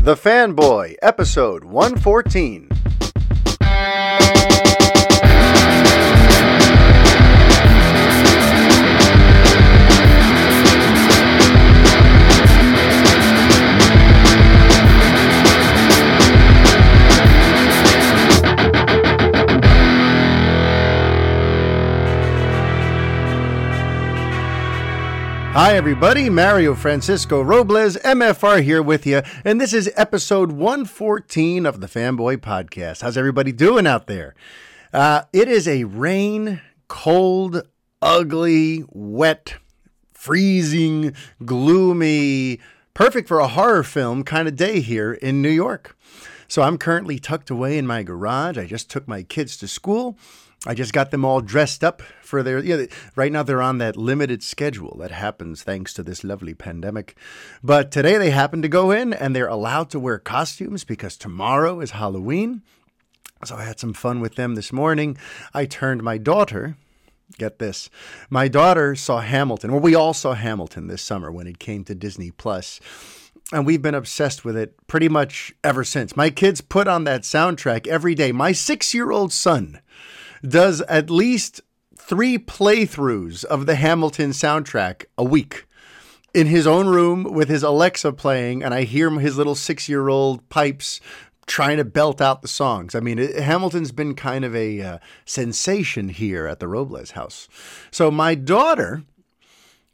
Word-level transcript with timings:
The 0.00 0.14
Fanboy, 0.14 0.94
episode 1.02 1.64
114. 1.64 2.68
Hi, 25.60 25.74
everybody. 25.74 26.30
Mario 26.30 26.76
Francisco 26.76 27.42
Robles, 27.42 27.96
MFR, 27.96 28.62
here 28.62 28.80
with 28.80 29.04
you. 29.04 29.22
And 29.44 29.60
this 29.60 29.72
is 29.72 29.90
episode 29.96 30.52
114 30.52 31.66
of 31.66 31.80
the 31.80 31.88
Fanboy 31.88 32.36
Podcast. 32.36 33.02
How's 33.02 33.16
everybody 33.16 33.50
doing 33.50 33.84
out 33.84 34.06
there? 34.06 34.36
Uh, 34.92 35.22
it 35.32 35.48
is 35.48 35.66
a 35.66 35.82
rain, 35.82 36.60
cold, 36.86 37.62
ugly, 38.00 38.84
wet, 38.90 39.56
freezing, 40.12 41.12
gloomy, 41.44 42.60
perfect 42.94 43.26
for 43.26 43.40
a 43.40 43.48
horror 43.48 43.82
film 43.82 44.22
kind 44.22 44.46
of 44.46 44.54
day 44.54 44.78
here 44.78 45.12
in 45.12 45.42
New 45.42 45.50
York. 45.50 45.98
So 46.46 46.62
I'm 46.62 46.78
currently 46.78 47.18
tucked 47.18 47.50
away 47.50 47.78
in 47.78 47.86
my 47.86 48.04
garage. 48.04 48.56
I 48.56 48.66
just 48.66 48.90
took 48.90 49.08
my 49.08 49.24
kids 49.24 49.56
to 49.56 49.66
school. 49.66 50.16
I 50.66 50.74
just 50.74 50.92
got 50.92 51.12
them 51.12 51.24
all 51.24 51.40
dressed 51.40 51.84
up 51.84 52.02
for 52.20 52.42
their. 52.42 52.58
Yeah, 52.58 52.86
right 53.14 53.30
now 53.30 53.44
they're 53.44 53.62
on 53.62 53.78
that 53.78 53.96
limited 53.96 54.42
schedule 54.42 54.96
that 54.98 55.12
happens 55.12 55.62
thanks 55.62 55.94
to 55.94 56.02
this 56.02 56.24
lovely 56.24 56.54
pandemic. 56.54 57.16
But 57.62 57.92
today 57.92 58.18
they 58.18 58.30
happen 58.30 58.60
to 58.62 58.68
go 58.68 58.90
in 58.90 59.12
and 59.12 59.36
they're 59.36 59.46
allowed 59.46 59.90
to 59.90 60.00
wear 60.00 60.18
costumes 60.18 60.82
because 60.82 61.16
tomorrow 61.16 61.80
is 61.80 61.92
Halloween. 61.92 62.62
So 63.44 63.54
I 63.54 63.64
had 63.64 63.78
some 63.78 63.92
fun 63.94 64.18
with 64.20 64.34
them 64.34 64.56
this 64.56 64.72
morning. 64.72 65.16
I 65.54 65.64
turned 65.64 66.02
my 66.02 66.18
daughter. 66.18 66.76
Get 67.36 67.60
this. 67.60 67.88
My 68.28 68.48
daughter 68.48 68.96
saw 68.96 69.20
Hamilton. 69.20 69.70
Well, 69.70 69.80
we 69.80 69.94
all 69.94 70.14
saw 70.14 70.34
Hamilton 70.34 70.88
this 70.88 71.02
summer 71.02 71.30
when 71.30 71.46
it 71.46 71.60
came 71.60 71.84
to 71.84 71.94
Disney 71.94 72.32
Plus 72.32 72.80
and 73.52 73.64
we've 73.64 73.82
been 73.82 73.94
obsessed 73.94 74.44
with 74.44 74.56
it 74.56 74.74
pretty 74.86 75.08
much 75.08 75.54
ever 75.64 75.84
since. 75.84 76.16
My 76.16 76.30
kids 76.30 76.60
put 76.60 76.88
on 76.88 77.04
that 77.04 77.22
soundtrack 77.22 77.86
every 77.86 78.14
day. 78.14 78.32
My 78.32 78.52
six 78.52 78.92
year 78.92 79.10
old 79.10 79.32
son 79.32 79.80
does 80.42 80.80
at 80.82 81.10
least 81.10 81.60
three 81.96 82.38
playthroughs 82.38 83.44
of 83.44 83.66
the 83.66 83.74
Hamilton 83.74 84.30
soundtrack 84.30 85.04
a 85.16 85.24
week 85.24 85.66
in 86.34 86.46
his 86.46 86.66
own 86.66 86.86
room 86.88 87.24
with 87.24 87.48
his 87.48 87.62
Alexa 87.62 88.12
playing, 88.12 88.62
and 88.62 88.72
I 88.72 88.84
hear 88.84 89.10
his 89.18 89.36
little 89.36 89.54
six 89.54 89.88
year 89.88 90.08
old 90.08 90.48
pipes 90.48 91.00
trying 91.46 91.78
to 91.78 91.84
belt 91.84 92.20
out 92.20 92.42
the 92.42 92.48
songs. 92.48 92.94
I 92.94 93.00
mean, 93.00 93.18
it, 93.18 93.36
Hamilton's 93.40 93.90
been 93.90 94.14
kind 94.14 94.44
of 94.44 94.54
a 94.54 94.80
uh, 94.80 94.98
sensation 95.24 96.10
here 96.10 96.46
at 96.46 96.60
the 96.60 96.68
Robles 96.68 97.12
house. 97.12 97.48
So 97.90 98.10
my 98.10 98.34
daughter 98.34 99.02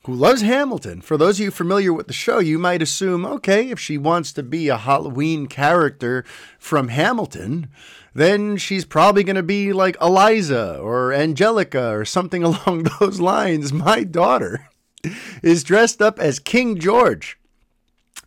who 0.04 0.14
loves 0.14 0.42
Hamilton. 0.42 1.00
For 1.00 1.16
those 1.16 1.40
of 1.40 1.44
you 1.44 1.50
familiar 1.50 1.92
with 1.92 2.06
the 2.06 2.12
show, 2.12 2.38
you 2.38 2.58
might 2.58 2.82
assume, 2.82 3.24
okay, 3.24 3.70
if 3.70 3.80
she 3.80 3.96
wants 3.96 4.32
to 4.34 4.42
be 4.42 4.68
a 4.68 4.76
Halloween 4.76 5.46
character 5.46 6.24
from 6.58 6.88
Hamilton, 6.88 7.68
then 8.14 8.56
she's 8.56 8.84
probably 8.84 9.24
going 9.24 9.36
to 9.36 9.42
be 9.42 9.72
like 9.72 9.96
Eliza 10.00 10.78
or 10.78 11.12
Angelica 11.12 11.90
or 11.90 12.04
something 12.04 12.42
along 12.44 12.86
those 13.00 13.18
lines. 13.18 13.72
My 13.72 14.04
daughter 14.04 14.68
is 15.42 15.64
dressed 15.64 16.02
up 16.02 16.18
as 16.18 16.38
King 16.38 16.78
George. 16.78 17.38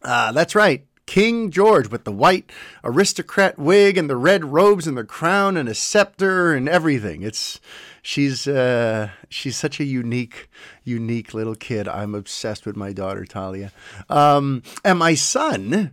Uh, 0.02 0.31
that's 0.31 0.56
right. 0.56 0.86
King 1.06 1.52
George 1.52 1.89
with 1.89 2.03
the 2.03 2.12
white 2.12 2.52
aristocrat 2.84 3.58
wig 3.58 3.97
and 3.97 4.09
the 4.09 4.17
red 4.17 4.44
robes 4.45 4.88
and 4.88 4.97
the 4.97 5.06
crown 5.06 5.56
and 5.56 5.69
a 5.69 5.73
scepter 5.73 6.53
and 6.53 6.67
everything. 6.67 7.23
It's 7.23 7.62
she's 8.08 8.47
uh, 8.47 9.09
she's 9.28 9.57
such 9.57 9.81
a 9.81 9.84
unique 9.84 10.50
unique 10.85 11.34
little 11.34 11.56
kid. 11.56 11.88
I'm 11.90 12.16
obsessed 12.16 12.66
with 12.66 12.78
my 12.78 12.94
daughter 12.94 13.25
Talia. 13.25 13.72
Um, 14.09 14.63
and 14.85 14.97
my 14.97 15.13
son, 15.13 15.91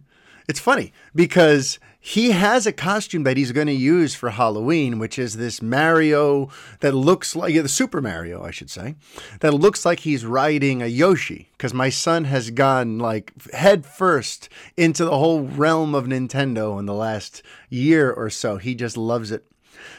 it's 0.49 0.61
funny 0.61 0.93
because 1.15 1.81
he 1.99 2.31
has 2.31 2.67
a 2.67 2.73
costume 2.73 3.25
that 3.25 3.37
he's 3.37 3.51
going 3.51 3.67
to 3.67 3.73
use 3.73 4.15
for 4.15 4.31
Halloween, 4.31 4.99
which 4.99 5.19
is 5.19 5.39
this 5.39 5.61
Mario 5.61 6.51
that 6.81 6.93
looks 6.93 7.35
like 7.35 7.55
yeah, 7.55 7.63
the 7.63 7.69
Super 7.69 8.01
Mario, 8.01 8.45
I 8.45 8.53
should 8.53 8.71
say, 8.71 8.95
that 9.41 9.55
looks 9.55 9.85
like 9.85 10.01
he's 10.01 10.25
riding 10.25 10.83
a 10.83 10.87
Yoshi. 10.87 11.49
Because 11.53 11.75
my 11.75 11.89
son 11.89 12.25
has 12.25 12.51
gone 12.51 12.99
like 12.99 13.33
head 13.53 13.87
first 13.87 14.49
into 14.77 15.05
the 15.05 15.19
whole 15.19 15.41
realm 15.41 15.95
of 15.97 16.05
Nintendo 16.05 16.79
in 16.79 16.87
the 16.87 16.95
last 16.95 17.43
year 17.71 18.13
or 18.13 18.31
so. 18.31 18.59
He 18.59 18.77
just 18.77 18.97
loves 18.97 19.33
it. 19.33 19.47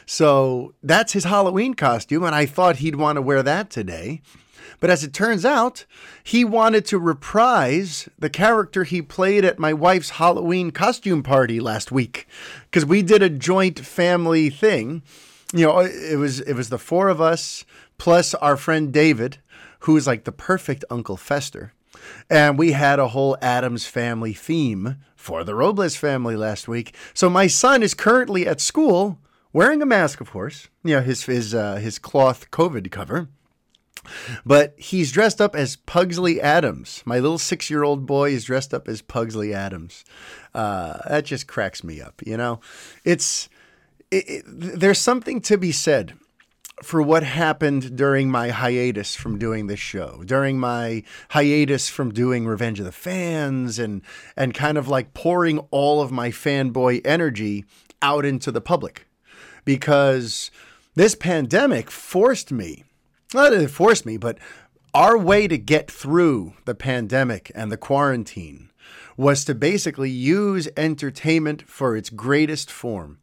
So 0.04 0.74
that's 0.82 1.12
his 1.12 1.24
Halloween 1.24 1.74
costume, 1.74 2.24
and 2.24 2.34
I 2.34 2.46
thought 2.46 2.76
he'd 2.76 2.96
want 2.96 3.16
to 3.16 3.22
wear 3.22 3.42
that 3.42 3.70
today. 3.70 4.22
But 4.80 4.90
as 4.90 5.04
it 5.04 5.12
turns 5.12 5.44
out, 5.44 5.84
he 6.22 6.44
wanted 6.44 6.84
to 6.86 6.98
reprise 6.98 8.08
the 8.18 8.30
character 8.30 8.84
he 8.84 9.00
played 9.00 9.44
at 9.44 9.58
my 9.58 9.72
wife's 9.72 10.10
Halloween 10.10 10.70
costume 10.70 11.22
party 11.22 11.60
last 11.60 11.90
week 11.90 12.26
because 12.64 12.84
we 12.84 13.02
did 13.02 13.22
a 13.22 13.30
joint 13.30 13.80
family 13.80 14.50
thing. 14.50 15.02
You 15.54 15.66
know, 15.66 15.80
it 15.80 16.18
was 16.18 16.40
it 16.40 16.54
was 16.54 16.68
the 16.68 16.78
four 16.78 17.08
of 17.08 17.20
us 17.20 17.64
plus 17.98 18.34
our 18.34 18.56
friend 18.56 18.92
David, 18.92 19.38
who 19.80 19.96
is 19.96 20.06
like 20.06 20.24
the 20.24 20.32
perfect 20.32 20.84
Uncle 20.90 21.16
Fester. 21.16 21.72
And 22.28 22.58
we 22.58 22.72
had 22.72 22.98
a 22.98 23.08
whole 23.08 23.36
Addams 23.40 23.86
family 23.86 24.32
theme 24.32 24.96
for 25.14 25.42
the 25.42 25.54
Robles 25.54 25.96
family 25.96 26.36
last 26.36 26.68
week. 26.68 26.94
So 27.14 27.30
my 27.30 27.46
son 27.46 27.82
is 27.82 27.94
currently 27.94 28.46
at 28.46 28.60
school 28.60 29.18
wearing 29.56 29.80
a 29.80 29.86
mask, 29.86 30.20
of 30.20 30.30
course, 30.30 30.68
you 30.84 30.94
know, 30.94 31.00
his 31.00 31.24
his 31.24 31.54
uh, 31.54 31.76
his 31.76 31.98
cloth 31.98 32.50
COVID 32.50 32.90
cover. 32.90 33.28
But 34.44 34.74
he's 34.76 35.10
dressed 35.10 35.40
up 35.40 35.56
as 35.56 35.76
Pugsley 35.76 36.40
Addams. 36.40 37.02
My 37.04 37.18
little 37.18 37.38
six 37.38 37.70
year 37.70 37.82
old 37.82 38.06
boy 38.06 38.30
is 38.32 38.44
dressed 38.44 38.74
up 38.74 38.86
as 38.86 39.02
Pugsley 39.02 39.52
Addams. 39.54 40.04
Uh, 40.54 40.98
that 41.08 41.24
just 41.24 41.48
cracks 41.48 41.82
me 41.82 42.00
up. 42.00 42.22
You 42.24 42.36
know, 42.36 42.60
it's 43.02 43.48
it, 44.10 44.24
it, 44.28 44.44
there's 44.46 45.00
something 45.00 45.40
to 45.40 45.56
be 45.56 45.72
said 45.72 46.12
for 46.82 47.00
what 47.00 47.22
happened 47.22 47.96
during 47.96 48.30
my 48.30 48.50
hiatus 48.50 49.16
from 49.16 49.38
doing 49.38 49.66
this 49.66 49.80
show, 49.80 50.22
during 50.24 50.60
my 50.60 51.02
hiatus 51.30 51.88
from 51.88 52.12
doing 52.12 52.46
Revenge 52.46 52.78
of 52.78 52.84
the 52.84 52.92
Fans, 52.92 53.78
and 53.78 54.02
and 54.36 54.52
kind 54.52 54.76
of 54.76 54.86
like 54.86 55.14
pouring 55.14 55.60
all 55.70 56.02
of 56.02 56.12
my 56.12 56.28
fanboy 56.28 57.00
energy 57.04 57.64
out 58.02 58.26
into 58.26 58.52
the 58.52 58.60
public, 58.60 59.05
because 59.66 60.50
this 60.94 61.14
pandemic 61.14 61.90
forced 61.90 62.50
me 62.50 62.84
not 63.34 63.50
that 63.50 63.60
it 63.60 63.68
forced 63.68 64.06
me, 64.06 64.16
but 64.16 64.38
our 64.94 65.18
way 65.18 65.48
to 65.48 65.58
get 65.58 65.90
through 65.90 66.54
the 66.64 66.74
pandemic 66.74 67.50
and 67.54 67.70
the 67.70 67.76
quarantine 67.76 68.70
was 69.16 69.44
to 69.44 69.54
basically 69.54 70.10
use 70.10 70.68
entertainment 70.76 71.62
for 71.68 71.96
its 71.96 72.08
greatest 72.08 72.70
form, 72.70 73.18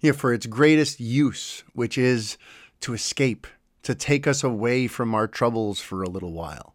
you 0.00 0.12
know, 0.12 0.16
for 0.16 0.32
its 0.32 0.46
greatest 0.46 1.00
use, 1.00 1.64
which 1.72 1.98
is 1.98 2.38
to 2.80 2.94
escape, 2.94 3.46
to 3.82 3.94
take 3.94 4.26
us 4.26 4.44
away 4.44 4.86
from 4.86 5.14
our 5.14 5.26
troubles 5.26 5.80
for 5.80 6.02
a 6.02 6.08
little 6.08 6.32
while. 6.32 6.74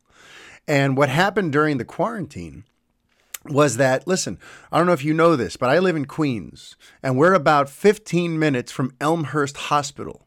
And 0.68 0.98
what 0.98 1.10
happened 1.10 1.52
during 1.52 1.78
the 1.78 1.86
quarantine 1.86 2.66
was 3.46 3.78
that, 3.78 4.08
listen, 4.08 4.40
I 4.72 4.78
don't 4.78 4.88
know 4.88 4.94
if 4.94 5.04
you 5.04 5.14
know 5.14 5.36
this, 5.36 5.58
but 5.58 5.70
I 5.70 5.80
live 5.80 5.96
in 5.96 6.06
Queens 6.06 6.76
and 7.02 7.18
we're 7.18 7.34
about 7.34 7.70
15 7.70 8.40
minutes 8.40 8.72
from 8.72 8.94
Elmhurst 9.02 9.58
Hospital, 9.58 10.22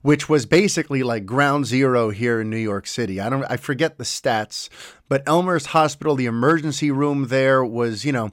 which 0.00 0.28
was 0.28 0.46
basically 0.46 1.02
like 1.02 1.26
ground 1.26 1.66
zero 1.66 2.10
here 2.10 2.40
in 2.40 2.50
New 2.50 2.56
York 2.56 2.86
City. 2.86 3.20
I 3.20 3.28
don't 3.28 3.44
I 3.44 3.56
forget 3.56 3.98
the 3.98 4.04
stats, 4.04 4.68
but 5.08 5.22
Elmhurst 5.26 5.68
Hospital, 5.68 6.14
the 6.14 6.26
emergency 6.26 6.90
room 6.90 7.28
there 7.28 7.64
was, 7.64 8.04
you 8.04 8.12
know, 8.12 8.30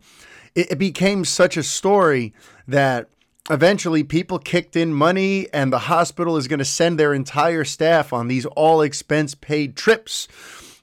it, 0.56 0.72
it 0.72 0.80
became 0.80 1.26
such 1.26 1.58
a 1.58 1.64
story 1.64 2.34
that 2.68 3.10
eventually 3.50 4.04
people 4.04 4.40
kicked 4.40 4.76
in 4.76 4.94
money 4.94 5.52
and 5.54 5.74
the 5.74 5.80
hospital 5.80 6.38
is 6.38 6.48
going 6.48 6.60
to 6.60 6.66
send 6.66 7.00
their 7.00 7.14
entire 7.14 7.64
staff 7.64 8.14
on 8.14 8.28
these 8.28 8.46
all 8.46 8.82
expense 8.82 9.34
paid 9.36 9.76
trips 9.76 10.28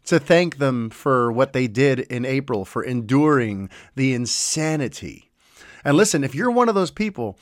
to 0.06 0.19
thank 0.19 0.58
them 0.58 0.91
for 0.91 1.31
what 1.31 1.53
they 1.53 1.67
did 1.67 2.00
in 2.00 2.25
April 2.25 2.64
for 2.64 2.82
enduring 2.82 3.69
the 3.94 4.14
insanity. 4.14 5.31
And 5.85 5.97
listen, 5.97 6.25
if 6.25 6.35
you're 6.35 6.50
one 6.50 6.69
of 6.69 6.75
those 6.75 6.91
people 6.91 7.38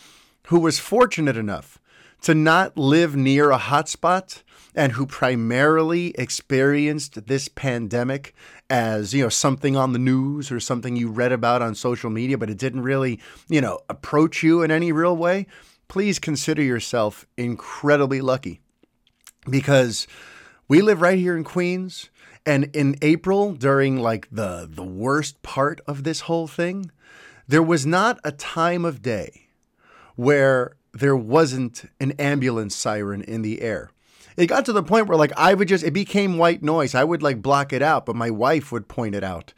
who 0.49 0.59
was 0.59 0.79
fortunate 0.79 1.37
enough 1.37 1.79
to 2.23 2.35
not 2.35 2.77
live 2.77 3.15
near 3.15 3.51
a 3.51 3.59
hotspot 3.59 4.43
and 4.75 4.93
who 4.93 5.07
primarily 5.07 6.09
experienced 6.19 7.27
this 7.27 7.49
pandemic 7.49 8.35
as 8.71 9.13
you 9.13 9.23
know 9.23 9.29
something 9.29 9.77
on 9.77 9.93
the 9.93 9.99
news 9.99 10.51
or 10.51 10.59
something 10.59 10.97
you 10.97 11.11
read 11.11 11.33
about 11.33 11.61
on 11.61 11.75
social 11.75 12.09
media 12.09 12.39
but 12.39 12.49
it 12.49 12.57
didn't 12.57 12.83
really 12.83 13.21
you 13.49 13.61
know 13.61 13.79
approach 13.91 14.43
you 14.43 14.63
in 14.63 14.71
any 14.71 14.91
real 14.91 15.15
way 15.15 15.47
please 15.87 16.19
consider 16.19 16.63
yourself 16.63 17.27
incredibly 17.37 18.23
lucky 18.23 18.59
because 19.49 20.07
we 20.67 20.81
live 20.81 21.03
right 21.03 21.19
here 21.19 21.37
in 21.37 21.45
Queens 21.45 22.09
and 22.47 22.65
in 22.77 22.97
April 23.03 23.53
during 23.53 23.99
like 23.99 24.29
the 24.31 24.69
the 24.71 24.85
worst 24.85 25.43
part 25.43 25.81
of 25.87 26.05
this 26.05 26.23
whole 26.23 26.47
thing 26.47 26.91
there 27.47 27.63
was 27.63 27.85
not 27.85 28.19
a 28.25 28.33
time 28.33 28.85
of 28.85 29.03
day 29.03 29.49
where 30.17 30.77
there 30.93 31.17
wasn't 31.17 31.85
an 32.01 32.13
ambulance 32.13 32.75
siren 32.75 33.21
in 33.23 33.43
the 33.43 33.61
air. 33.61 33.91
It 34.37 34.47
got 34.47 34.65
to 34.67 34.73
the 34.73 34.83
point 34.83 35.07
where 35.07 35.19
like 35.19 35.33
I 35.37 35.55
would 35.55 35.69
just 35.69 35.85
it 35.85 35.93
became 35.93 36.39
white 36.39 36.63
noise. 36.63 36.95
I 36.95 37.05
would 37.05 37.23
like 37.23 37.43
block 37.43 37.73
it 37.73 37.83
out, 37.83 38.07
but 38.07 38.17
my 38.17 38.31
wife 38.31 38.73
would 38.73 38.89
point 38.89 39.15
it 39.15 39.25
out. 39.25 39.53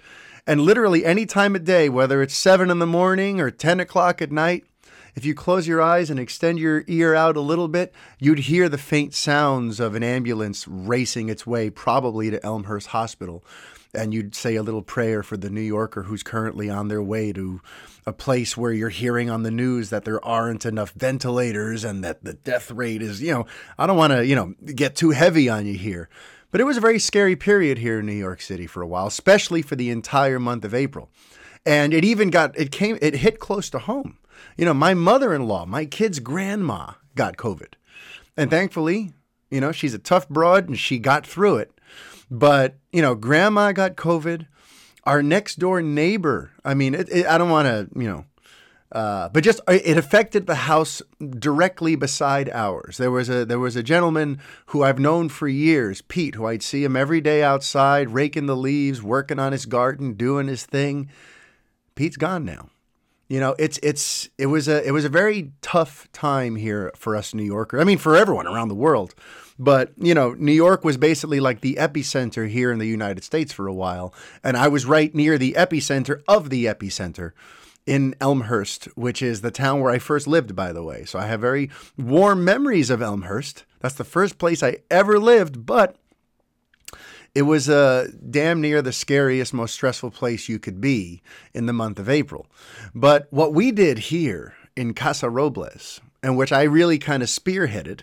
And 0.47 0.61
literally 0.61 1.05
any 1.05 1.27
time 1.27 1.56
of 1.56 1.65
day, 1.65 1.88
whether 1.88 2.23
it's 2.23 2.35
seven 2.35 2.71
in 2.71 2.79
the 2.79 2.87
morning 2.87 3.41
or 3.41 3.50
ten 3.50 3.81
o'clock 3.81 4.21
at 4.21 4.33
night, 4.33 4.65
if 5.17 5.25
you 5.25 5.35
close 5.35 5.67
your 5.67 5.81
eyes 5.81 6.11
and 6.11 6.21
extend 6.21 6.59
your 6.59 6.85
ear 6.87 7.15
out 7.15 7.39
a 7.39 7.41
little 7.41 7.69
bit, 7.69 7.95
you'd 8.21 8.41
hear 8.41 8.69
the 8.69 8.79
faint 8.79 9.15
sounds 9.15 9.81
of 9.81 9.95
an 9.95 10.03
ambulance 10.03 10.69
racing 10.69 11.31
its 11.31 11.47
way, 11.47 11.71
probably 11.71 12.31
to 12.31 12.45
Elmhurst 12.45 12.89
Hospital. 12.89 13.43
And 13.95 14.13
you'd 14.13 14.35
say 14.35 14.57
a 14.57 14.63
little 14.63 14.83
prayer 14.83 15.23
for 15.23 15.39
the 15.39 15.49
New 15.49 15.63
Yorker 15.63 16.03
who's 16.03 16.23
currently 16.23 16.69
on 16.69 16.89
their 16.89 17.03
way 17.03 17.33
to 17.33 17.63
a 18.05 18.13
place 18.13 18.59
where 18.59 18.73
you're 18.73 18.91
hearing 18.91 19.31
on 19.31 19.43
the 19.43 19.51
news 19.51 19.89
that 19.89 20.05
there 20.05 20.23
aren't 20.23 20.67
enough 20.67 20.93
ventilators 20.93 21.83
and 21.83 22.05
that 22.05 22.23
the 22.23 22.35
death 22.35 22.71
rate 22.71 23.01
is, 23.01 23.23
you 23.23 23.33
know, 23.33 23.47
I 23.79 23.87
don't 23.87 23.97
want 23.97 24.12
to, 24.12 24.27
you 24.27 24.37
know, 24.37 24.55
get 24.67 24.97
too 24.97 25.11
heavy 25.11 25.49
on 25.49 25.65
you 25.65 25.75
here. 25.75 26.11
But 26.51 26.61
it 26.61 26.65
was 26.65 26.77
a 26.77 26.83
very 26.83 26.99
scary 26.99 27.37
period 27.37 27.79
here 27.79 28.01
in 28.01 28.07
New 28.07 28.12
York 28.12 28.43
City 28.43 28.67
for 28.67 28.83
a 28.83 28.87
while, 28.87 29.07
especially 29.07 29.62
for 29.62 29.77
the 29.77 29.89
entire 29.89 30.39
month 30.39 30.65
of 30.67 30.75
April. 30.75 31.09
And 31.65 31.95
it 31.95 32.05
even 32.05 32.29
got, 32.29 32.57
it 32.59 32.71
came, 32.71 32.99
it 33.01 33.17
hit 33.17 33.41
close 33.41 33.71
to 33.71 33.79
home. 33.79 34.19
You 34.56 34.65
know, 34.65 34.75
my 34.75 34.94
mother 34.94 35.35
in 35.35 35.47
law, 35.47 35.67
my 35.67 35.85
kid's 35.85 36.19
grandma 36.19 36.93
got 37.15 37.37
COVID. 37.37 37.75
And 38.37 38.50
thankfully, 38.50 39.12
you 39.50 39.61
know, 39.61 39.73
she's 39.73 39.94
a 39.94 39.99
tough 39.99 40.29
broad 40.29 40.69
and 40.69 40.79
she 40.79 40.99
got 40.99 41.27
through 41.27 41.56
it. 41.56 41.73
But, 42.31 42.77
you 42.93 43.03
know, 43.03 43.15
grandma 43.15 43.73
got 43.73 43.97
COVID. 43.97 44.47
Our 45.05 45.23
next 45.23 45.61
door 45.61 45.81
neighbor, 45.83 46.50
I 46.65 46.75
mean, 46.75 46.94
it, 46.94 47.09
it, 47.11 47.27
I 47.27 47.38
don't 47.38 47.50
want 47.50 47.67
to, 47.67 47.88
you 47.99 48.09
know, 48.09 48.25
uh, 48.93 49.29
but 49.29 49.44
just 49.44 49.61
uh, 49.69 49.79
it 49.85 49.97
affected 49.97 50.47
the 50.47 50.55
house 50.55 51.03
directly 51.38 51.97
beside 51.97 52.49
ours. 52.50 52.99
There 52.99 53.11
was 53.11 53.29
a 53.29 53.44
there 53.44 53.59
was 53.59 53.77
a 53.77 53.83
gentleman 53.83 54.41
who 54.67 54.83
I've 54.83 54.99
known 54.99 55.29
for 55.29 55.49
years, 55.49 56.03
Pete, 56.03 56.37
who 56.37 56.47
I'd 56.47 56.62
see 56.62 56.85
him 56.85 56.97
every 56.97 57.21
day 57.21 57.43
outside 57.43 58.11
raking 58.11 58.47
the 58.47 58.56
leaves, 58.56 59.03
working 59.03 59.38
on 59.38 59.53
his 59.53 59.67
garden, 59.67 60.15
doing 60.15 60.47
his 60.47 60.65
thing. 60.65 61.11
Pete's 61.94 62.17
gone 62.17 62.44
now. 62.44 62.71
You 63.28 63.40
know, 63.40 63.56
it's 63.58 63.78
it's 63.82 64.28
it 64.38 64.46
was 64.46 64.69
a 64.69 64.87
it 64.87 64.93
was 64.93 65.05
a 65.05 65.08
very 65.08 65.52
tough 65.61 66.11
time 66.12 66.56
here 66.56 66.93
for 66.96 67.17
us 67.17 67.34
New 67.34 67.43
Yorkers. 67.44 67.81
I 67.81 67.84
mean, 67.84 67.99
for 67.99 68.17
everyone 68.17 68.46
around 68.46 68.69
the 68.69 68.75
world. 68.75 69.14
But, 69.58 69.93
you 69.96 70.14
know, 70.14 70.34
New 70.34 70.52
York 70.52 70.84
was 70.84 70.99
basically 70.99 71.40
like 71.40 71.62
the 71.62 71.76
epicenter 71.81 72.46
here 72.49 72.70
in 72.70 72.78
the 72.78 72.87
United 72.87 73.25
States 73.25 73.52
for 73.55 73.67
a 73.67 73.73
while, 73.73 74.12
and 74.44 74.55
I 74.55 74.69
was 74.69 74.84
right 74.84 75.14
near 75.14 75.38
the 75.38 75.55
epicenter 75.56 76.23
of 76.28 76.50
the 76.50 76.67
epicenter 76.67 77.32
in 77.87 78.14
Elmhurst, 78.20 78.87
which 78.96 79.23
is 79.23 79.40
the 79.40 79.50
town 79.50 79.81
where 79.81 79.93
I 79.93 79.99
first 79.99 80.26
lived, 80.26 80.55
by 80.55 80.73
the 80.73 80.82
way. 80.82 81.05
So 81.05 81.19
I 81.19 81.26
have 81.26 81.40
very 81.40 81.70
warm 81.96 82.44
memories 82.44 82.90
of 82.90 83.00
Elmhurst. 83.00 83.64
That's 83.81 83.94
the 83.94 84.05
first 84.05 84.38
place 84.38 84.62
I 84.62 84.78
ever 84.90 85.19
lived, 85.19 85.64
but 85.64 85.96
it 87.37 87.43
was 87.43 87.69
uh, 87.69 88.09
damn 88.31 88.62
near 88.62 88.81
the 88.81 88.94
scariest, 88.94 89.53
most 89.53 89.75
stressful 89.75 90.11
place 90.11 90.49
you 90.49 90.59
could 90.59 90.81
be 90.81 91.21
in 91.53 91.67
the 91.67 91.73
month 91.75 91.99
of 91.99 92.09
April. 92.09 92.47
But 92.94 93.27
what 93.29 93.53
we 93.53 93.73
did 93.73 93.99
here 93.99 94.55
in 94.75 94.94
Casa 94.94 95.29
Robles, 95.29 96.00
and 96.23 96.38
which 96.38 96.50
I 96.50 96.62
really 96.62 96.99
kind 96.99 97.23
of 97.23 97.29
spearheaded, 97.29 98.00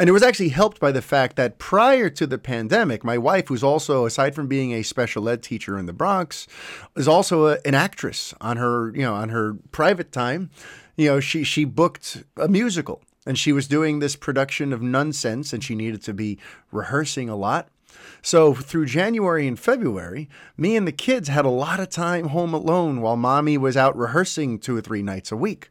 and 0.00 0.08
it 0.08 0.12
was 0.12 0.22
actually 0.22 0.48
helped 0.48 0.80
by 0.80 0.92
the 0.92 1.02
fact 1.02 1.36
that 1.36 1.58
prior 1.58 2.08
to 2.08 2.26
the 2.26 2.38
pandemic, 2.38 3.04
my 3.04 3.18
wife, 3.18 3.48
who's 3.48 3.62
also, 3.62 4.06
aside 4.06 4.34
from 4.34 4.46
being 4.46 4.72
a 4.72 4.82
special 4.82 5.28
ed 5.28 5.42
teacher 5.42 5.76
in 5.76 5.84
the 5.84 5.92
Bronx, 5.92 6.46
is 6.96 7.06
also 7.06 7.48
a, 7.48 7.58
an 7.66 7.74
actress 7.74 8.32
on 8.40 8.56
her, 8.56 8.94
you 8.94 9.02
know, 9.02 9.12
on 9.12 9.28
her 9.28 9.58
private 9.72 10.10
time. 10.10 10.48
You 10.96 11.08
know, 11.08 11.20
she 11.20 11.44
she 11.44 11.66
booked 11.66 12.24
a 12.38 12.48
musical, 12.48 13.02
and 13.26 13.38
she 13.38 13.52
was 13.52 13.68
doing 13.68 13.98
this 13.98 14.16
production 14.16 14.72
of 14.72 14.80
Nunsense, 14.80 15.52
and 15.52 15.62
she 15.62 15.74
needed 15.74 16.02
to 16.04 16.14
be 16.14 16.38
rehearsing 16.72 17.28
a 17.28 17.36
lot. 17.36 17.68
So 18.22 18.54
through 18.54 18.86
January 18.86 19.46
and 19.46 19.58
February, 19.58 20.28
me 20.56 20.76
and 20.76 20.86
the 20.86 20.92
kids 20.92 21.28
had 21.28 21.44
a 21.44 21.50
lot 21.50 21.80
of 21.80 21.88
time 21.88 22.28
home 22.28 22.52
alone 22.52 23.00
while 23.00 23.16
mommy 23.16 23.56
was 23.56 23.76
out 23.76 23.96
rehearsing 23.96 24.58
two 24.58 24.76
or 24.76 24.80
three 24.80 25.02
nights 25.02 25.32
a 25.32 25.36
week. 25.36 25.70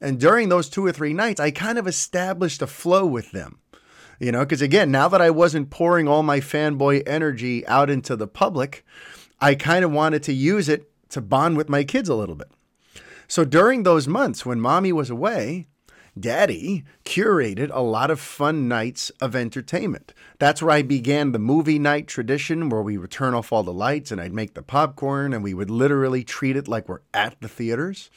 And 0.00 0.20
during 0.20 0.48
those 0.48 0.68
two 0.68 0.84
or 0.84 0.92
three 0.92 1.14
nights, 1.14 1.40
I 1.40 1.50
kind 1.50 1.78
of 1.78 1.86
established 1.86 2.62
a 2.62 2.66
flow 2.66 3.06
with 3.06 3.32
them. 3.32 3.60
You 4.20 4.32
know, 4.32 4.40
because 4.40 4.62
again, 4.62 4.90
now 4.90 5.08
that 5.08 5.20
I 5.20 5.30
wasn't 5.30 5.70
pouring 5.70 6.08
all 6.08 6.22
my 6.22 6.40
fanboy 6.40 7.02
energy 7.06 7.66
out 7.66 7.90
into 7.90 8.16
the 8.16 8.26
public, 8.26 8.84
I 9.40 9.54
kind 9.54 9.84
of 9.84 9.92
wanted 9.92 10.22
to 10.24 10.32
use 10.32 10.68
it 10.68 10.90
to 11.10 11.20
bond 11.20 11.56
with 11.56 11.68
my 11.68 11.84
kids 11.84 12.08
a 12.08 12.14
little 12.14 12.34
bit. 12.34 12.50
So 13.28 13.44
during 13.44 13.82
those 13.82 14.08
months 14.08 14.46
when 14.46 14.60
mommy 14.60 14.92
was 14.92 15.10
away, 15.10 15.66
Daddy 16.18 16.84
curated 17.04 17.70
a 17.72 17.82
lot 17.82 18.10
of 18.10 18.18
fun 18.18 18.68
nights 18.68 19.10
of 19.20 19.36
entertainment. 19.36 20.14
That's 20.38 20.62
where 20.62 20.70
I 20.70 20.82
began 20.82 21.32
the 21.32 21.38
movie 21.38 21.78
night 21.78 22.06
tradition 22.06 22.70
where 22.70 22.80
we 22.80 22.96
would 22.96 23.10
turn 23.10 23.34
off 23.34 23.52
all 23.52 23.62
the 23.62 23.72
lights 23.72 24.10
and 24.10 24.20
I'd 24.20 24.32
make 24.32 24.54
the 24.54 24.62
popcorn 24.62 25.34
and 25.34 25.44
we 25.44 25.52
would 25.52 25.70
literally 25.70 26.24
treat 26.24 26.56
it 26.56 26.68
like 26.68 26.88
we're 26.88 27.00
at 27.12 27.38
the 27.40 27.48
theaters. 27.48 28.10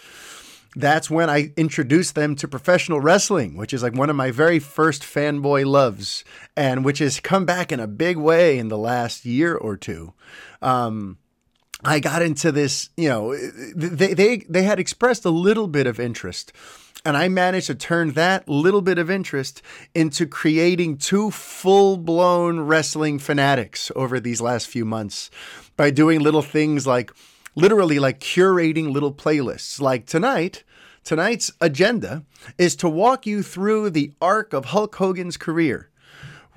That's 0.75 1.09
when 1.09 1.29
I 1.29 1.51
introduced 1.57 2.15
them 2.15 2.35
to 2.37 2.47
professional 2.47 3.01
wrestling, 3.01 3.57
which 3.57 3.73
is 3.73 3.83
like 3.83 3.95
one 3.95 4.09
of 4.09 4.15
my 4.15 4.31
very 4.31 4.59
first 4.59 5.01
fanboy 5.01 5.65
loves, 5.65 6.23
and 6.55 6.85
which 6.85 6.99
has 6.99 7.19
come 7.19 7.43
back 7.43 7.71
in 7.71 7.79
a 7.79 7.87
big 7.87 8.17
way 8.17 8.59
in 8.59 8.67
the 8.67 8.77
last 8.77 9.25
year 9.25 9.55
or 9.55 9.75
two. 9.75 10.13
Um, 10.61 11.17
I 11.83 11.99
got 11.99 12.21
into 12.21 12.51
this, 12.51 12.89
you 12.97 13.09
know, 13.09 13.35
they, 13.75 14.13
they, 14.13 14.37
they 14.49 14.63
had 14.63 14.79
expressed 14.79 15.25
a 15.25 15.29
little 15.31 15.67
bit 15.67 15.87
of 15.87 15.99
interest 15.99 16.53
and 17.05 17.15
I 17.15 17.29
managed 17.29 17.67
to 17.67 17.75
turn 17.75 18.11
that 18.11 18.47
little 18.47 18.81
bit 18.81 18.97
of 18.97 19.09
interest 19.09 19.61
into 19.95 20.25
creating 20.25 20.97
two 20.97 21.31
full 21.31 21.97
blown 21.97 22.61
wrestling 22.61 23.19
fanatics 23.19 23.91
over 23.95 24.19
these 24.19 24.41
last 24.41 24.67
few 24.67 24.85
months 24.85 25.29
by 25.77 25.91
doing 25.91 26.19
little 26.19 26.41
things 26.41 26.85
like 26.85 27.11
literally 27.55 27.99
like 27.99 28.19
curating 28.19 28.91
little 28.91 29.13
playlists. 29.13 29.79
Like 29.79 30.05
tonight, 30.05 30.63
tonight's 31.03 31.51
agenda 31.61 32.25
is 32.57 32.75
to 32.77 32.89
walk 32.89 33.25
you 33.25 33.43
through 33.43 33.91
the 33.91 34.13
arc 34.21 34.53
of 34.53 34.65
Hulk 34.65 34.95
Hogan's 34.95 35.37
career 35.37 35.89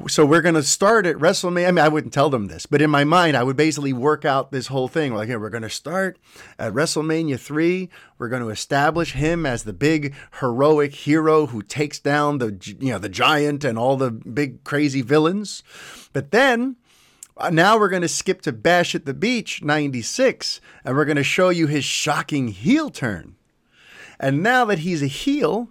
so 0.08 0.26
we're 0.26 0.42
going 0.42 0.54
to 0.54 0.62
start 0.62 1.06
at 1.06 1.16
WrestleMania. 1.16 1.68
I 1.68 1.70
mean, 1.70 1.84
I 1.84 1.88
wouldn't 1.88 2.12
tell 2.12 2.30
them 2.30 2.46
this, 2.46 2.66
but 2.66 2.82
in 2.82 2.90
my 2.90 3.04
mind, 3.04 3.36
I 3.36 3.42
would 3.42 3.56
basically 3.56 3.92
work 3.92 4.24
out 4.24 4.50
this 4.50 4.66
whole 4.66 4.88
thing. 4.88 5.14
Like, 5.14 5.28
hey, 5.28 5.36
we're 5.36 5.50
going 5.50 5.62
to 5.62 5.70
start 5.70 6.18
at 6.58 6.72
WrestleMania 6.72 7.38
3. 7.38 7.88
We're 8.18 8.28
going 8.28 8.42
to 8.42 8.48
establish 8.48 9.12
him 9.12 9.46
as 9.46 9.62
the 9.62 9.72
big 9.72 10.14
heroic 10.40 10.94
hero 10.94 11.46
who 11.46 11.62
takes 11.62 11.99
down 11.99 12.38
the, 12.38 12.58
you 12.80 12.90
know, 12.90 12.99
the 12.99 13.08
giant 13.08 13.64
and 13.64 13.78
all 13.78 13.96
the 13.96 14.11
big 14.11 14.64
crazy 14.64 15.02
villains. 15.02 15.62
But 16.12 16.30
then 16.30 16.76
uh, 17.37 17.50
now 17.50 17.78
we're 17.78 17.88
going 17.88 18.02
to 18.02 18.08
skip 18.08 18.42
to 18.42 18.52
Bash 18.52 18.94
at 18.94 19.06
the 19.06 19.14
Beach 19.14 19.62
96 19.62 20.61
and 20.84 20.96
we're 20.96 21.04
going 21.04 21.16
to 21.16 21.22
show 21.22 21.50
you 21.50 21.66
his 21.66 21.84
shocking 21.84 22.49
heel 22.49 22.90
turn. 22.90 23.37
And 24.18 24.42
now 24.42 24.64
that 24.64 24.80
he's 24.80 25.02
a 25.02 25.06
heel, 25.06 25.68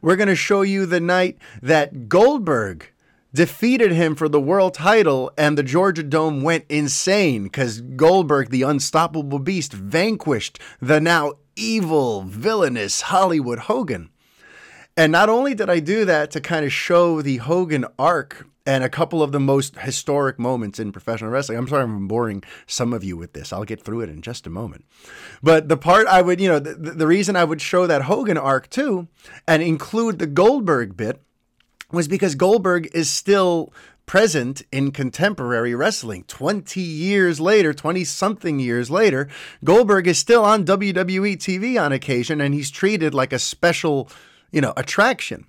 we're 0.00 0.16
going 0.16 0.28
to 0.28 0.36
show 0.36 0.62
you 0.62 0.86
the 0.86 1.00
night 1.00 1.36
that 1.62 2.08
Goldberg 2.08 2.90
defeated 3.36 3.92
him 3.92 4.14
for 4.14 4.30
the 4.30 4.40
world 4.40 4.72
title, 4.72 5.30
and 5.36 5.56
the 5.56 5.62
Georgia 5.62 6.02
Dome 6.02 6.42
went 6.42 6.64
insane 6.70 7.44
because 7.44 7.82
Goldberg, 7.82 8.48
the 8.48 8.62
unstoppable 8.62 9.38
beast, 9.38 9.74
vanquished 9.74 10.58
the 10.80 11.00
now 11.00 11.34
evil, 11.54 12.22
villainous 12.22 13.02
Hollywood 13.02 13.60
Hogan. 13.60 14.08
And 14.96 15.12
not 15.12 15.28
only 15.28 15.54
did 15.54 15.68
I 15.68 15.80
do 15.80 16.06
that 16.06 16.30
to 16.30 16.40
kind 16.40 16.64
of 16.64 16.72
show 16.72 17.20
the 17.20 17.36
Hogan 17.36 17.84
arc 17.98 18.46
and 18.64 18.82
a 18.82 18.88
couple 18.88 19.22
of 19.22 19.32
the 19.32 19.38
most 19.38 19.78
historic 19.78 20.38
moments 20.38 20.80
in 20.80 20.90
professional 20.90 21.30
wrestling. 21.30 21.58
I'm 21.58 21.68
sorry 21.68 21.84
I'm 21.84 22.08
boring 22.08 22.42
some 22.66 22.94
of 22.94 23.04
you 23.04 23.18
with 23.18 23.34
this. 23.34 23.52
I'll 23.52 23.64
get 23.64 23.82
through 23.82 24.00
it 24.00 24.08
in 24.08 24.22
just 24.22 24.46
a 24.46 24.50
moment. 24.50 24.86
But 25.42 25.68
the 25.68 25.76
part 25.76 26.06
I 26.08 26.22
would, 26.22 26.40
you 26.40 26.48
know, 26.48 26.58
the, 26.58 26.74
the 26.74 27.06
reason 27.06 27.36
I 27.36 27.44
would 27.44 27.60
show 27.60 27.86
that 27.86 28.02
Hogan 28.02 28.38
arc 28.38 28.68
too 28.70 29.08
and 29.46 29.62
include 29.62 30.18
the 30.18 30.26
Goldberg 30.26 30.96
bit 30.96 31.22
was 31.92 32.08
because 32.08 32.34
Goldberg 32.34 32.88
is 32.94 33.08
still 33.08 33.72
present 34.06 34.62
in 34.70 34.92
contemporary 34.92 35.74
wrestling. 35.74 36.24
20 36.28 36.80
years 36.80 37.40
later, 37.40 37.74
20 37.74 38.04
something 38.04 38.60
years 38.60 38.90
later, 38.90 39.28
Goldberg 39.64 40.06
is 40.06 40.18
still 40.18 40.44
on 40.44 40.64
WWE 40.64 41.36
TV 41.36 41.80
on 41.80 41.92
occasion 41.92 42.40
and 42.40 42.54
he's 42.54 42.70
treated 42.70 43.14
like 43.14 43.32
a 43.32 43.38
special, 43.38 44.08
you 44.52 44.60
know, 44.60 44.72
attraction. 44.76 45.46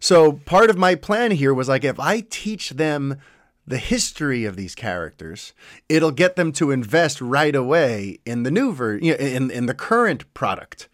So 0.00 0.32
part 0.32 0.70
of 0.70 0.78
my 0.78 0.94
plan 0.94 1.30
here 1.32 1.52
was 1.52 1.68
like 1.68 1.84
if 1.84 2.00
I 2.00 2.20
teach 2.20 2.70
them 2.70 3.18
the 3.66 3.78
history 3.78 4.44
of 4.46 4.56
these 4.56 4.74
characters, 4.74 5.52
it'll 5.88 6.10
get 6.10 6.36
them 6.36 6.50
to 6.52 6.70
invest 6.70 7.20
right 7.20 7.54
away 7.54 8.18
in 8.24 8.42
the 8.42 8.50
new 8.50 8.72
ver- 8.72 8.96
in 8.96 9.50
in 9.50 9.66
the 9.66 9.74
current 9.74 10.32
product. 10.34 10.88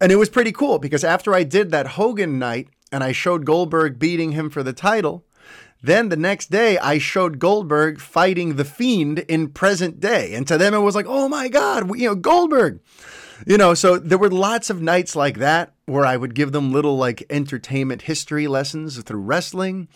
And 0.00 0.10
it 0.10 0.16
was 0.16 0.28
pretty 0.28 0.52
cool 0.52 0.78
because 0.78 1.04
after 1.04 1.34
I 1.34 1.42
did 1.42 1.70
that 1.70 1.88
Hogan 1.88 2.38
night 2.38 2.68
and 2.94 3.02
I 3.02 3.10
showed 3.10 3.44
Goldberg 3.44 3.98
beating 3.98 4.32
him 4.32 4.48
for 4.48 4.62
the 4.62 4.72
title. 4.72 5.24
Then 5.82 6.10
the 6.10 6.16
next 6.16 6.48
day, 6.48 6.78
I 6.78 6.98
showed 6.98 7.40
Goldberg 7.40 8.00
fighting 8.00 8.54
the 8.54 8.64
Fiend 8.64 9.18
in 9.18 9.48
present 9.48 9.98
day, 9.98 10.32
and 10.32 10.46
to 10.46 10.56
them 10.56 10.74
it 10.74 10.78
was 10.78 10.94
like, 10.94 11.06
"Oh 11.08 11.28
my 11.28 11.48
God, 11.48 11.90
you 11.98 12.06
know 12.06 12.14
Goldberg." 12.14 12.78
You 13.46 13.58
know, 13.58 13.74
so 13.74 13.98
there 13.98 14.18
were 14.18 14.30
lots 14.30 14.70
of 14.70 14.80
nights 14.80 15.16
like 15.16 15.38
that 15.38 15.72
where 15.86 16.06
I 16.06 16.16
would 16.16 16.34
give 16.34 16.52
them 16.52 16.72
little 16.72 16.96
like 16.96 17.24
entertainment 17.28 18.02
history 18.02 18.46
lessons 18.46 19.00
through 19.02 19.20
wrestling, 19.20 19.88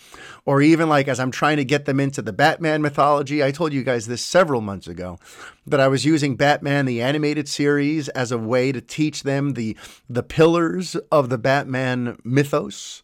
or 0.45 0.61
even 0.61 0.89
like 0.89 1.09
as 1.09 1.19
I'm 1.19 1.31
trying 1.31 1.57
to 1.57 1.65
get 1.65 1.87
them 1.87 1.99
into 1.99 2.21
the 2.21 2.33
Batman 2.33 2.83
mythology. 2.83 3.43
I 3.43 3.53
told 3.53 3.73
you 3.73 3.83
guys 3.83 4.07
this 4.07 4.23
several 4.23 4.61
months 4.61 4.87
ago 4.87 5.19
that 5.67 5.81
I 5.81 5.89
was 5.89 6.05
using 6.05 6.37
Batman 6.37 6.85
the 6.85 7.01
animated 7.01 7.49
series 7.49 8.09
as 8.11 8.33
a 8.33 8.39
way 8.39 8.73
to 8.73 8.81
teach 8.81 9.23
them 9.23 9.55
the 9.55 9.77
the 10.09 10.23
pillars 10.23 10.97
of 11.11 11.29
the 11.29 11.39
Batman 11.39 12.19
mythos, 12.25 13.03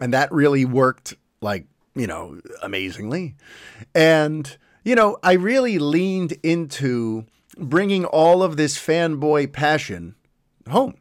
and 0.00 0.12
that 0.12 0.30
really 0.32 0.64
worked 0.64 1.14
like 1.40 1.66
you 1.94 2.06
know 2.06 2.40
amazingly, 2.62 3.34
and 3.94 4.56
you 4.84 4.94
know 4.94 5.18
I 5.22 5.32
really 5.32 5.78
leaned 5.78 6.34
into 6.42 7.26
bringing 7.58 8.04
all 8.04 8.42
of 8.42 8.56
this 8.56 8.78
fanboy 8.78 9.52
passion 9.52 10.14
home 10.68 10.94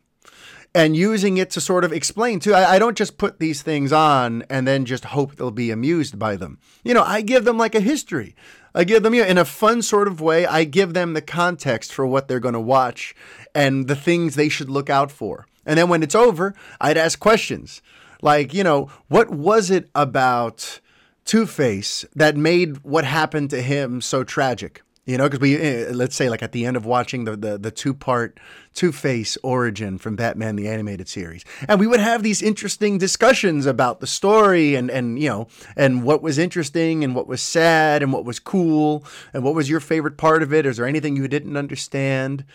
and 0.73 0.95
using 0.95 1.37
it 1.37 1.49
to 1.51 1.61
sort 1.61 1.83
of 1.83 1.91
explain 1.91 2.39
too. 2.39 2.53
I, 2.53 2.75
I, 2.75 2.79
don't 2.79 2.97
just 2.97 3.17
put 3.17 3.39
these 3.39 3.61
things 3.61 3.91
on 3.91 4.43
and 4.49 4.67
then 4.67 4.85
just 4.85 5.05
hope 5.05 5.35
they'll 5.35 5.51
be 5.51 5.71
amused 5.71 6.17
by 6.17 6.35
them. 6.35 6.59
You 6.83 6.93
know, 6.93 7.03
I 7.03 7.21
give 7.21 7.43
them 7.43 7.57
like 7.57 7.75
a 7.75 7.81
history. 7.81 8.35
I 8.73 8.85
give 8.85 9.03
them, 9.03 9.13
you 9.13 9.21
know, 9.21 9.27
in 9.27 9.37
a 9.37 9.45
fun 9.45 9.81
sort 9.81 10.07
of 10.07 10.21
way, 10.21 10.45
I 10.45 10.63
give 10.63 10.93
them 10.93 11.13
the 11.13 11.21
context 11.21 11.91
for 11.91 12.07
what 12.07 12.27
they're 12.27 12.39
going 12.39 12.53
to 12.53 12.59
watch 12.59 13.13
and 13.53 13.87
the 13.87 13.95
things 13.95 14.35
they 14.35 14.49
should 14.49 14.69
look 14.69 14.89
out 14.89 15.11
for. 15.11 15.45
And 15.65 15.77
then 15.77 15.89
when 15.89 16.03
it's 16.03 16.15
over, 16.15 16.55
I'd 16.79 16.97
ask 16.97 17.19
questions 17.19 17.81
like, 18.21 18.53
you 18.53 18.63
know, 18.63 18.89
what 19.09 19.29
was 19.29 19.69
it 19.69 19.89
about 19.93 20.79
Two 21.25 21.45
Face 21.45 22.05
that 22.15 22.37
made 22.37 22.83
what 22.83 23.03
happened 23.03 23.49
to 23.49 23.61
him 23.61 23.99
so 23.99 24.23
tragic? 24.23 24.81
You 25.05 25.17
know, 25.17 25.23
because 25.23 25.39
we 25.39 25.57
eh, 25.57 25.89
let's 25.91 26.15
say 26.15 26.29
like 26.29 26.43
at 26.43 26.51
the 26.51 26.65
end 26.65 26.77
of 26.77 26.85
watching 26.85 27.23
the 27.25 27.35
the, 27.35 27.57
the 27.57 27.71
two 27.71 27.93
part 27.93 28.39
Two 28.75 28.91
Face 28.91 29.35
origin 29.41 29.97
from 29.97 30.15
Batman 30.15 30.55
the 30.55 30.67
animated 30.67 31.07
series, 31.07 31.43
and 31.67 31.79
we 31.79 31.87
would 31.87 31.99
have 31.99 32.21
these 32.21 32.43
interesting 32.43 32.99
discussions 32.99 33.65
about 33.65 33.99
the 33.99 34.05
story 34.05 34.75
and 34.75 34.91
and 34.91 35.19
you 35.19 35.27
know 35.27 35.47
and 35.75 36.03
what 36.03 36.21
was 36.21 36.37
interesting 36.37 37.03
and 37.03 37.15
what 37.15 37.27
was 37.27 37.41
sad 37.41 38.03
and 38.03 38.13
what 38.13 38.25
was 38.25 38.39
cool 38.39 39.03
and 39.33 39.43
what 39.43 39.55
was 39.55 39.69
your 39.69 39.79
favorite 39.79 40.17
part 40.17 40.43
of 40.43 40.53
it. 40.53 40.67
Is 40.67 40.77
there 40.77 40.85
anything 40.85 41.15
you 41.15 41.27
didn't 41.27 41.57
understand? 41.57 42.45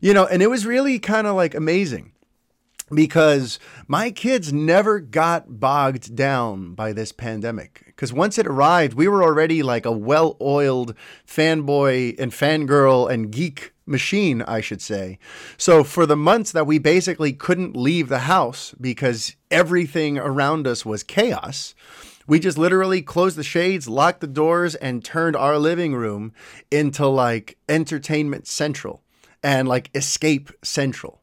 You 0.00 0.12
know, 0.12 0.26
and 0.26 0.42
it 0.42 0.50
was 0.50 0.66
really 0.66 0.98
kind 0.98 1.28
of 1.28 1.36
like 1.36 1.54
amazing 1.54 2.10
because 2.92 3.58
my 3.86 4.10
kids 4.10 4.52
never 4.52 5.00
got 5.00 5.58
bogged 5.58 6.14
down 6.14 6.74
by 6.74 6.92
this 6.92 7.12
pandemic. 7.12 7.82
Because 7.86 8.12
once 8.12 8.38
it 8.38 8.46
arrived, 8.46 8.94
we 8.94 9.08
were 9.08 9.22
already 9.22 9.62
like 9.62 9.86
a 9.86 9.92
well 9.92 10.36
oiled 10.40 10.94
fanboy 11.26 12.18
and 12.18 12.32
fangirl 12.32 13.10
and 13.10 13.30
geek 13.30 13.72
machine, 13.86 14.42
I 14.42 14.60
should 14.60 14.82
say. 14.82 15.18
So 15.56 15.84
for 15.84 16.06
the 16.06 16.16
months 16.16 16.52
that 16.52 16.66
we 16.66 16.78
basically 16.78 17.32
couldn't 17.32 17.76
leave 17.76 18.08
the 18.08 18.20
house 18.20 18.74
because 18.80 19.36
everything 19.50 20.18
around 20.18 20.66
us 20.66 20.84
was 20.84 21.02
chaos, 21.02 21.74
we 22.26 22.38
just 22.38 22.56
literally 22.56 23.02
closed 23.02 23.36
the 23.36 23.42
shades, 23.42 23.88
locked 23.88 24.20
the 24.20 24.26
doors, 24.26 24.74
and 24.74 25.04
turned 25.04 25.36
our 25.36 25.58
living 25.58 25.94
room 25.94 26.32
into 26.70 27.06
like 27.06 27.58
entertainment 27.68 28.46
central 28.46 29.02
and 29.42 29.68
like 29.68 29.90
escape 29.94 30.50
central. 30.62 31.20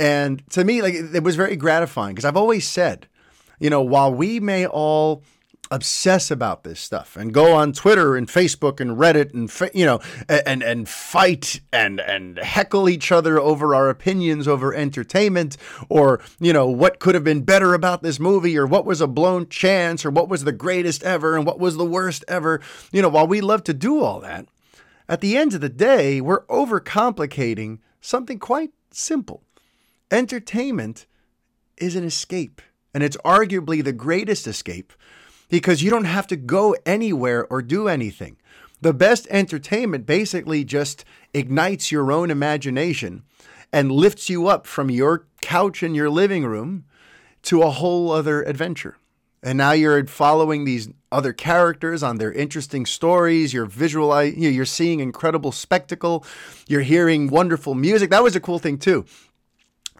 And 0.00 0.42
to 0.52 0.64
me, 0.64 0.80
like 0.80 0.94
it 0.94 1.22
was 1.22 1.36
very 1.36 1.56
gratifying 1.56 2.14
because 2.14 2.24
I've 2.24 2.36
always 2.36 2.66
said, 2.66 3.06
you 3.58 3.68
know, 3.68 3.82
while 3.82 4.12
we 4.12 4.40
may 4.40 4.66
all 4.66 5.22
obsess 5.70 6.30
about 6.30 6.64
this 6.64 6.80
stuff 6.80 7.18
and 7.18 7.34
go 7.34 7.52
on 7.52 7.74
Twitter 7.74 8.16
and 8.16 8.26
Facebook 8.26 8.80
and 8.80 8.92
Reddit 8.92 9.34
and 9.34 9.52
you 9.74 9.84
know 9.84 10.00
and 10.28 10.62
and 10.62 10.88
fight 10.88 11.60
and 11.70 12.00
and 12.00 12.38
heckle 12.38 12.88
each 12.88 13.12
other 13.12 13.38
over 13.38 13.74
our 13.74 13.90
opinions 13.90 14.48
over 14.48 14.74
entertainment 14.74 15.58
or 15.90 16.20
you 16.40 16.54
know 16.54 16.66
what 16.66 16.98
could 16.98 17.14
have 17.14 17.22
been 17.22 17.42
better 17.42 17.74
about 17.74 18.02
this 18.02 18.18
movie 18.18 18.56
or 18.56 18.66
what 18.66 18.86
was 18.86 19.02
a 19.02 19.06
blown 19.06 19.48
chance 19.48 20.04
or 20.04 20.10
what 20.10 20.30
was 20.30 20.44
the 20.44 20.50
greatest 20.50 21.02
ever 21.04 21.36
and 21.36 21.46
what 21.46 21.60
was 21.60 21.76
the 21.76 21.84
worst 21.84 22.24
ever 22.26 22.60
you 22.90 23.02
know 23.02 23.08
while 23.10 23.26
we 23.26 23.42
love 23.42 23.62
to 23.62 23.74
do 23.74 24.02
all 24.02 24.18
that 24.18 24.46
at 25.10 25.20
the 25.20 25.36
end 25.36 25.54
of 25.54 25.60
the 25.60 25.68
day 25.68 26.20
we're 26.20 26.46
overcomplicating 26.46 27.78
something 28.00 28.40
quite 28.40 28.72
simple 28.90 29.44
Entertainment 30.10 31.06
is 31.76 31.94
an 31.94 32.02
escape, 32.02 32.60
and 32.92 33.04
it's 33.04 33.16
arguably 33.18 33.82
the 33.82 33.92
greatest 33.92 34.48
escape 34.48 34.92
because 35.48 35.82
you 35.82 35.90
don't 35.90 36.04
have 36.04 36.26
to 36.26 36.36
go 36.36 36.74
anywhere 36.84 37.46
or 37.46 37.62
do 37.62 37.86
anything. 37.86 38.36
The 38.80 38.92
best 38.92 39.28
entertainment 39.30 40.06
basically 40.06 40.64
just 40.64 41.04
ignites 41.32 41.92
your 41.92 42.10
own 42.10 42.30
imagination 42.30 43.22
and 43.72 43.92
lifts 43.92 44.28
you 44.28 44.48
up 44.48 44.66
from 44.66 44.90
your 44.90 45.26
couch 45.42 45.82
in 45.82 45.94
your 45.94 46.10
living 46.10 46.44
room 46.44 46.86
to 47.42 47.62
a 47.62 47.70
whole 47.70 48.10
other 48.10 48.42
adventure. 48.42 48.96
And 49.42 49.56
now 49.56 49.72
you're 49.72 50.06
following 50.06 50.64
these 50.64 50.88
other 51.12 51.32
characters 51.32 52.02
on 52.02 52.18
their 52.18 52.32
interesting 52.32 52.84
stories. 52.84 53.54
You're 53.54 53.64
visualizing, 53.64 54.42
you're 54.42 54.64
seeing 54.64 55.00
incredible 55.00 55.52
spectacle. 55.52 56.26
You're 56.66 56.82
hearing 56.82 57.30
wonderful 57.30 57.74
music. 57.74 58.10
That 58.10 58.22
was 58.22 58.36
a 58.36 58.40
cool 58.40 58.58
thing 58.58 58.76
too 58.76 59.06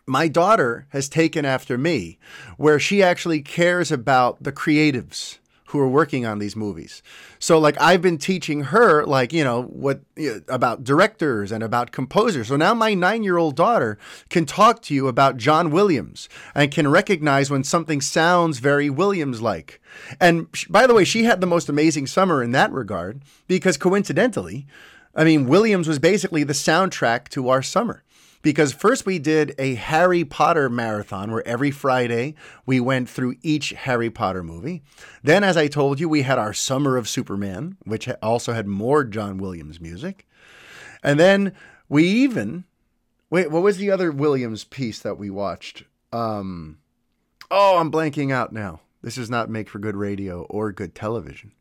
my 0.07 0.28
daughter 0.28 0.87
has 0.90 1.09
taken 1.09 1.45
after 1.45 1.78
me, 1.78 2.19
where 2.57 2.78
she 2.78 3.02
actually 3.02 3.42
cares 3.42 3.92
about 3.92 4.42
the 4.42 4.52
creatives 4.52 5.38
who 5.66 5.78
are 5.78 5.88
working 5.88 6.26
on 6.26 6.40
these 6.40 6.57
movies. 6.57 7.00
So 7.38 7.57
like 7.57 7.80
I've 7.80 8.02
been 8.02 8.19
teaching 8.19 8.64
her 8.64 9.04
like, 9.04 9.33
you 9.33 9.45
know, 9.45 9.62
what 9.62 10.00
about 10.49 10.83
directors 10.83 11.52
and 11.52 11.62
about 11.62 11.92
composers. 11.92 12.49
So 12.49 12.57
now 12.57 12.75
my 12.75 12.92
9-year-old 12.92 13.54
daughter 13.54 13.97
can 14.30 14.47
talk 14.47 14.83
to 14.83 14.95
you 14.95 15.07
about 15.07 15.37
John 15.37 15.71
Williams 15.71 16.28
and 16.57 16.73
can 16.73 16.88
recognize 16.88 17.50
when 17.50 17.62
something 17.62 18.00
sounds 18.00 18.59
very 18.59 18.90
Williams 18.90 19.40
like. 19.40 19.80
And 20.21 20.49
by 20.69 20.88
the 20.88 20.95
way, 20.95 21.04
she 21.04 21.23
had 21.23 21.40
the 21.40 21.47
most 21.47 21.69
amazing 21.69 22.09
summer 22.09 22.42
in 22.42 22.50
that 22.50 22.73
regard 22.73 23.23
because 23.47 23.76
coincidentally, 23.76 24.66
I 25.14 25.23
mean, 25.23 25.47
Williams 25.47 25.87
was 25.87 26.00
basically 26.00 26.42
the 26.42 26.52
soundtrack 26.52 27.28
to 27.28 27.49
our 27.49 27.62
summer 27.62 28.02
because 28.42 28.73
first 28.73 29.06
we 29.06 29.18
did 29.18 29.54
a 29.59 29.75
Harry 29.75 30.25
Potter 30.25 30.68
marathon 30.68 31.30
where 31.30 31.47
every 31.47 31.70
Friday 31.70 32.35
we 32.66 32.80
went 32.80 33.09
through 33.09 33.37
each 33.42 33.70
Harry 33.70 34.11
Potter 34.11 34.42
movie. 34.42 34.82
Then, 35.23 35.44
as 35.44 35.56
I 35.56 35.68
told 35.68 36.00
you, 36.00 36.09
we 36.09 36.23
had 36.23 36.38
our 36.38 36.52
Summer 36.52 36.97
of 36.97 37.09
Superman, 37.09 37.76
which 37.85 38.09
also 38.23 38.52
had 38.52 38.66
more 38.66 39.04
John 39.04 39.38
Williams 39.38 39.80
music. 39.80 40.26
And 41.02 41.18
then 41.18 41.54
we 41.88 42.04
even, 42.04 42.64
wait, 43.30 43.50
what 43.50 43.62
was 43.62 43.78
the 43.78 43.90
other 43.90 44.11
Williams 44.11 44.64
piece 44.64 45.00
that 45.00 45.18
we 45.18 45.30
watched? 45.30 45.85
Um, 46.12 46.78
oh, 47.50 47.78
I'm 47.78 47.90
blanking 47.90 48.32
out 48.32 48.52
now. 48.52 48.80
This 49.02 49.14
does 49.14 49.30
not 49.30 49.49
make 49.49 49.71
for 49.71 49.78
good 49.78 49.97
radio 49.97 50.42
or 50.42 50.73
good 50.73 50.95
television. 50.95 51.52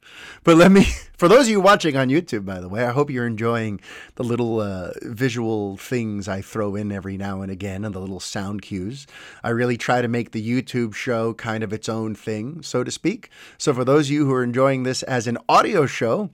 But 0.43 0.57
let 0.57 0.73
me, 0.73 0.83
for 1.17 1.29
those 1.29 1.45
of 1.45 1.49
you 1.49 1.61
watching 1.61 1.95
on 1.95 2.09
YouTube, 2.09 2.43
by 2.43 2.59
the 2.59 2.67
way, 2.67 2.83
I 2.83 2.91
hope 2.91 3.09
you're 3.09 3.25
enjoying 3.25 3.79
the 4.15 4.25
little 4.25 4.59
uh, 4.59 4.91
visual 5.03 5.77
things 5.77 6.27
I 6.27 6.41
throw 6.41 6.75
in 6.75 6.91
every 6.91 7.15
now 7.15 7.41
and 7.41 7.49
again 7.49 7.85
and 7.85 7.95
the 7.95 7.99
little 7.99 8.19
sound 8.19 8.61
cues. 8.61 9.07
I 9.41 9.49
really 9.49 9.77
try 9.77 10.01
to 10.01 10.09
make 10.09 10.31
the 10.31 10.45
YouTube 10.45 10.93
show 10.93 11.33
kind 11.33 11.63
of 11.63 11.71
its 11.71 11.87
own 11.87 12.13
thing, 12.13 12.61
so 12.61 12.83
to 12.83 12.91
speak. 12.91 13.29
So 13.57 13.73
for 13.73 13.85
those 13.85 14.07
of 14.07 14.11
you 14.11 14.25
who 14.25 14.33
are 14.33 14.43
enjoying 14.43 14.83
this 14.83 15.01
as 15.03 15.25
an 15.25 15.37
audio 15.47 15.85
show, 15.85 16.31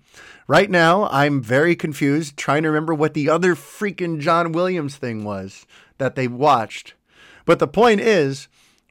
right 0.47 0.71
now 0.71 1.07
I'm 1.11 1.39
very 1.39 1.75
confused 1.75 2.35
trying 2.35 2.63
to 2.63 2.69
remember 2.69 2.95
what 2.95 3.13
the 3.13 3.29
other 3.29 3.53
freaking 3.53 4.19
John 4.19 4.53
Williams 4.53 4.95
thing 4.95 5.23
was 5.23 5.67
that 5.99 6.15
they 6.15 6.27
watched. 6.27 6.95
But 7.45 7.59
the 7.59 7.67
point 7.67 8.01
is, 8.01 8.47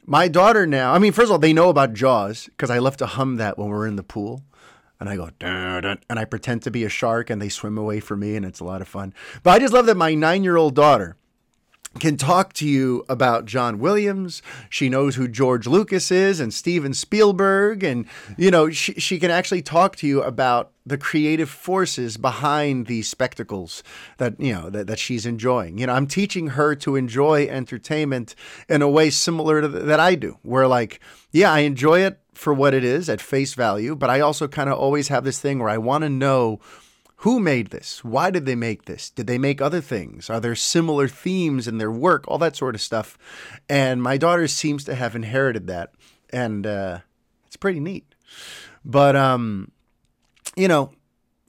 my 0.06 0.28
daughter 0.28 0.66
now, 0.66 0.92
I 0.92 0.98
mean, 0.98 1.12
first 1.12 1.26
of 1.26 1.32
all, 1.32 1.38
they 1.38 1.52
know 1.52 1.70
about 1.70 1.94
Jaws 1.94 2.46
because 2.46 2.70
I 2.70 2.78
love 2.78 2.96
to 2.98 3.06
hum 3.06 3.36
that 3.36 3.58
when 3.58 3.68
we're 3.68 3.86
in 3.86 3.96
the 3.96 4.02
pool. 4.02 4.42
And 5.00 5.08
I 5.08 5.16
go, 5.16 5.30
dun, 5.38 5.82
dun, 5.82 5.98
and 6.08 6.18
I 6.18 6.24
pretend 6.24 6.62
to 6.62 6.70
be 6.70 6.84
a 6.84 6.88
shark 6.88 7.28
and 7.28 7.42
they 7.42 7.48
swim 7.48 7.76
away 7.76 8.00
from 8.00 8.20
me 8.20 8.36
and 8.36 8.46
it's 8.46 8.60
a 8.60 8.64
lot 8.64 8.80
of 8.80 8.88
fun. 8.88 9.12
But 9.42 9.50
I 9.50 9.58
just 9.58 9.74
love 9.74 9.86
that 9.86 9.96
my 9.96 10.14
nine 10.14 10.44
year 10.44 10.56
old 10.56 10.74
daughter, 10.74 11.16
can 11.98 12.16
talk 12.16 12.52
to 12.54 12.66
you 12.66 13.04
about 13.08 13.46
John 13.46 13.78
Williams. 13.78 14.42
She 14.68 14.88
knows 14.88 15.16
who 15.16 15.28
George 15.28 15.66
Lucas 15.66 16.10
is 16.10 16.40
and 16.40 16.52
Steven 16.52 16.94
Spielberg. 16.94 17.84
And, 17.84 18.06
you 18.36 18.50
know, 18.50 18.70
she, 18.70 18.94
she 18.94 19.18
can 19.18 19.30
actually 19.30 19.62
talk 19.62 19.96
to 19.96 20.06
you 20.06 20.22
about 20.22 20.72
the 20.86 20.98
creative 20.98 21.48
forces 21.48 22.16
behind 22.16 22.86
these 22.86 23.08
spectacles 23.08 23.82
that, 24.18 24.38
you 24.38 24.52
know, 24.52 24.68
that, 24.70 24.86
that 24.86 24.98
she's 24.98 25.24
enjoying. 25.24 25.78
You 25.78 25.86
know, 25.86 25.94
I'm 25.94 26.06
teaching 26.06 26.48
her 26.48 26.74
to 26.76 26.96
enjoy 26.96 27.46
entertainment 27.46 28.34
in 28.68 28.82
a 28.82 28.88
way 28.88 29.08
similar 29.10 29.60
to 29.60 29.68
th- 29.68 29.84
that 29.84 30.00
I 30.00 30.14
do, 30.14 30.38
where 30.42 30.68
like, 30.68 31.00
yeah, 31.32 31.52
I 31.52 31.60
enjoy 31.60 32.00
it 32.00 32.18
for 32.34 32.52
what 32.52 32.74
it 32.74 32.84
is 32.84 33.08
at 33.08 33.20
face 33.20 33.54
value, 33.54 33.94
but 33.94 34.10
I 34.10 34.20
also 34.20 34.48
kind 34.48 34.68
of 34.68 34.78
always 34.78 35.08
have 35.08 35.24
this 35.24 35.40
thing 35.40 35.58
where 35.58 35.70
I 35.70 35.78
want 35.78 36.02
to 36.02 36.10
know 36.10 36.60
who 37.24 37.40
made 37.40 37.70
this? 37.70 38.04
Why 38.04 38.30
did 38.30 38.44
they 38.44 38.54
make 38.54 38.84
this? 38.84 39.08
Did 39.08 39.26
they 39.26 39.38
make 39.38 39.62
other 39.62 39.80
things? 39.80 40.28
Are 40.28 40.40
there 40.40 40.54
similar 40.54 41.08
themes 41.08 41.66
in 41.66 41.78
their 41.78 41.90
work? 41.90 42.26
All 42.28 42.36
that 42.36 42.54
sort 42.54 42.74
of 42.74 42.82
stuff. 42.82 43.16
And 43.66 44.02
my 44.02 44.18
daughter 44.18 44.46
seems 44.46 44.84
to 44.84 44.94
have 44.94 45.16
inherited 45.16 45.66
that. 45.68 45.94
And 46.28 46.66
uh, 46.66 46.98
it's 47.46 47.56
pretty 47.56 47.80
neat. 47.80 48.14
But, 48.84 49.16
um, 49.16 49.70
you 50.54 50.68
know, 50.68 50.92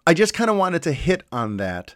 I 0.07 0.13
just 0.13 0.33
kind 0.33 0.49
of 0.49 0.55
wanted 0.55 0.81
to 0.83 0.93
hit 0.93 1.23
on 1.29 1.57
that 1.57 1.95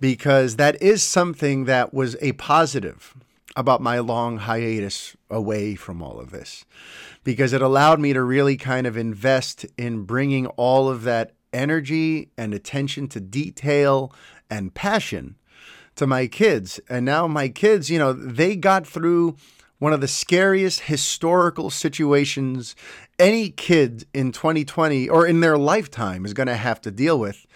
because 0.00 0.56
that 0.56 0.82
is 0.82 1.00
something 1.00 1.66
that 1.66 1.94
was 1.94 2.16
a 2.20 2.32
positive 2.32 3.14
about 3.54 3.80
my 3.80 4.00
long 4.00 4.38
hiatus 4.38 5.16
away 5.30 5.76
from 5.76 6.02
all 6.02 6.18
of 6.18 6.32
this 6.32 6.64
because 7.22 7.52
it 7.52 7.62
allowed 7.62 8.00
me 8.00 8.14
to 8.14 8.22
really 8.22 8.56
kind 8.56 8.84
of 8.84 8.96
invest 8.96 9.64
in 9.78 10.02
bringing 10.02 10.48
all 10.48 10.88
of 10.88 11.04
that 11.04 11.36
energy 11.52 12.30
and 12.36 12.54
attention 12.54 13.08
to 13.08 13.20
detail 13.20 14.12
and 14.50 14.74
passion 14.74 15.36
to 15.96 16.06
my 16.06 16.26
kids. 16.26 16.80
And 16.88 17.04
now 17.04 17.26
my 17.26 17.48
kids, 17.48 17.90
you 17.90 17.98
know, 17.98 18.12
they 18.12 18.56
got 18.56 18.86
through 18.86 19.36
one 19.78 19.92
of 19.92 20.00
the 20.00 20.08
scariest 20.08 20.82
historical 20.82 21.68
situations 21.68 22.76
any 23.18 23.50
kid 23.50 24.06
in 24.14 24.30
2020 24.30 25.08
or 25.08 25.26
in 25.26 25.40
their 25.40 25.58
lifetime 25.58 26.24
is 26.24 26.34
going 26.34 26.46
to 26.46 26.56
have 26.56 26.80
to 26.82 26.90
deal 26.90 27.18
with. 27.18 27.46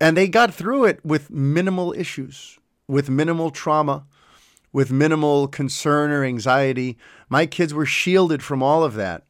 And 0.00 0.16
they 0.16 0.28
got 0.28 0.52
through 0.52 0.86
it 0.86 1.04
with 1.04 1.30
minimal 1.30 1.92
issues, 1.96 2.58
with 2.88 3.08
minimal 3.08 3.50
trauma, 3.50 4.06
with 4.72 4.90
minimal 4.90 5.48
concern 5.48 6.10
or 6.10 6.24
anxiety. 6.24 6.98
My 7.28 7.46
kids 7.46 7.72
were 7.72 7.86
shielded 7.86 8.42
from 8.42 8.62
all 8.62 8.82
of 8.82 8.94
that 8.94 9.27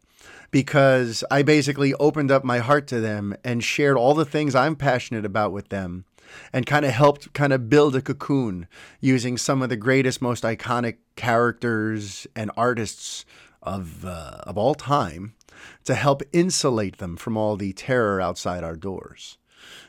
because 0.50 1.24
I 1.30 1.42
basically 1.42 1.94
opened 1.94 2.30
up 2.30 2.44
my 2.44 2.58
heart 2.58 2.86
to 2.88 3.00
them 3.00 3.36
and 3.44 3.62
shared 3.62 3.96
all 3.96 4.14
the 4.14 4.24
things 4.24 4.54
I'm 4.54 4.76
passionate 4.76 5.24
about 5.24 5.52
with 5.52 5.68
them 5.68 6.04
and 6.52 6.66
kind 6.66 6.84
of 6.84 6.92
helped 6.92 7.32
kind 7.32 7.52
of 7.52 7.68
build 7.68 7.96
a 7.96 8.02
cocoon 8.02 8.66
using 9.00 9.36
some 9.36 9.62
of 9.62 9.68
the 9.68 9.76
greatest, 9.76 10.22
most 10.22 10.44
iconic 10.44 10.96
characters 11.16 12.26
and 12.36 12.50
artists 12.56 13.24
of, 13.62 14.04
uh, 14.04 14.40
of 14.44 14.56
all 14.56 14.74
time 14.74 15.34
to 15.84 15.94
help 15.94 16.22
insulate 16.32 16.98
them 16.98 17.16
from 17.16 17.36
all 17.36 17.56
the 17.56 17.72
terror 17.72 18.20
outside 18.20 18.62
our 18.62 18.76
doors. 18.76 19.38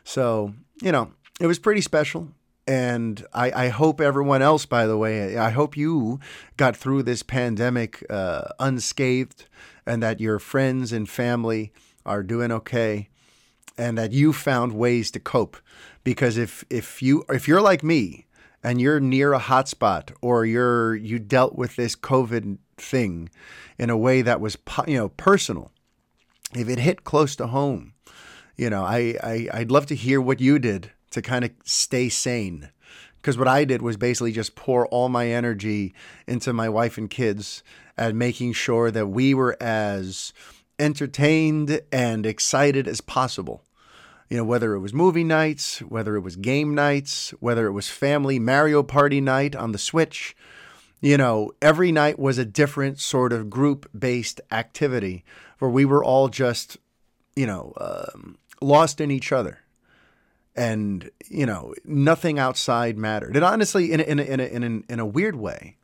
So, 0.03 0.53
you 0.81 0.91
know, 0.91 1.11
it 1.39 1.47
was 1.47 1.59
pretty 1.59 1.81
special. 1.81 2.29
And 2.67 3.25
I, 3.33 3.51
I, 3.65 3.67
hope 3.69 3.99
everyone 3.99 4.43
else, 4.43 4.67
by 4.67 4.85
the 4.85 4.95
way, 4.95 5.37
I 5.37 5.49
hope 5.49 5.75
you 5.75 6.19
got 6.55 6.77
through 6.77 7.01
this 7.01 7.23
pandemic 7.23 8.05
uh, 8.11 8.49
unscathed 8.59 9.47
and 9.89 10.03
that 10.03 10.21
your 10.21 10.37
friends 10.37 10.93
and 10.93 11.09
family 11.09 11.73
are 12.05 12.21
doing 12.21 12.51
okay 12.51 13.09
and 13.75 13.97
that 13.97 14.11
you 14.11 14.31
found 14.31 14.71
ways 14.73 15.09
to 15.09 15.19
cope. 15.19 15.57
Because 16.03 16.37
if, 16.37 16.63
if, 16.69 17.01
you, 17.01 17.25
if 17.27 17.47
you're 17.47 17.59
like 17.61 17.83
me 17.83 18.27
and 18.63 18.79
you're 18.79 18.99
near 18.99 19.33
a 19.33 19.39
hotspot 19.39 20.13
or 20.21 20.45
you're, 20.45 20.95
you 20.95 21.17
dealt 21.17 21.55
with 21.55 21.75
this 21.75 21.95
COVID 21.95 22.59
thing 22.77 23.29
in 23.79 23.89
a 23.89 23.97
way 23.97 24.21
that 24.21 24.39
was 24.39 24.57
you 24.85 24.97
know 24.97 25.09
personal, 25.09 25.71
if 26.53 26.69
it 26.69 26.77
hit 26.77 27.03
close 27.03 27.35
to 27.37 27.47
home, 27.47 27.93
you 28.57 28.69
know, 28.69 28.83
I, 28.83 29.15
I 29.23 29.47
I'd 29.53 29.71
love 29.71 29.87
to 29.87 29.95
hear 29.95 30.21
what 30.21 30.39
you 30.39 30.59
did 30.59 30.91
to 31.11 31.21
kind 31.21 31.43
of 31.43 31.51
stay 31.63 32.09
sane. 32.09 32.69
Because 33.17 33.37
what 33.37 33.47
I 33.47 33.65
did 33.65 33.81
was 33.81 33.97
basically 33.97 34.31
just 34.31 34.55
pour 34.55 34.87
all 34.87 35.09
my 35.09 35.27
energy 35.27 35.93
into 36.27 36.53
my 36.53 36.69
wife 36.69 36.97
and 36.97 37.09
kids 37.09 37.63
and 37.99 38.17
making 38.17 38.53
sure 38.53 38.89
that 38.89 39.07
we 39.07 39.33
were 39.33 39.57
as 39.61 40.31
entertained 40.79 41.81
and 41.91 42.25
excited 42.25 42.87
as 42.87 43.01
possible. 43.01 43.61
You 44.29 44.37
know, 44.37 44.45
whether 44.45 44.73
it 44.73 44.79
was 44.79 44.93
movie 44.93 45.25
nights, 45.25 45.79
whether 45.79 46.15
it 46.15 46.21
was 46.21 46.37
game 46.37 46.73
nights, 46.73 47.31
whether 47.41 47.67
it 47.67 47.73
was 47.73 47.89
family 47.89 48.39
Mario 48.39 48.83
Party 48.83 49.19
night 49.19 49.55
on 49.55 49.73
the 49.73 49.77
Switch, 49.77 50.35
you 51.01 51.17
know, 51.17 51.51
every 51.61 51.91
night 51.91 52.17
was 52.17 52.37
a 52.37 52.45
different 52.45 52.99
sort 52.99 53.33
of 53.33 53.49
group 53.49 53.89
based 53.97 54.39
activity 54.49 55.25
where 55.57 55.71
we 55.71 55.83
were 55.83 56.03
all 56.03 56.29
just, 56.29 56.77
you 57.35 57.45
know, 57.45 57.73
um, 57.77 58.37
lost 58.61 59.01
in 59.01 59.11
each 59.11 59.31
other 59.31 59.59
and 60.55 61.09
you 61.29 61.45
know 61.45 61.73
nothing 61.85 62.39
outside 62.39 62.97
mattered. 62.97 63.35
And 63.35 63.45
honestly, 63.45 63.91
in 63.91 63.99
a, 63.99 64.03
in 64.03 64.19
a, 64.19 64.23
in 64.23 64.39
a, 64.39 64.43
in 64.43 64.63
a, 64.63 64.93
in 64.93 64.99
a 64.99 65.05
weird 65.05 65.35
way, 65.35 65.77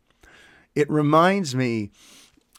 it 0.75 0.89
reminds 0.89 1.55
me 1.55 1.91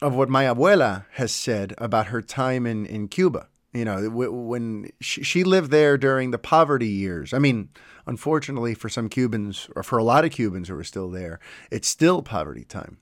of 0.01 0.15
what 0.15 0.29
my 0.29 0.43
abuela 0.45 1.05
has 1.13 1.31
said 1.31 1.73
about 1.77 2.07
her 2.07 2.21
time 2.21 2.65
in 2.65 2.85
in 2.85 3.07
Cuba. 3.07 3.47
You 3.73 3.85
know, 3.85 4.09
when 4.09 4.89
she 5.01 5.43
lived 5.43 5.69
there 5.69 5.97
during 5.97 6.31
the 6.31 6.39
poverty 6.39 6.87
years. 6.87 7.31
I 7.31 7.37
mean, 7.37 7.69
unfortunately 8.07 8.73
for 8.73 8.89
some 8.89 9.07
Cubans, 9.07 9.69
or 9.75 9.83
for 9.83 9.99
a 9.99 10.03
lot 10.03 10.25
of 10.25 10.31
Cubans 10.31 10.69
who 10.69 10.79
are 10.79 10.83
still 10.83 11.11
there, 11.11 11.39
it's 11.69 11.87
still 11.87 12.23
poverty 12.23 12.63
time. 12.63 12.97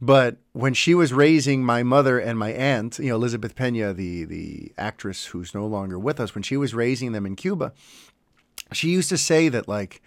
But 0.00 0.36
when 0.52 0.74
she 0.74 0.94
was 0.94 1.12
raising 1.12 1.64
my 1.64 1.82
mother 1.82 2.18
and 2.18 2.38
my 2.38 2.52
aunt, 2.52 2.98
you 2.98 3.08
know, 3.08 3.16
Elizabeth 3.16 3.56
Pena, 3.56 3.92
the 3.94 4.24
the 4.24 4.72
actress 4.78 5.26
who's 5.26 5.54
no 5.54 5.66
longer 5.66 5.98
with 5.98 6.20
us, 6.20 6.34
when 6.34 6.42
she 6.42 6.56
was 6.56 6.74
raising 6.74 7.12
them 7.12 7.26
in 7.26 7.34
Cuba, 7.34 7.72
she 8.72 8.90
used 8.90 9.08
to 9.08 9.18
say 9.18 9.48
that 9.48 9.66
like 9.66 10.02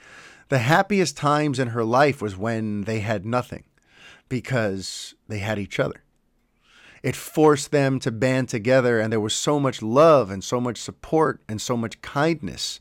the 0.50 0.60
happiest 0.60 1.18
times 1.18 1.60
in 1.60 1.70
her 1.70 1.84
life 1.84 2.22
was 2.22 2.38
when 2.38 2.84
they 2.84 3.00
had 3.00 3.26
nothing 3.26 3.64
because 4.30 5.16
they 5.28 5.40
had 5.40 5.60
each 5.60 5.80
other. 5.80 6.04
It 7.02 7.16
forced 7.16 7.72
them 7.72 8.00
to 8.00 8.12
band 8.12 8.50
together, 8.50 9.00
and 9.00 9.12
there 9.12 9.20
was 9.20 9.36
so 9.36 9.60
much 9.60 9.82
love 9.82 10.30
and 10.30 10.44
so 10.44 10.60
much 10.60 10.78
support 10.78 11.42
and 11.48 11.62
so 11.62 11.78
much 11.78 12.02
kindness 12.02 12.80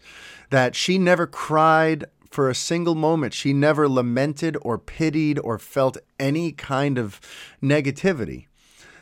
that 0.50 0.74
she 0.74 0.98
never 0.98 1.26
cried 1.26 2.04
for 2.30 2.50
a 2.50 2.54
single 2.54 2.94
moment. 2.94 3.32
She 3.32 3.52
never 3.52 3.88
lamented 3.88 4.56
or 4.62 4.78
pitied 4.78 5.38
or 5.38 5.58
felt 5.58 5.96
any 6.18 6.52
kind 6.52 6.98
of 6.98 7.20
negativity 7.62 8.46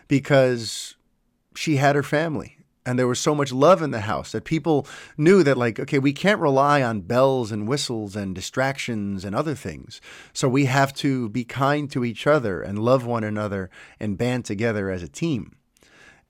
because 0.07 0.97
she 1.55 1.77
had 1.77 1.97
her 1.97 2.03
family 2.03 2.56
and 2.87 2.97
there 2.97 3.09
was 3.09 3.19
so 3.19 3.35
much 3.35 3.53
love 3.53 3.83
in 3.83 3.91
the 3.91 4.03
house 4.03 4.33
that 4.33 4.45
people 4.45 4.87
knew 5.19 5.43
that 5.43 5.59
like 5.59 5.79
okay 5.81 5.99
we 5.99 6.13
can't 6.13 6.41
rely 6.41 6.81
on 6.81 7.01
bells 7.01 7.51
and 7.51 7.69
whistles 7.69 8.15
and 8.15 8.35
distractions 8.35 9.25
and 9.25 9.35
other 9.35 9.55
things. 9.55 10.01
So 10.33 10.49
we 10.49 10.67
have 10.67 10.95
to 10.95 11.29
be 11.29 11.45
kind 11.45 11.91
to 11.91 12.05
each 12.05 12.27
other 12.27 12.63
and 12.63 12.79
love 12.79 13.05
one 13.05 13.25
another 13.25 13.69
and 13.99 14.17
band 14.17 14.45
together 14.45 14.89
as 14.89 15.03
a 15.03 15.09
team. 15.09 15.57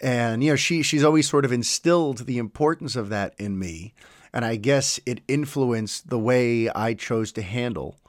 And 0.01 0.42
you 0.42 0.51
know 0.51 0.57
she 0.57 0.83
she's 0.83 1.05
always 1.05 1.29
sort 1.29 1.45
of 1.45 1.53
instilled 1.53 2.27
the 2.27 2.38
importance 2.38 2.97
of 2.97 3.11
that 3.11 3.35
in 3.38 3.59
me. 3.59 3.95
And 4.33 4.45
i 4.45 4.57
guess 4.57 4.99
it 5.07 5.21
influenced 5.29 6.09
the 6.09 6.19
way 6.19 6.69
i 6.71 6.95
chose 6.95 7.33
to 7.33 7.42
handle 7.42 8.01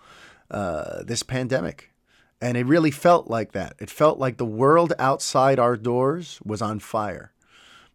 uh, 0.49 1.03
this 1.03 1.21
pandemic. 1.21 1.91
And 2.39 2.55
it 2.55 2.67
really 2.67 2.91
felt 2.91 3.27
like 3.27 3.53
that. 3.53 3.73
It 3.79 3.89
felt 3.89 4.19
like 4.19 4.37
the 4.37 4.45
world 4.45 4.93
outside 4.99 5.57
our 5.57 5.75
doors 5.75 6.39
was 6.45 6.61
on 6.61 6.79
fire 6.79 7.33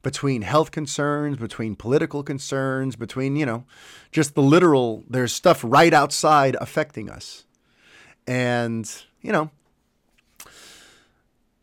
between 0.03 0.43
health 0.43 0.71
concerns, 0.71 1.37
between 1.37 1.77
political 1.77 2.23
concerns, 2.23 2.97
between, 2.97 3.37
you 3.37 3.47
know, 3.47 3.65
just 4.11 4.35
the 4.35 4.43
literal, 4.43 5.05
there's 5.09 5.33
stuff 5.33 5.61
right 5.65 5.95
outside 5.95 6.57
affecting 6.61 7.09
us. 7.09 7.45
And, 8.27 8.91
you 9.21 9.33
know, 9.33 9.51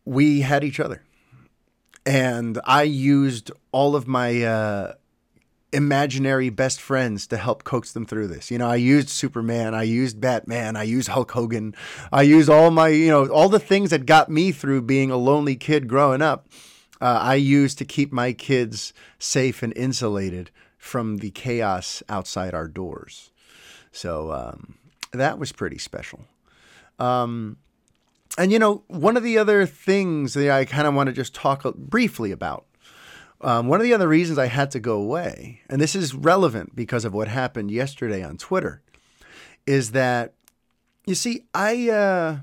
we 0.05 0.41
had 0.41 0.63
each 0.63 0.79
other. 0.79 1.03
And 2.05 2.59
I 2.63 2.83
used 2.83 3.51
all 3.71 3.95
of 3.95 4.07
my 4.07 4.41
uh, 4.41 4.93
imaginary 5.73 6.49
best 6.49 6.81
friends 6.81 7.27
to 7.27 7.37
help 7.37 7.63
coax 7.63 7.91
them 7.91 8.05
through 8.05 8.27
this. 8.27 8.49
You 8.49 8.57
know, 8.57 8.67
I 8.67 8.77
used 8.77 9.09
Superman, 9.09 9.75
I 9.75 9.83
used 9.83 10.19
Batman, 10.19 10.75
I 10.75 10.83
used 10.83 11.09
Hulk 11.09 11.31
Hogan, 11.31 11.75
I 12.11 12.23
used 12.23 12.49
all 12.49 12.71
my, 12.71 12.87
you 12.87 13.09
know, 13.09 13.27
all 13.27 13.49
the 13.49 13.59
things 13.59 13.91
that 13.91 14.05
got 14.05 14.29
me 14.29 14.51
through 14.51 14.83
being 14.83 15.11
a 15.11 15.17
lonely 15.17 15.55
kid 15.55 15.87
growing 15.87 16.21
up 16.21 16.47
uh, 17.01 17.19
I 17.21 17.35
use 17.35 17.75
to 17.75 17.85
keep 17.85 18.11
my 18.11 18.33
kids 18.33 18.93
safe 19.17 19.63
and 19.63 19.75
insulated 19.75 20.51
from 20.77 21.17
the 21.17 21.31
chaos 21.31 22.03
outside 22.09 22.53
our 22.53 22.67
doors. 22.67 23.31
So 23.91 24.31
um, 24.31 24.75
that 25.11 25.39
was 25.39 25.51
pretty 25.51 25.77
special. 25.77 26.25
Um, 26.97 27.57
and 28.37 28.51
you 28.51 28.59
know, 28.59 28.83
one 28.87 29.17
of 29.17 29.23
the 29.23 29.37
other 29.37 29.65
things 29.65 30.33
that 30.33 30.49
I 30.49 30.65
kind 30.65 30.87
of 30.87 30.93
want 30.93 31.07
to 31.07 31.13
just 31.13 31.33
talk 31.33 31.63
briefly 31.75 32.31
about. 32.31 32.65
Um, 33.41 33.69
one 33.69 33.79
of 33.79 33.85
the 33.85 33.93
other 33.93 34.07
reasons 34.07 34.37
I 34.37 34.47
had 34.47 34.69
to 34.71 34.81
go 34.81 34.99
away, 34.99 35.61
and 35.69 35.79
this 35.79 35.95
is 35.95 36.13
relevant 36.13 36.75
because 36.75 37.05
of 37.05 37.13
what 37.13 37.29
happened 37.29 37.71
yesterday 37.71 38.21
on 38.21 38.35
Twitter, 38.35 38.81
is 39.65 39.91
that 39.91 40.33
you 41.05 41.15
see, 41.15 41.45
I 41.53 41.89
uh, 41.89 42.37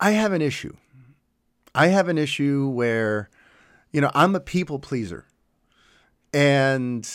I 0.00 0.12
have 0.12 0.32
an 0.32 0.42
issue 0.42 0.74
I 1.78 1.86
have 1.86 2.08
an 2.08 2.18
issue 2.18 2.68
where, 2.68 3.30
you 3.92 4.00
know, 4.00 4.10
I'm 4.12 4.34
a 4.34 4.40
people 4.40 4.80
pleaser. 4.80 5.26
And, 6.34 7.08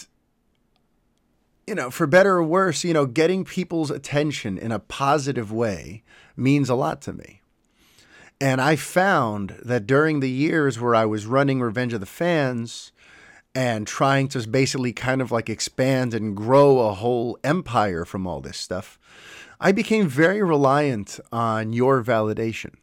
you 1.68 1.76
know, 1.76 1.92
for 1.92 2.08
better 2.08 2.38
or 2.38 2.44
worse, 2.44 2.86
you 2.86 2.94
know, 2.94 3.06
getting 3.06 3.44
people's 3.44 3.92
attention 3.92 4.58
in 4.58 4.72
a 4.72 4.80
positive 4.80 5.52
way 5.52 6.02
means 6.38 6.70
a 6.70 6.76
lot 6.76 7.02
to 7.02 7.12
me. 7.12 7.42
And 8.40 8.62
I 8.62 8.78
found 8.78 9.58
that 9.66 9.86
during 9.86 10.22
the 10.22 10.30
years 10.30 10.80
where 10.80 10.96
I 10.96 11.04
was 11.04 11.26
running 11.26 11.60
Revenge 11.60 11.92
of 11.92 12.00
the 12.00 12.06
Fans 12.06 12.94
and 13.54 13.86
trying 13.86 14.30
to 14.30 14.48
basically 14.48 14.94
kind 14.94 15.22
of 15.22 15.30
like 15.30 15.50
expand 15.50 16.14
and 16.14 16.38
grow 16.38 16.80
a 16.80 16.94
whole 16.94 17.38
empire 17.44 18.06
from 18.06 18.26
all 18.26 18.40
this 18.40 18.58
stuff, 18.58 18.98
I 19.60 19.74
became 19.74 20.08
very 20.08 20.42
reliant 20.42 21.20
on 21.34 21.74
your 21.74 22.02
validation. 22.02 22.76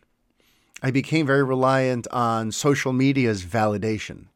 I 0.82 0.90
became 0.90 1.26
very 1.26 1.44
reliant 1.44 2.06
on 2.10 2.52
social 2.52 2.92
media's 2.92 3.44
validation. 3.44 4.26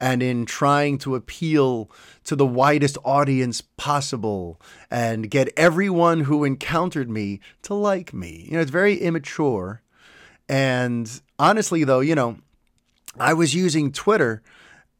and 0.00 0.22
in 0.22 0.44
trying 0.44 0.98
to 0.98 1.14
appeal 1.14 1.90
to 2.24 2.34
the 2.36 2.46
widest 2.46 2.98
audience 3.04 3.60
possible 3.76 4.60
and 4.90 5.30
get 5.30 5.48
everyone 5.56 6.20
who 6.20 6.44
encountered 6.44 7.08
me 7.08 7.40
to 7.62 7.74
like 7.74 8.12
me. 8.12 8.44
You 8.46 8.54
know, 8.54 8.60
it's 8.60 8.70
very 8.70 8.96
immature. 8.96 9.82
And 10.48 11.08
honestly, 11.38 11.84
though, 11.84 12.00
you 12.00 12.14
know, 12.14 12.38
I 13.18 13.34
was 13.34 13.54
using 13.54 13.92
Twitter 13.92 14.42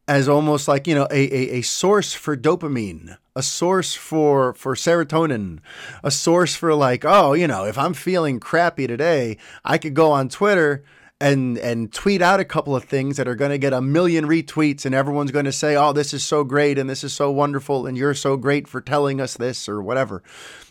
as 0.07 0.29
almost 0.29 0.67
like, 0.67 0.87
you 0.87 0.95
know, 0.95 1.07
a, 1.11 1.33
a, 1.33 1.57
a 1.57 1.61
source 1.61 2.13
for 2.13 2.37
dopamine, 2.37 3.17
a 3.35 3.43
source 3.43 3.93
for, 3.95 4.53
for 4.53 4.75
serotonin, 4.75 5.59
a 6.03 6.11
source 6.11 6.55
for 6.55 6.73
like, 6.73 7.03
oh, 7.03 7.33
you 7.33 7.47
know, 7.47 7.65
if 7.65 7.77
I'm 7.77 7.93
feeling 7.93 8.39
crappy 8.39 8.87
today, 8.87 9.37
I 9.65 9.77
could 9.77 9.93
go 9.93 10.11
on 10.11 10.29
Twitter 10.29 10.83
and 11.21 11.57
and 11.57 11.93
tweet 11.93 12.21
out 12.21 12.41
a 12.41 12.45
couple 12.45 12.75
of 12.75 12.83
things 12.83 13.15
that 13.15 13.27
are 13.27 13.35
going 13.35 13.51
to 13.51 13.57
get 13.57 13.71
a 13.71 13.79
million 13.79 14.25
retweets 14.25 14.85
and 14.85 14.93
everyone's 14.93 15.31
going 15.31 15.45
to 15.45 15.51
say 15.51 15.73
oh 15.77 15.93
this 15.93 16.13
is 16.13 16.21
so 16.25 16.43
great 16.43 16.77
and 16.77 16.89
this 16.89 17.05
is 17.05 17.13
so 17.13 17.31
wonderful 17.31 17.87
and 17.87 17.97
you're 17.97 18.13
so 18.13 18.35
great 18.35 18.67
for 18.67 18.81
telling 18.81 19.21
us 19.21 19.37
this 19.37 19.69
or 19.69 19.81
whatever. 19.81 20.21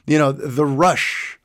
You 0.06 0.18
know 0.18 0.32
the 0.32 0.66
rush 0.66 1.40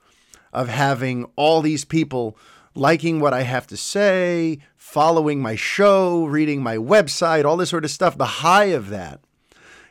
of 0.51 0.67
having 0.67 1.25
all 1.38 1.62
these 1.62 1.86
people 1.86 2.38
liking 2.75 3.19
what 3.19 3.34
i 3.34 3.43
have 3.43 3.67
to 3.67 3.77
say 3.77 4.60
following 4.75 5.41
my 5.41 5.55
show 5.55 6.25
reading 6.25 6.62
my 6.62 6.77
website 6.77 7.45
all 7.45 7.58
this 7.58 7.69
sort 7.69 7.86
of 7.86 7.91
stuff 7.91 8.17
the 8.17 8.25
high 8.25 8.65
of 8.65 8.89
that 8.89 9.21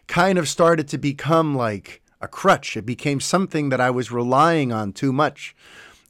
kind 0.08 0.38
of 0.38 0.48
started 0.48 0.88
to 0.88 0.98
become 0.98 1.54
like 1.54 2.02
a 2.20 2.26
crutch. 2.26 2.76
It 2.76 2.86
became 2.86 3.20
something 3.20 3.68
that 3.68 3.80
i 3.80 3.90
was 3.90 4.10
relying 4.10 4.72
on 4.72 4.92
too 4.92 5.12
much. 5.12 5.54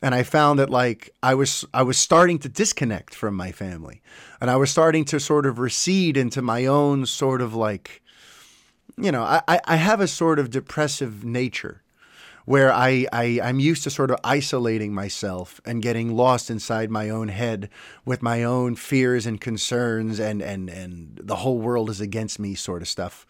And 0.00 0.14
I 0.14 0.22
found 0.22 0.60
that 0.60 0.70
like 0.70 1.10
I 1.22 1.34
was 1.34 1.64
I 1.74 1.82
was 1.82 1.98
starting 1.98 2.38
to 2.40 2.48
disconnect 2.48 3.14
from 3.16 3.34
my 3.34 3.50
family, 3.50 4.00
and 4.40 4.48
I 4.48 4.54
was 4.54 4.70
starting 4.70 5.04
to 5.06 5.18
sort 5.18 5.44
of 5.44 5.58
recede 5.58 6.16
into 6.16 6.40
my 6.40 6.66
own 6.66 7.04
sort 7.04 7.42
of 7.42 7.52
like, 7.52 8.00
you 8.96 9.10
know, 9.10 9.24
I 9.24 9.60
I 9.64 9.74
have 9.74 10.00
a 10.00 10.06
sort 10.06 10.38
of 10.38 10.50
depressive 10.50 11.24
nature, 11.24 11.82
where 12.48 12.72
I, 12.72 13.06
I 13.12 13.40
I'm 13.44 13.60
used 13.60 13.84
to 13.84 13.90
sort 13.90 14.10
of 14.10 14.18
isolating 14.24 14.94
myself 14.94 15.60
and 15.66 15.82
getting 15.82 16.16
lost 16.16 16.48
inside 16.48 16.90
my 16.90 17.10
own 17.10 17.28
head 17.28 17.68
with 18.06 18.22
my 18.22 18.42
own 18.42 18.74
fears 18.74 19.26
and 19.26 19.38
concerns 19.38 20.18
and 20.18 20.40
and 20.40 20.70
and 20.70 21.20
the 21.22 21.36
whole 21.36 21.58
world 21.58 21.90
is 21.90 22.00
against 22.00 22.38
me 22.38 22.54
sort 22.54 22.80
of 22.80 22.88
stuff. 22.88 23.26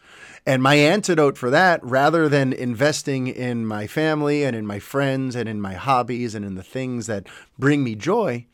And 0.46 0.62
my 0.62 0.76
antidote 0.76 1.36
for 1.36 1.50
that, 1.50 1.82
rather 1.82 2.28
than 2.28 2.52
investing 2.52 3.26
in 3.26 3.66
my 3.66 3.88
family 3.88 4.44
and 4.44 4.54
in 4.54 4.68
my 4.68 4.78
friends 4.78 5.34
and 5.34 5.48
in 5.48 5.60
my 5.60 5.74
hobbies 5.74 6.36
and 6.36 6.44
in 6.44 6.54
the 6.54 6.62
things 6.62 7.08
that 7.08 7.26
bring 7.58 7.82
me 7.82 7.96
joy, 7.96 8.46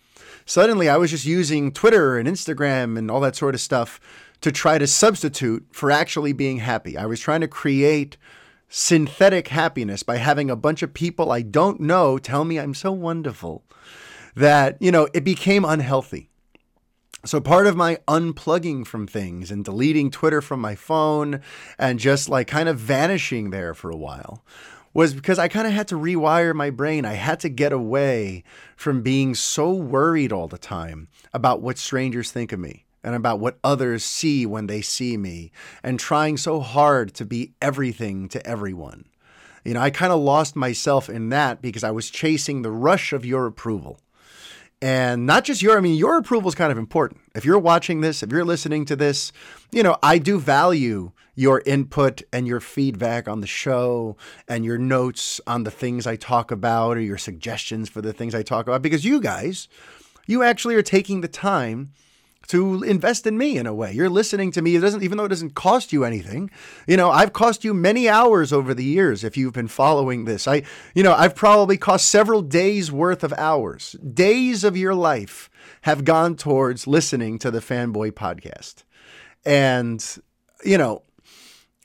suddenly 0.47 0.89
I 0.89 0.97
was 0.97 1.11
just 1.11 1.27
using 1.27 1.73
Twitter 1.73 2.17
and 2.17 2.27
Instagram 2.27 2.97
and 2.97 3.11
all 3.11 3.21
that 3.21 3.37
sort 3.37 3.55
of 3.55 3.61
stuff 3.61 4.01
to 4.41 4.51
try 4.51 4.79
to 4.79 4.87
substitute 4.87 5.67
for 5.73 5.91
actually 5.91 6.33
being 6.33 6.57
happy. 6.57 6.97
I 6.97 7.05
was 7.05 7.21
trying 7.21 7.43
to 7.43 7.49
create 7.49 8.17
synthetic 8.77 9.47
happiness 9.47 10.03
by 10.03 10.17
having 10.17 10.51
a 10.51 10.57
bunch 10.57 10.83
of 10.83 10.93
people 10.93 11.31
I 11.31 11.43
don't 11.43 11.79
know 11.79 12.19
tell 12.19 12.45
me 12.45 12.59
I'm 12.59 12.75
so 12.75 12.91
wonderful 12.91 13.63
that, 14.35 14.77
you 14.81 14.91
know, 14.91 15.07
it 15.15 15.23
became 15.23 15.65
unhealthy. 15.65 16.29
So 17.25 17.41
part 17.41 17.69
of 17.69 17.77
my 17.77 17.99
unplugging 18.09 18.85
from 18.85 19.07
things 19.07 19.53
and 19.53 19.65
deleting 19.65 20.11
Twitter 20.11 20.43
from 20.43 20.61
my 20.61 20.75
phone 20.75 21.41
and 21.79 22.01
just 22.01 22.29
like 22.29 22.49
kind 22.49 22.69
of 22.69 22.77
vanishing 22.77 23.51
there 23.51 23.75
for 23.75 23.91
a 23.91 23.97
while 23.97 24.45
was 24.93 25.15
because 25.15 25.39
I 25.39 25.47
kind 25.47 25.69
of 25.69 25.73
had 25.73 25.87
to 25.89 25.95
rewire 25.95 26.53
my 26.53 26.71
brain. 26.71 27.05
I 27.05 27.15
had 27.15 27.39
to 27.41 27.49
get 27.49 27.73
away 27.73 28.43
from 28.77 29.03
being 29.03 29.37
so 29.37 29.71
worried 29.73 30.33
all 30.33 30.49
the 30.49 30.59
time 30.59 31.07
about 31.33 31.63
what 31.63 31.79
strangers 31.79 32.33
think 32.33 32.51
of 32.51 32.59
me 32.59 32.84
and 33.05 33.15
about 33.15 33.39
what 33.39 33.59
others 33.63 34.03
see 34.03 34.47
when 34.47 34.67
they 34.67 34.81
see 34.81 35.17
me 35.17 35.53
and 35.83 36.01
trying 36.01 36.37
so 36.37 36.61
hard 36.61 37.15
to 37.15 37.25
be 37.25 37.53
everything 37.61 38.29
to 38.31 38.45
everyone. 38.47 39.05
You 39.65 39.75
know, 39.75 39.81
I 39.81 39.91
kind 39.91 40.13
of 40.13 40.21
lost 40.21 40.57
myself 40.57 41.09
in 41.09 41.29
that 41.29 41.63
because 41.63 41.85
I 41.85 41.91
was 41.91 42.11
chasing 42.11 42.63
the 42.63 42.71
rush 42.71 43.13
of 43.13 43.25
your 43.25 43.47
approval. 43.47 44.01
And 44.83 45.25
not 45.25 45.45
just 45.45 45.63
your, 45.63 45.79
I 45.79 45.81
mean, 45.81 45.97
your 45.97 46.19
approval 46.19 46.49
is 46.49 46.55
kind 46.55 46.71
of 46.71 46.77
important. 46.77 47.21
If 47.35 47.45
you're 47.45 47.59
watching 47.59 48.01
this, 48.01 48.23
if 48.23 48.31
you're 48.31 48.45
listening 48.45 48.85
to 48.87 48.97
this, 48.97 49.33
you 49.71 49.83
know, 49.83 49.97
I 50.03 50.19
do 50.19 50.39
value 50.39 51.13
your 51.35 51.63
input 51.65 52.23
and 52.33 52.47
your 52.47 52.61
feedback 52.61 53.27
on 53.27 53.41
the 53.41 53.47
show 53.47 54.17
and 54.47 54.65
your 54.65 54.77
notes 54.77 55.41
on 55.47 55.65
the 55.65 55.71
things 55.71 56.07
I 56.07 56.17
talk 56.17 56.51
about 56.51 56.97
or 56.97 57.01
your 57.01 57.19
suggestions 57.19 57.89
for 57.89 58.03
the 58.03 58.13
things 58.13 58.35
I 58.35 58.43
talk 58.43 58.67
about 58.67 58.83
because 58.83 59.05
you 59.05 59.21
guys, 59.21 59.69
you 60.27 60.43
actually 60.43 60.75
are 60.75 60.83
taking 60.83 61.23
the 61.23 61.29
time 61.29 61.93
to 62.49 62.83
invest 62.83 63.27
in 63.27 63.39
me 63.39 63.57
in 63.57 63.67
a 63.67 63.75
way. 63.75 63.93
You're 63.93 64.11
listening 64.11 64.51
to 64.53 64.63
me. 64.63 64.77
It 64.77 64.81
doesn't, 64.81 65.03
even 65.03 65.19
though 65.19 65.25
it 65.25 65.31
doesn't 65.31 65.55
cost 65.55 65.93
you 65.93 66.05
anything. 66.05 66.51
You 66.87 66.97
know, 66.97 67.11
I've 67.11 67.33
cost 67.33 67.65
you 67.65 67.75
many 67.75 68.09
hours 68.09 68.53
over 68.53 68.75
the 68.75 68.85
years 68.85 69.25
if 69.25 69.37
you've 69.37 69.55
been 69.55 69.69
following 69.69 70.25
this. 70.25 70.47
I, 70.47 70.63
you 70.95 71.03
know, 71.03 71.15
I've 71.15 71.35
probably 71.35 71.77
cost 71.77 72.07
several 72.07 72.43
days 72.43 72.93
worth 72.93 73.25
of 73.25 73.33
hours. 73.35 73.93
Days 73.93 74.65
of 74.65 74.77
your 74.77 74.95
life 74.95 75.51
have 75.83 76.05
gone 76.05 76.37
towards 76.37 76.87
listening 76.87 77.39
to 77.39 77.51
the 77.51 77.61
Fanboy 77.61 78.13
podcast. 78.13 78.85
And, 79.45 80.05
you 80.65 80.79
know, 80.79 81.03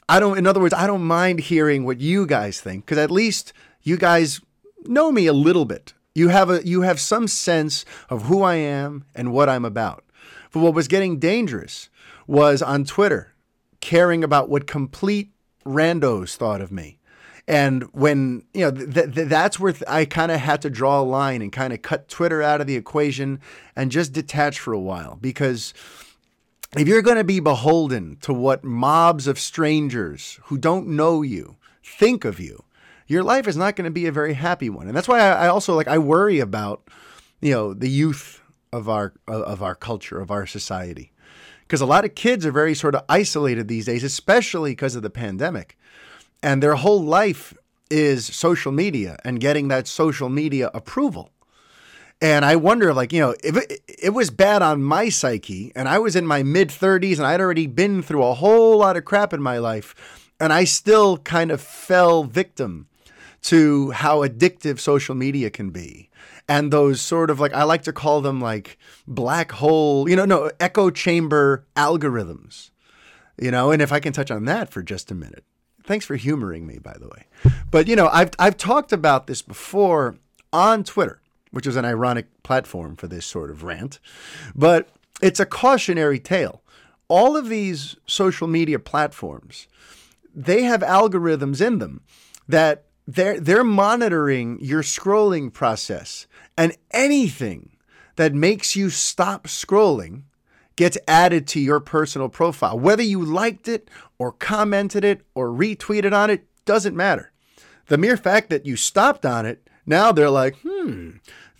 I 0.08 0.20
don't, 0.20 0.38
in 0.38 0.48
other 0.48 0.60
words, 0.60 0.74
I 0.74 0.88
don't 0.88 1.04
mind 1.04 1.40
hearing 1.40 1.86
what 1.86 2.00
you 2.00 2.26
guys 2.26 2.60
think 2.60 2.86
because 2.86 2.98
at 2.98 3.12
least 3.12 3.54
you 3.84 3.98
guys 3.98 4.42
know 4.86 5.12
me 5.12 5.28
a 5.28 5.34
little 5.34 5.66
bit. 5.66 5.94
You 6.16 6.30
have 6.30 6.50
a, 6.50 6.66
you 6.66 6.82
have 6.82 7.00
some 7.00 7.28
sense 7.28 7.86
of 8.10 8.24
who 8.24 8.42
I 8.42 8.56
am 8.56 9.06
and 9.14 9.32
what 9.32 9.48
I'm 9.48 9.66
about. 9.66 10.04
But 10.52 10.62
what 10.62 10.74
was 10.74 10.88
getting 10.88 11.20
dangerous 11.20 11.90
was 12.28 12.62
on 12.62 12.86
Twitter, 12.86 13.34
caring 13.82 14.24
about 14.24 14.50
what 14.50 14.68
complete 14.68 15.32
randos 15.66 16.36
thought 16.36 16.62
of 16.62 16.72
me. 16.72 17.00
And 17.48 17.84
when, 17.94 18.44
you 18.54 18.62
know, 18.62 18.72
th- 18.72 19.14
th- 19.16 19.28
that's 19.28 19.60
where 19.60 19.74
th- 19.74 19.84
I 19.88 20.06
kind 20.06 20.32
of 20.32 20.40
had 20.40 20.62
to 20.62 20.70
draw 20.70 21.02
a 21.02 21.04
line 21.04 21.42
and 21.42 21.52
kind 21.52 21.74
of 21.74 21.82
cut 21.82 22.08
Twitter 22.08 22.44
out 22.44 22.62
of 22.62 22.68
the 22.68 22.76
equation 22.76 23.40
and 23.76 23.92
just 23.92 24.14
detach 24.14 24.60
for 24.60 24.72
a 24.72 24.80
while. 24.80 25.18
Because 25.20 25.74
if 26.78 26.88
you're 26.88 27.02
going 27.02 27.18
to 27.18 27.24
be 27.24 27.40
beholden 27.40 28.18
to 28.22 28.34
what 28.34 28.64
mobs 28.64 29.26
of 29.26 29.40
strangers 29.40 30.40
who 30.44 30.60
don't 30.60 30.88
know 30.88 31.24
you 31.24 31.58
think 31.84 32.24
of 32.24 32.40
you, 32.40 32.64
your 33.08 33.24
life 33.24 33.48
is 33.48 33.58
not 33.58 33.76
going 33.76 33.86
to 33.86 33.92
be 33.92 34.06
a 34.06 34.12
very 34.12 34.34
happy 34.34 34.70
one. 34.70 34.88
And 34.88 34.96
that's 34.96 35.08
why 35.08 35.20
I, 35.20 35.46
I 35.46 35.48
also 35.48 35.74
like, 35.74 35.88
I 35.88 35.98
worry 35.98 36.40
about, 36.40 36.88
you 37.42 37.52
know, 37.52 37.74
the 37.74 37.90
youth 37.90 38.39
of 38.72 38.90
our 38.90 39.14
of 39.28 39.62
our 39.62 39.76
culture 39.76 40.20
of 40.20 40.32
our 40.32 40.46
society. 40.46 41.12
Because 41.62 41.82
a 41.82 41.86
lot 41.86 42.06
of 42.06 42.16
kids 42.16 42.46
are 42.46 42.52
very 42.52 42.74
sort 42.74 42.96
of 42.96 43.04
isolated 43.08 43.68
these 43.68 43.86
days 43.86 44.04
especially 44.04 44.72
because 44.72 44.96
of 44.96 45.04
the 45.04 45.10
pandemic. 45.10 45.78
And 46.42 46.64
their 46.64 46.76
whole 46.76 47.04
life 47.04 47.54
is 47.90 48.26
social 48.26 48.72
media 48.72 49.18
and 49.24 49.40
getting 49.40 49.68
that 49.68 49.88
social 49.88 50.30
media 50.30 50.70
approval. 50.74 51.32
And 52.22 52.44
i 52.44 52.58
wonder 52.58 52.94
like 52.94 53.14
you 53.14 53.22
know 53.22 53.34
if 53.44 53.56
it, 53.56 53.82
it 53.88 54.10
was 54.10 54.30
bad 54.30 54.62
on 54.62 54.84
my 54.84 55.08
psyche 55.08 55.72
and 55.74 55.88
i 55.88 55.98
was 56.00 56.18
in 56.18 56.26
my 56.26 56.44
mid 56.44 56.68
30s 56.68 57.18
and 57.18 57.26
i'd 57.26 57.40
already 57.40 57.66
been 57.66 58.04
through 58.04 58.24
a 58.24 58.34
whole 58.34 58.78
lot 58.78 58.98
of 58.98 59.06
crap 59.06 59.32
in 59.34 59.42
my 59.42 59.58
life 59.58 59.96
and 60.38 60.52
i 60.52 60.66
still 60.66 61.18
kind 61.20 61.50
of 61.50 61.62
fell 61.62 62.26
victim 62.26 62.90
to 63.42 63.92
how 63.92 64.20
addictive 64.28 64.80
social 64.80 65.16
media 65.16 65.50
can 65.50 65.70
be 65.70 66.09
and 66.50 66.74
those 66.74 67.00
sort 67.00 67.30
of 67.30 67.40
like 67.40 67.54
I 67.54 67.64
like 67.64 67.84
to 67.84 67.94
call 67.94 68.20
them 68.22 68.42
like 68.42 68.78
black 69.08 69.52
hole, 69.54 70.10
you 70.10 70.16
know, 70.16 70.26
no 70.26 70.52
echo 70.60 70.90
chamber 70.90 71.66
algorithms, 71.76 72.72
you 73.40 73.52
know. 73.52 73.72
And 73.72 73.82
if 73.82 73.94
I 73.94 74.00
can 74.00 74.12
touch 74.12 74.32
on 74.32 74.46
that 74.46 74.72
for 74.72 74.82
just 74.82 75.12
a 75.12 75.16
minute, 75.16 75.46
thanks 75.84 76.06
for 76.06 76.16
humoring 76.16 76.66
me, 76.66 76.80
by 76.80 76.96
the 77.00 77.08
way. 77.08 77.28
But 77.70 77.88
you 77.88 77.96
know, 77.96 78.10
I've 78.12 78.32
I've 78.40 78.58
talked 78.58 78.92
about 78.92 79.28
this 79.28 79.44
before 79.44 80.18
on 80.52 80.84
Twitter, 80.84 81.22
which 81.52 81.68
is 81.68 81.76
an 81.76 81.86
ironic 81.86 82.26
platform 82.42 82.96
for 82.96 83.08
this 83.08 83.28
sort 83.28 83.52
of 83.52 83.64
rant, 83.64 84.00
but 84.56 84.90
it's 85.22 85.40
a 85.40 85.46
cautionary 85.46 86.20
tale. 86.20 86.64
All 87.08 87.38
of 87.38 87.48
these 87.48 87.96
social 88.08 88.48
media 88.48 88.80
platforms, 88.80 89.68
they 90.34 90.64
have 90.64 90.82
algorithms 90.82 91.66
in 91.66 91.78
them 91.78 92.02
that 92.48 92.86
they're 93.10 93.40
they're 93.40 93.64
monitoring 93.64 94.60
your 94.62 94.84
scrolling 94.84 95.52
process 95.52 96.28
and 96.60 96.76
anything 96.92 97.78
that 98.18 98.34
makes 98.34 98.76
you 98.76 98.90
stop 98.90 99.48
scrolling 99.48 100.24
gets 100.76 100.98
added 101.08 101.48
to 101.48 101.60
your 101.60 101.80
personal 101.80 102.28
profile. 102.28 102.78
Whether 102.78 103.02
you 103.02 103.24
liked 103.24 103.70
it 103.70 103.90
or 104.18 104.34
commented 104.34 105.06
it 105.06 105.22
or 105.34 105.48
retweeted 105.48 106.12
on 106.12 106.30
it 106.30 106.46
doesn't 106.66 106.98
matter. 106.98 107.32
The 107.88 107.98
mere 107.98 108.18
fact 108.18 108.50
that 108.50 108.66
you 108.66 108.76
stopped 108.76 109.26
on 109.26 109.46
it, 109.46 109.70
now 109.86 110.12
they're 110.12 110.30
like, 110.30 110.58
hmm, 110.58 111.12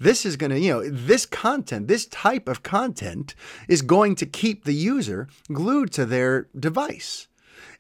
this 0.02 0.26
is 0.26 0.36
going 0.36 0.52
to, 0.52 0.60
you 0.60 0.74
know, 0.74 0.90
this 0.90 1.26
content, 1.26 1.88
this 1.88 2.06
type 2.06 2.50
of 2.50 2.62
content 2.62 3.36
is 3.70 3.82
going 3.82 4.16
to 4.16 4.26
keep 4.26 4.66
the 4.66 4.74
user 4.74 5.30
glued 5.50 5.94
to 5.94 6.06
their 6.06 6.50
device. 6.60 7.30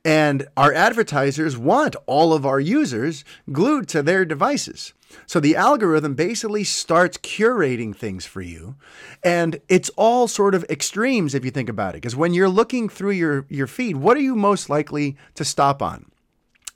And 0.06 0.48
our 0.56 0.74
advertisers 0.74 1.58
want 1.58 1.96
all 2.06 2.34
of 2.34 2.46
our 2.46 2.60
users 2.60 3.26
glued 3.52 3.88
to 3.90 4.02
their 4.02 4.24
devices. 4.24 4.94
So 5.26 5.40
the 5.40 5.56
algorithm 5.56 6.14
basically 6.14 6.64
starts 6.64 7.18
curating 7.18 7.96
things 7.96 8.26
for 8.26 8.42
you. 8.42 8.76
And 9.24 9.60
it's 9.68 9.90
all 9.98 10.28
sort 10.28 10.56
of 10.56 10.64
extremes 10.70 11.36
if 11.36 11.44
you 11.44 11.52
think 11.52 11.68
about 11.68 11.96
it. 11.96 11.98
Because 11.98 12.16
when 12.16 12.34
you're 12.34 12.50
looking 12.50 12.88
through 12.88 13.12
your, 13.12 13.46
your 13.50 13.68
feed, 13.68 13.98
what 13.98 14.16
are 14.16 14.22
you 14.22 14.36
most 14.36 14.70
likely 14.70 15.18
to 15.36 15.44
stop 15.44 15.82
on? 15.82 16.12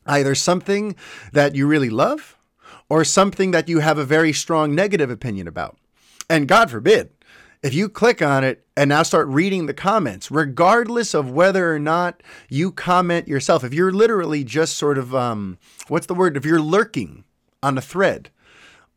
Either 0.06 0.36
something 0.36 0.96
that 1.32 1.56
you 1.56 1.66
really 1.66 1.90
love 1.90 2.38
or 2.90 3.06
something 3.06 3.52
that 3.52 3.70
you 3.70 3.80
have 3.80 3.98
a 3.98 4.06
very 4.06 4.34
strong 4.34 4.76
negative 4.76 5.10
opinion 5.10 5.48
about. 5.48 5.78
And 6.30 6.48
God 6.48 6.70
forbid, 6.70 7.12
if 7.64 7.74
you 7.74 7.88
click 7.88 8.22
on 8.22 8.44
it 8.44 8.66
and 8.76 8.90
now 8.90 9.04
start 9.04 9.28
reading 9.30 9.66
the 9.66 9.74
comments, 9.74 10.30
regardless 10.30 11.14
of 11.14 11.32
whether 11.32 11.74
or 11.74 11.80
not 11.80 12.22
you 12.50 12.72
comment 12.72 13.28
yourself, 13.28 13.64
if 13.64 13.74
you're 13.74 13.92
literally 13.92 14.44
just 14.44 14.78
sort 14.78 14.98
of, 14.98 15.16
um, 15.16 15.58
what's 15.88 16.08
the 16.08 16.14
word? 16.14 16.36
If 16.36 16.46
you're 16.46 16.62
lurking 16.62 17.24
on 17.64 17.78
a 17.78 17.82
thread, 17.82 18.30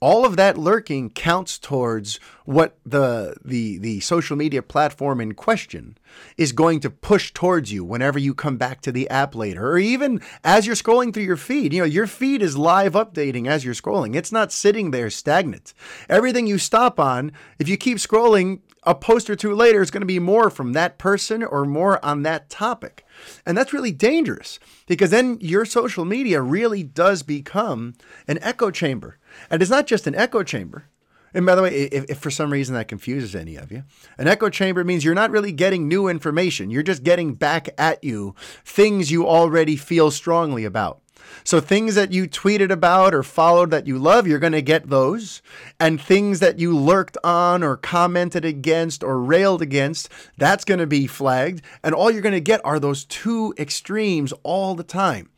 all 0.07 0.25
of 0.25 0.37
that 0.37 0.57
lurking 0.57 1.11
counts 1.11 1.59
towards 1.59 2.21
what 2.45 2.79
the 2.87 3.35
the 3.45 3.77
the 3.79 3.99
social 3.99 4.37
media 4.37 4.62
platform 4.62 5.21
in 5.21 5.35
question 5.35 5.99
is 6.37 6.53
going 6.53 6.79
to 6.79 6.88
push 6.88 7.33
towards 7.33 7.73
you 7.73 7.85
whenever 7.85 8.16
you 8.16 8.33
come 8.33 8.57
back 8.57 8.81
to 8.81 8.92
the 8.92 9.11
app 9.11 9.35
later 9.35 9.69
or 9.69 9.79
even 9.79 10.21
as 10.45 10.64
you're 10.64 10.77
scrolling 10.77 11.12
through 11.12 11.25
your 11.25 11.37
feed. 11.37 11.73
You 11.73 11.81
know 11.81 11.87
your 11.87 12.07
feed 12.07 12.40
is 12.40 12.57
live 12.57 12.92
updating 12.92 13.49
as 13.49 13.64
you're 13.64 13.75
scrolling. 13.75 14.14
It's 14.14 14.31
not 14.31 14.53
sitting 14.53 14.92
there 14.92 15.11
stagnant. 15.11 15.75
Everything 16.09 16.47
you 16.47 16.59
stop 16.59 17.01
on 17.01 17.33
if 17.59 17.69
you 17.69 17.77
keep 17.77 17.99
scrolling 17.99 18.61
a 18.85 18.95
post 18.95 19.29
or 19.29 19.35
two 19.35 19.53
later 19.57 19.83
is 19.83 19.90
going 19.90 20.03
to 20.03 20.07
be 20.07 20.21
more 20.21 20.49
from 20.49 20.73
that 20.73 20.99
person 20.99 21.42
or 21.42 21.64
more 21.64 22.03
on 22.05 22.23
that 22.23 22.49
topic. 22.49 23.05
And 23.45 23.59
that's 23.59 23.73
really 23.73 23.90
dangerous 23.90 24.61
because 24.87 25.11
then 25.11 25.38
your 25.40 25.64
social 25.64 26.05
media 26.05 26.40
really 26.40 26.85
does 26.85 27.25
become 27.25 27.95
an 28.29 28.38
echo 28.40 28.71
chamber 28.71 29.19
and 29.51 29.62
it's 29.62 29.70
not 29.70 29.87
just 29.87 30.07
an 30.07 30.14
echo 30.14 30.42
chamber. 30.42 30.87
And 31.35 31.44
by 31.44 31.55
the 31.55 31.62
way, 31.62 31.75
if, 31.75 32.07
if, 32.09 32.18
for 32.18 32.31
some 32.31 32.51
reason 32.51 32.75
that 32.77 32.88
confuses 32.88 33.35
any 33.35 33.57
of 33.57 33.70
you, 33.70 33.83
an 34.16 34.27
echo 34.27 34.49
chamber 34.49 34.85
means 34.85 35.05
you're 35.05 35.14
not 35.14 35.31
really 35.31 35.53
getting 35.53 35.87
new 35.87 36.09
information. 36.09 36.70
You're 36.70 36.83
just 36.83 37.03
getting 37.03 37.35
back 37.35 37.68
at 37.77 38.03
you 38.03 38.35
things 38.64 39.11
you 39.11 39.27
already 39.27 39.77
feel 39.77 40.11
strongly 40.11 40.64
about. 40.64 41.03
So 41.44 41.61
things 41.61 41.94
that 41.94 42.12
you 42.12 42.27
tweeted 42.27 42.70
about 42.70 43.14
or 43.14 43.22
followed 43.22 43.70
that 43.70 43.87
you 43.87 43.99
love, 43.99 44.27
you're 44.27 44.38
going 44.38 44.53
to 44.53 44.62
get 44.62 44.88
those. 44.88 45.42
And 45.79 46.01
things 46.01 46.40
that 46.40 46.59
you 46.59 46.77
lurked 46.77 47.18
on 47.22 47.62
or 47.62 47.77
commented 47.77 48.44
against 48.44 49.05
or 49.05 49.20
railed 49.20 49.61
against, 49.61 50.09
that's 50.38 50.64
going 50.64 50.81
to 50.81 50.87
be 50.87 51.07
flagged. 51.07 51.62
And 51.83 51.94
all 51.94 52.11
you're 52.11 52.22
going 52.22 52.33
to 52.33 52.40
get 52.40 52.64
are 52.64 52.81
those 52.81 53.05
two 53.05 53.55
extremes 53.59 54.33
all 54.42 54.75
the 54.75 54.85
time 54.85 55.29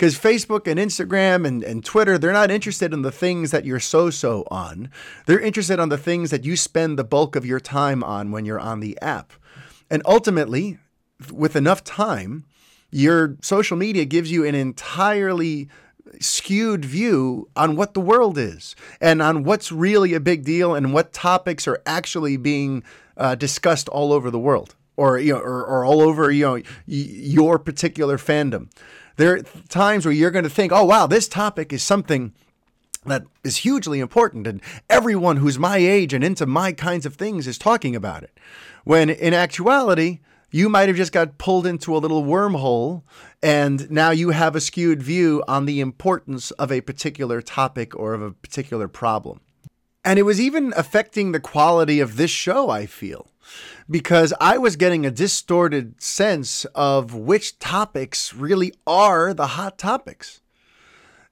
because 0.00 0.18
Facebook 0.18 0.66
and 0.66 0.80
Instagram 0.80 1.46
and, 1.46 1.62
and 1.62 1.84
Twitter, 1.84 2.16
they're 2.16 2.32
not 2.32 2.50
interested 2.50 2.94
in 2.94 3.02
the 3.02 3.12
things 3.12 3.50
that 3.50 3.66
you're 3.66 3.78
so 3.78 4.08
so 4.08 4.48
on. 4.50 4.88
They're 5.26 5.38
interested 5.38 5.78
on 5.78 5.90
the 5.90 5.98
things 5.98 6.30
that 6.30 6.42
you 6.42 6.56
spend 6.56 6.98
the 6.98 7.04
bulk 7.04 7.36
of 7.36 7.44
your 7.44 7.60
time 7.60 8.02
on 8.02 8.30
when 8.30 8.46
you're 8.46 8.58
on 8.58 8.80
the 8.80 8.98
app. 9.02 9.34
And 9.90 10.00
ultimately, 10.06 10.78
with 11.30 11.54
enough 11.54 11.84
time, 11.84 12.46
your 12.90 13.36
social 13.42 13.76
media 13.76 14.06
gives 14.06 14.32
you 14.32 14.46
an 14.46 14.54
entirely 14.54 15.68
skewed 16.18 16.82
view 16.82 17.50
on 17.54 17.76
what 17.76 17.92
the 17.92 18.00
world 18.00 18.38
is 18.38 18.74
and 19.02 19.20
on 19.20 19.44
what's 19.44 19.70
really 19.70 20.14
a 20.14 20.20
big 20.20 20.46
deal 20.46 20.74
and 20.74 20.94
what 20.94 21.12
topics 21.12 21.68
are 21.68 21.82
actually 21.84 22.38
being 22.38 22.82
uh, 23.18 23.34
discussed 23.34 23.86
all 23.90 24.14
over 24.14 24.30
the 24.30 24.38
world 24.38 24.74
or 24.96 25.18
you 25.18 25.34
know 25.34 25.40
or, 25.40 25.64
or 25.64 25.84
all 25.84 26.00
over 26.00 26.30
you 26.30 26.44
know 26.44 26.54
y- 26.54 26.62
your 26.86 27.58
particular 27.58 28.16
fandom 28.16 28.68
there 29.16 29.34
are 29.34 29.42
times 29.68 30.04
where 30.04 30.14
you're 30.14 30.30
going 30.30 30.44
to 30.44 30.50
think, 30.50 30.72
oh, 30.72 30.84
wow, 30.84 31.06
this 31.06 31.28
topic 31.28 31.72
is 31.72 31.82
something 31.82 32.32
that 33.06 33.24
is 33.42 33.58
hugely 33.58 34.00
important, 34.00 34.46
and 34.46 34.60
everyone 34.88 35.38
who's 35.38 35.58
my 35.58 35.78
age 35.78 36.12
and 36.12 36.22
into 36.22 36.46
my 36.46 36.72
kinds 36.72 37.06
of 37.06 37.14
things 37.14 37.46
is 37.46 37.56
talking 37.56 37.96
about 37.96 38.22
it. 38.22 38.38
When 38.84 39.08
in 39.08 39.32
actuality, 39.32 40.20
you 40.50 40.68
might 40.68 40.88
have 40.88 40.96
just 40.96 41.12
got 41.12 41.38
pulled 41.38 41.66
into 41.66 41.96
a 41.96 41.98
little 41.98 42.24
wormhole, 42.24 43.02
and 43.42 43.90
now 43.90 44.10
you 44.10 44.30
have 44.30 44.54
a 44.54 44.60
skewed 44.60 45.02
view 45.02 45.42
on 45.48 45.64
the 45.64 45.80
importance 45.80 46.50
of 46.52 46.70
a 46.70 46.80
particular 46.80 47.40
topic 47.40 47.96
or 47.96 48.12
of 48.12 48.22
a 48.22 48.32
particular 48.32 48.88
problem. 48.88 49.40
And 50.04 50.18
it 50.18 50.22
was 50.22 50.40
even 50.40 50.72
affecting 50.76 51.32
the 51.32 51.40
quality 51.40 52.00
of 52.00 52.16
this 52.16 52.30
show, 52.30 52.70
I 52.70 52.86
feel 52.86 53.30
because 53.90 54.32
I 54.40 54.56
was 54.56 54.76
getting 54.76 55.04
a 55.04 55.10
distorted 55.10 56.00
sense 56.00 56.64
of 56.74 57.14
which 57.14 57.58
topics 57.58 58.32
really 58.32 58.72
are 58.86 59.34
the 59.34 59.48
hot 59.48 59.78
topics. 59.78 60.40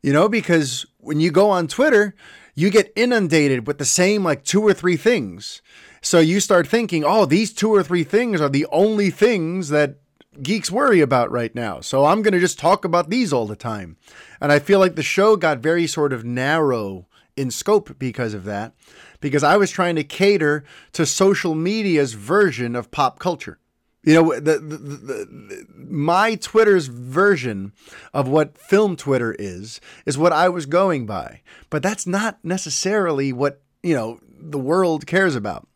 You 0.03 0.13
know, 0.13 0.29
because 0.29 0.85
when 0.99 1.21
you 1.21 1.31
go 1.31 1.51
on 1.51 1.69
Twitter, 1.69 2.15
you 2.55 2.71
get 2.71 2.93
inundated 2.97 3.67
with 3.67 3.79
the 3.79 3.85
same 3.85 4.25
like 4.25 4.45
two 4.45 4.63
or 4.63 4.75
three 4.75 4.97
things. 4.97 5.63
So 6.01 6.19
you 6.19 6.41
start 6.41 6.67
thinking, 6.67 7.05
oh, 7.05 7.25
these 7.25 7.53
two 7.53 7.73
or 7.73 7.83
three 7.83 8.05
things 8.05 8.41
are 8.41 8.49
the 8.49 8.67
only 8.67 9.11
things 9.11 9.69
that 9.69 9.97
geeks 10.43 10.71
worry 10.71 11.01
about 11.01 11.31
right 11.31 11.55
now. 11.55 11.81
So 11.81 12.05
I'm 12.05 12.23
going 12.23 12.35
to 12.35 12.41
just 12.41 12.59
talk 12.59 12.85
about 12.85 13.11
these 13.11 13.33
all 13.33 13.47
the 13.47 13.57
time. 13.57 13.97
And 14.41 14.53
I 14.53 14.61
feel 14.61 14.79
like 14.79 14.95
the 14.95 15.03
show 15.03 15.37
got 15.37 15.59
very 15.59 15.87
sort 15.87 16.13
of 16.13 16.25
narrow 16.25 17.07
in 17.39 17.51
scope 17.51 17.99
because 17.99 18.35
of 18.35 18.45
that 18.45 18.75
because 19.21 19.45
I 19.45 19.57
was 19.57 19.71
trying 19.71 19.97
to 19.97 20.05
cater 20.05 20.65
to 20.93 21.07
social 21.07 21.55
media's 21.55 22.15
version 22.15 22.75
of 22.75 22.91
pop 22.91 23.19
culture. 23.19 23.59
You 24.03 24.15
know, 24.15 24.35
the, 24.35 24.59
the, 24.59 24.77
the, 24.79 25.67
my 25.77 26.35
Twitter's 26.37 26.87
version 26.87 27.73
of 28.15 28.29
what 28.29 28.57
film 28.57 28.97
Twitter 28.97 29.37
is, 29.39 29.81
is 30.07 30.17
what 30.17 30.33
I 30.33 30.49
was 30.49 30.67
going 30.67 31.05
by. 31.05 31.43
But 31.69 31.83
that's 31.83 32.07
not 32.07 32.39
necessarily 32.43 33.33
what, 33.33 33.61
you 33.83 33.95
know, 33.95 34.21
the 34.41 34.59
world 34.59 35.07
cares 35.07 35.35
about 35.35 35.68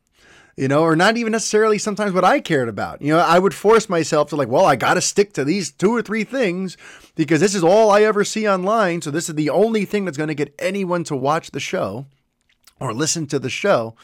you 0.56 0.68
know, 0.68 0.82
or 0.82 0.96
not 0.96 1.16
even 1.16 1.32
necessarily 1.32 1.78
sometimes 1.78 2.12
what 2.12 2.24
I 2.24 2.40
cared 2.40 2.68
about. 2.68 3.00
You 3.00 3.14
know, 3.14 3.20
I 3.20 3.38
would 3.38 3.54
force 3.54 3.88
myself 3.88 4.28
to 4.30 4.36
like, 4.36 4.48
well, 4.48 4.66
I 4.66 4.76
got 4.76 4.94
to 4.94 5.00
stick 5.00 5.32
to 5.34 5.44
these 5.44 5.70
two 5.70 5.90
or 5.90 6.02
three 6.02 6.24
things 6.24 6.76
because 7.14 7.40
this 7.40 7.54
is 7.54 7.64
all 7.64 7.90
I 7.90 8.02
ever 8.02 8.24
see 8.24 8.48
online. 8.48 9.02
So 9.02 9.10
this 9.10 9.28
is 9.28 9.34
the 9.34 9.50
only 9.50 9.84
thing 9.84 10.04
that's 10.04 10.18
going 10.18 10.28
to 10.28 10.34
get 10.34 10.54
anyone 10.58 11.04
to 11.04 11.16
watch 11.16 11.50
the 11.50 11.60
show 11.60 12.06
or 12.80 12.92
listen 12.92 13.26
to 13.28 13.38
the 13.38 13.50
show. 13.50 13.94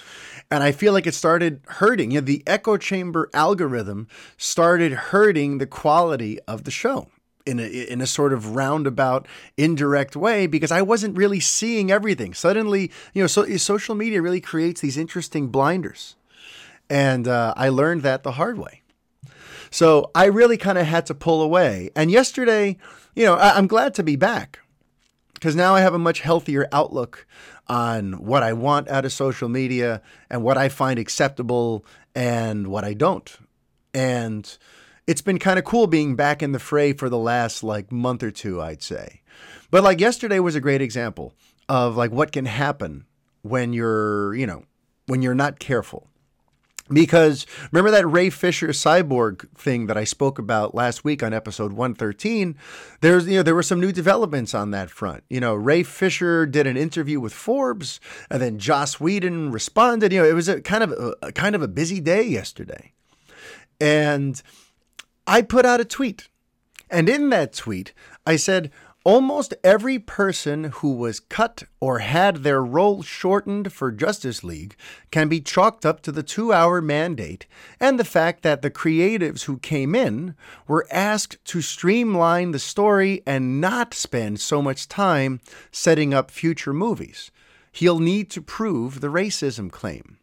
And 0.51 0.63
I 0.63 0.73
feel 0.73 0.93
like 0.93 1.07
it 1.07 1.15
started 1.15 1.61
hurting. 1.67 2.13
You 2.13 2.21
know, 2.21 2.27
the 2.27 2.43
echo 2.47 2.77
chamber 2.77 3.29
algorithm 3.35 4.09
started 4.37 4.93
hurting 4.93 5.59
the 5.59 5.67
quality 5.67 6.39
of 6.49 6.65
the 6.65 6.71
show 6.71 7.09
in 7.45 7.59
a, 7.59 7.65
in 7.65 8.01
a 8.01 8.07
sort 8.07 8.33
of 8.33 8.55
roundabout, 8.55 9.27
indirect 9.57 10.17
way 10.17 10.47
because 10.47 10.71
I 10.71 10.83
wasn't 10.83 11.17
really 11.17 11.41
seeing 11.41 11.91
everything. 11.91 12.33
Suddenly, 12.35 12.91
you 13.13 13.23
know, 13.23 13.27
so, 13.27 13.45
social 13.57 13.95
media 13.95 14.23
really 14.23 14.41
creates 14.41 14.81
these 14.81 14.97
interesting 14.97 15.49
blinders. 15.49 16.15
And 16.91 17.29
uh, 17.29 17.55
I 17.57 17.69
learned 17.69 18.03
that 18.03 18.23
the 18.23 18.33
hard 18.33 18.59
way. 18.59 18.83
So 19.71 20.11
I 20.15 20.27
really 20.27 20.57
kind 20.57 20.79
of 20.79 20.87
had 20.87 21.07
to 21.07 21.15
pull 21.15 21.43
away. 21.43 21.91
And 21.95 22.11
yesterday, 22.11 22.79
you 23.15 23.25
know, 23.25 23.35
I- 23.35 23.57
I'm 23.57 23.67
glad 23.67 23.95
to 23.95 24.03
be 24.03 24.17
back 24.17 24.61
because 25.35 25.55
now 25.55 25.75
I 25.75 25.81
have 25.81 25.95
a 25.95 25.99
much 25.99 26.21
healthier 26.21 26.67
outlook 26.73 27.27
on 27.69 28.15
what 28.25 28.43
I 28.43 28.55
want 28.55 28.89
out 28.89 29.05
of 29.05 29.13
social 29.13 29.49
media 29.49 30.01
and 30.31 30.43
what 30.43 30.57
I 30.57 30.69
find 30.69 30.99
acceptable 30.99 31.85
and 32.15 32.69
what 32.69 32.85
I 32.85 32.95
don't. 32.95 33.31
And 33.93 34.57
it's 35.07 35.23
been 35.23 35.39
kind 35.39 35.59
of 35.59 35.65
cool 35.65 35.87
being 35.87 36.17
back 36.17 36.43
in 36.43 36.53
the 36.53 36.59
fray 36.59 36.93
for 36.93 37.09
the 37.09 37.19
last 37.19 37.63
like 37.63 37.93
month 37.93 38.23
or 38.23 38.31
two, 38.31 38.61
I'd 38.61 38.83
say. 38.83 39.21
But 39.71 39.85
like 39.85 40.01
yesterday 40.01 40.41
was 40.41 40.55
a 40.55 40.61
great 40.61 40.81
example 40.81 41.35
of 41.69 41.97
like 41.97 42.11
what 42.11 42.33
can 42.33 42.47
happen 42.47 43.05
when 43.43 43.75
you're, 43.75 44.35
you 44.35 44.47
know, 44.47 44.65
when 45.07 45.21
you're 45.21 45.35
not 45.35 45.59
careful 45.59 46.08
because 46.93 47.47
remember 47.71 47.91
that 47.91 48.07
Ray 48.07 48.31
Fisher 48.31 48.69
cyborg 48.69 49.49
thing 49.57 49.87
that 49.87 49.97
I 49.97 50.05
spoke 50.05 50.39
about 50.39 50.75
last 50.75 51.05
week 51.05 51.23
on 51.23 51.33
episode 51.33 51.73
113 51.73 52.57
there's 53.01 53.27
you 53.27 53.37
know 53.37 53.43
there 53.43 53.55
were 53.55 53.63
some 53.63 53.81
new 53.81 53.93
developments 53.93 54.55
on 54.55 54.71
that 54.73 54.91
front. 54.91 55.25
You 55.29 55.41
know 55.41 55.55
Ray 55.55 55.83
Fisher 55.83 56.47
did 56.47 56.67
an 56.67 56.77
interview 56.77 57.21
with 57.21 57.33
Forbes 57.33 58.01
and 58.31 58.41
then 58.41 58.59
Joss 58.59 59.01
Whedon 59.01 59.53
responded. 59.53 60.13
You 60.13 60.23
know 60.23 60.29
it 60.29 60.35
was 60.35 60.49
a 60.49 60.61
kind 60.61 60.85
of 60.85 60.93
a, 60.93 61.15
a 61.23 61.33
kind 61.33 61.55
of 61.55 61.63
a 61.63 61.69
busy 61.69 62.01
day 62.01 62.23
yesterday. 62.23 62.93
And 63.81 64.43
I 65.27 65.43
put 65.43 65.65
out 65.65 65.81
a 65.81 65.85
tweet. 65.85 66.29
And 66.91 67.09
in 67.09 67.29
that 67.31 67.53
tweet 67.53 67.93
I 68.27 68.37
said 68.37 68.71
Almost 69.09 69.55
every 69.65 69.99
person 69.99 70.65
who 70.65 70.93
was 70.93 71.19
cut 71.19 71.63
or 71.81 72.01
had 72.01 72.43
their 72.43 72.63
role 72.63 73.03
shortened 73.03 73.73
for 73.73 73.91
Justice 73.91 74.45
League 74.45 74.77
can 75.11 75.29
be 75.29 75.41
chalked 75.41 75.87
up 75.87 76.03
to 76.03 76.13
the 76.13 76.23
two 76.23 76.53
hour 76.53 76.83
mandate 76.83 77.47
and 77.81 77.99
the 77.99 78.05
fact 78.05 78.43
that 78.43 78.61
the 78.61 78.71
creatives 78.71 79.45
who 79.45 79.57
came 79.61 79.95
in 79.95 80.35
were 80.67 80.87
asked 80.93 81.43
to 81.47 81.63
streamline 81.63 82.51
the 82.51 82.59
story 82.59 83.23
and 83.27 83.63
not 83.63 83.95
spend 83.95 84.41
so 84.41 84.61
much 84.61 84.89
time 84.89 85.41
setting 85.73 86.13
up 86.13 86.31
future 86.31 86.75
movies. 86.75 87.31
He'll 87.73 88.01
need 88.01 88.29
to 88.33 88.43
prove 88.43 89.01
the 89.01 89.09
racism 89.09 89.73
claim. 89.73 90.19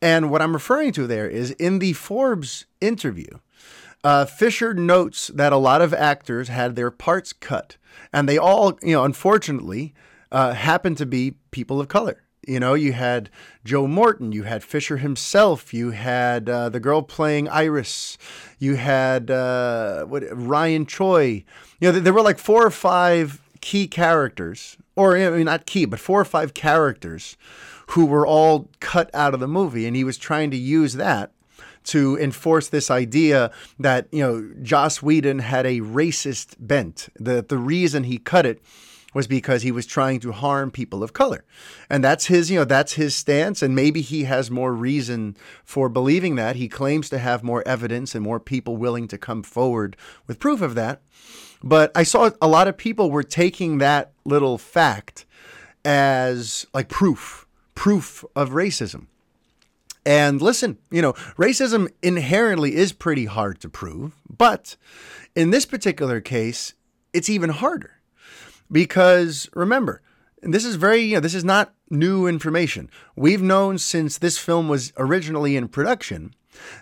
And 0.00 0.30
what 0.30 0.40
I'm 0.40 0.54
referring 0.54 0.92
to 0.92 1.06
there 1.06 1.28
is 1.28 1.50
in 1.50 1.78
the 1.78 1.92
Forbes 1.92 2.64
interview, 2.80 3.38
uh, 4.06 4.24
Fisher 4.24 4.72
notes 4.72 5.32
that 5.34 5.52
a 5.52 5.56
lot 5.56 5.82
of 5.82 5.92
actors 5.92 6.46
had 6.46 6.76
their 6.76 6.92
parts 6.92 7.32
cut, 7.32 7.76
and 8.12 8.28
they 8.28 8.38
all, 8.38 8.78
you 8.80 8.92
know, 8.92 9.02
unfortunately, 9.02 9.94
uh, 10.30 10.52
happened 10.52 10.96
to 10.98 11.04
be 11.04 11.34
people 11.50 11.80
of 11.80 11.88
color. 11.88 12.22
You 12.46 12.60
know, 12.60 12.74
you 12.74 12.92
had 12.92 13.30
Joe 13.64 13.88
Morton, 13.88 14.30
you 14.30 14.44
had 14.44 14.62
Fisher 14.62 14.98
himself, 14.98 15.74
you 15.74 15.90
had 15.90 16.48
uh, 16.48 16.68
the 16.68 16.78
girl 16.78 17.02
playing 17.02 17.48
Iris, 17.48 18.16
you 18.60 18.76
had 18.76 19.28
uh, 19.28 20.04
what 20.04 20.22
Ryan 20.30 20.86
Choi. 20.86 21.44
You 21.80 21.90
know, 21.90 21.98
there 21.98 22.12
were 22.12 22.22
like 22.22 22.38
four 22.38 22.64
or 22.64 22.70
five 22.70 23.40
key 23.60 23.88
characters, 23.88 24.76
or 24.94 25.16
I 25.16 25.30
mean, 25.30 25.46
not 25.46 25.66
key, 25.66 25.84
but 25.84 25.98
four 25.98 26.20
or 26.20 26.24
five 26.24 26.54
characters 26.54 27.36
who 27.88 28.06
were 28.06 28.24
all 28.24 28.68
cut 28.78 29.10
out 29.12 29.34
of 29.34 29.40
the 29.40 29.48
movie, 29.48 29.84
and 29.84 29.96
he 29.96 30.04
was 30.04 30.16
trying 30.16 30.52
to 30.52 30.56
use 30.56 30.92
that 30.92 31.32
to 31.86 32.18
enforce 32.18 32.68
this 32.68 32.90
idea 32.90 33.50
that 33.78 34.08
you 34.12 34.20
know 34.20 34.50
Joss 34.62 35.02
Whedon 35.02 35.40
had 35.40 35.66
a 35.66 35.80
racist 35.80 36.56
bent. 36.58 37.08
that 37.16 37.48
the 37.48 37.58
reason 37.58 38.04
he 38.04 38.18
cut 38.18 38.46
it 38.46 38.60
was 39.16 39.26
because 39.26 39.62
he 39.62 39.72
was 39.72 39.86
trying 39.86 40.20
to 40.20 40.30
harm 40.30 40.70
people 40.70 41.02
of 41.02 41.14
color. 41.14 41.42
And 41.88 42.04
that's 42.04 42.26
his, 42.26 42.50
you 42.50 42.58
know, 42.58 42.66
that's 42.66 42.92
his 42.92 43.16
stance 43.16 43.62
and 43.62 43.74
maybe 43.74 44.02
he 44.02 44.24
has 44.24 44.50
more 44.50 44.74
reason 44.74 45.38
for 45.64 45.88
believing 45.88 46.34
that. 46.34 46.56
He 46.56 46.68
claims 46.68 47.08
to 47.08 47.18
have 47.18 47.42
more 47.42 47.66
evidence 47.66 48.14
and 48.14 48.22
more 48.22 48.38
people 48.38 48.76
willing 48.76 49.08
to 49.08 49.16
come 49.16 49.42
forward 49.42 49.96
with 50.26 50.38
proof 50.38 50.60
of 50.60 50.74
that. 50.74 51.00
But 51.62 51.92
I 51.94 52.02
saw 52.02 52.30
a 52.42 52.46
lot 52.46 52.68
of 52.68 52.76
people 52.76 53.10
were 53.10 53.22
taking 53.22 53.78
that 53.78 54.12
little 54.26 54.58
fact 54.58 55.24
as 55.82 56.66
like 56.74 56.90
proof, 56.90 57.46
proof 57.74 58.22
of 58.36 58.50
racism. 58.50 59.06
And 60.06 60.40
listen, 60.40 60.78
you 60.88 61.02
know, 61.02 61.14
racism 61.36 61.90
inherently 62.00 62.76
is 62.76 62.92
pretty 62.92 63.24
hard 63.24 63.60
to 63.60 63.68
prove, 63.68 64.14
but 64.30 64.76
in 65.34 65.50
this 65.50 65.66
particular 65.66 66.20
case, 66.20 66.74
it's 67.12 67.28
even 67.28 67.50
harder. 67.50 67.98
Because 68.70 69.50
remember, 69.52 70.02
this 70.42 70.64
is 70.64 70.76
very, 70.76 71.00
you 71.00 71.14
know, 71.14 71.20
this 71.20 71.34
is 71.34 71.44
not 71.44 71.74
new 71.90 72.28
information. 72.28 72.88
We've 73.16 73.42
known 73.42 73.78
since 73.78 74.16
this 74.16 74.38
film 74.38 74.68
was 74.68 74.92
originally 74.96 75.56
in 75.56 75.66
production 75.66 76.34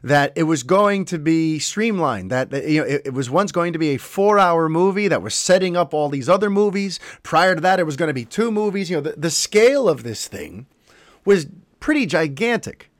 that 0.02 0.32
it 0.36 0.44
was 0.44 0.62
going 0.62 1.06
to 1.06 1.18
be 1.18 1.58
streamlined 1.58 2.30
that 2.30 2.52
you 2.52 2.80
know 2.80 2.86
it, 2.86 3.02
it, 3.06 3.12
was 3.12 3.28
once 3.28 3.50
going 3.50 3.72
to 3.72 3.78
be 3.78 3.90
a 3.90 3.98
4-hour 3.98 4.68
movie 4.68 5.08
that 5.08 5.20
was 5.20 5.34
setting 5.34 5.76
up 5.76 5.92
all 5.92 6.08
these 6.08 6.28
other 6.28 6.48
movies. 6.48 7.00
Prior 7.24 7.56
to 7.56 7.60
that 7.62 7.80
it 7.80 7.84
was 7.84 7.96
going 7.96 8.06
to 8.08 8.14
be 8.14 8.24
two 8.24 8.52
movies. 8.52 8.88
You 8.88 8.98
know 8.98 9.02
the, 9.02 9.14
the 9.16 9.30
scale 9.30 9.88
of 9.88 10.04
this 10.04 10.28
thing 10.28 10.66
was 11.24 11.46
pretty 11.80 12.06
gigantic 12.06 12.90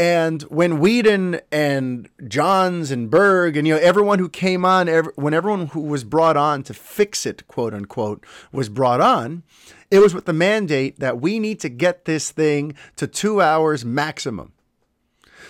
and 0.00 0.40
when 0.44 0.80
Whedon 0.80 1.40
and 1.52 2.08
Johns 2.26 2.90
and 2.90 3.10
Berg 3.10 3.54
and 3.54 3.68
you 3.68 3.74
know 3.74 3.80
everyone 3.80 4.18
who 4.18 4.30
came 4.30 4.64
on, 4.64 4.88
every, 4.88 5.12
when 5.16 5.34
everyone 5.34 5.66
who 5.66 5.82
was 5.82 6.04
brought 6.04 6.38
on 6.38 6.62
to 6.62 6.72
fix 6.72 7.26
it, 7.26 7.46
quote 7.48 7.74
unquote, 7.74 8.24
was 8.50 8.70
brought 8.70 9.02
on, 9.02 9.42
it 9.90 9.98
was 9.98 10.14
with 10.14 10.24
the 10.24 10.32
mandate 10.32 11.00
that 11.00 11.20
we 11.20 11.38
need 11.38 11.60
to 11.60 11.68
get 11.68 12.06
this 12.06 12.30
thing 12.30 12.74
to 12.96 13.06
two 13.06 13.42
hours 13.42 13.84
maximum. 13.84 14.52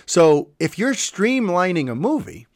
So 0.05 0.49
if 0.59 0.77
you're 0.81 0.95
streamlining 0.95 1.89
a 1.89 1.95
movie, 1.95 2.49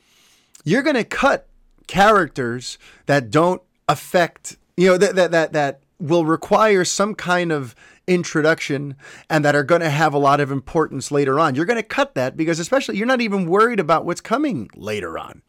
you're 0.65 0.83
going 0.83 0.97
to 0.97 1.05
cut 1.05 1.47
characters 1.87 2.77
that 3.07 3.31
don't 3.31 3.63
affect, 3.89 4.57
you 4.77 4.89
know, 4.89 4.99
that 4.99 5.15
that 5.15 5.31
that 5.31 5.53
that 5.53 5.81
will 6.01 6.25
require 6.25 6.85
some 6.85 7.15
kind 7.15 7.53
of 7.53 7.77
introduction 8.07 8.97
and 9.31 9.45
that 9.45 9.57
are 9.57 9.63
going 9.63 9.81
to 9.81 9.91
have 9.91 10.15
a 10.15 10.19
lot 10.19 10.41
of 10.41 10.51
importance 10.51 11.11
later 11.11 11.39
on. 11.39 11.55
You're 11.55 11.65
going 11.65 11.77
to 11.77 11.83
cut 11.83 12.15
that 12.15 12.37
because, 12.37 12.59
especially, 12.59 12.97
you're 12.97 13.07
not 13.07 13.21
even 13.21 13.47
worried 13.47 13.81
about 13.81 14.05
what's 14.05 14.21
coming 14.21 14.69
later 14.75 15.19
on. 15.19 15.43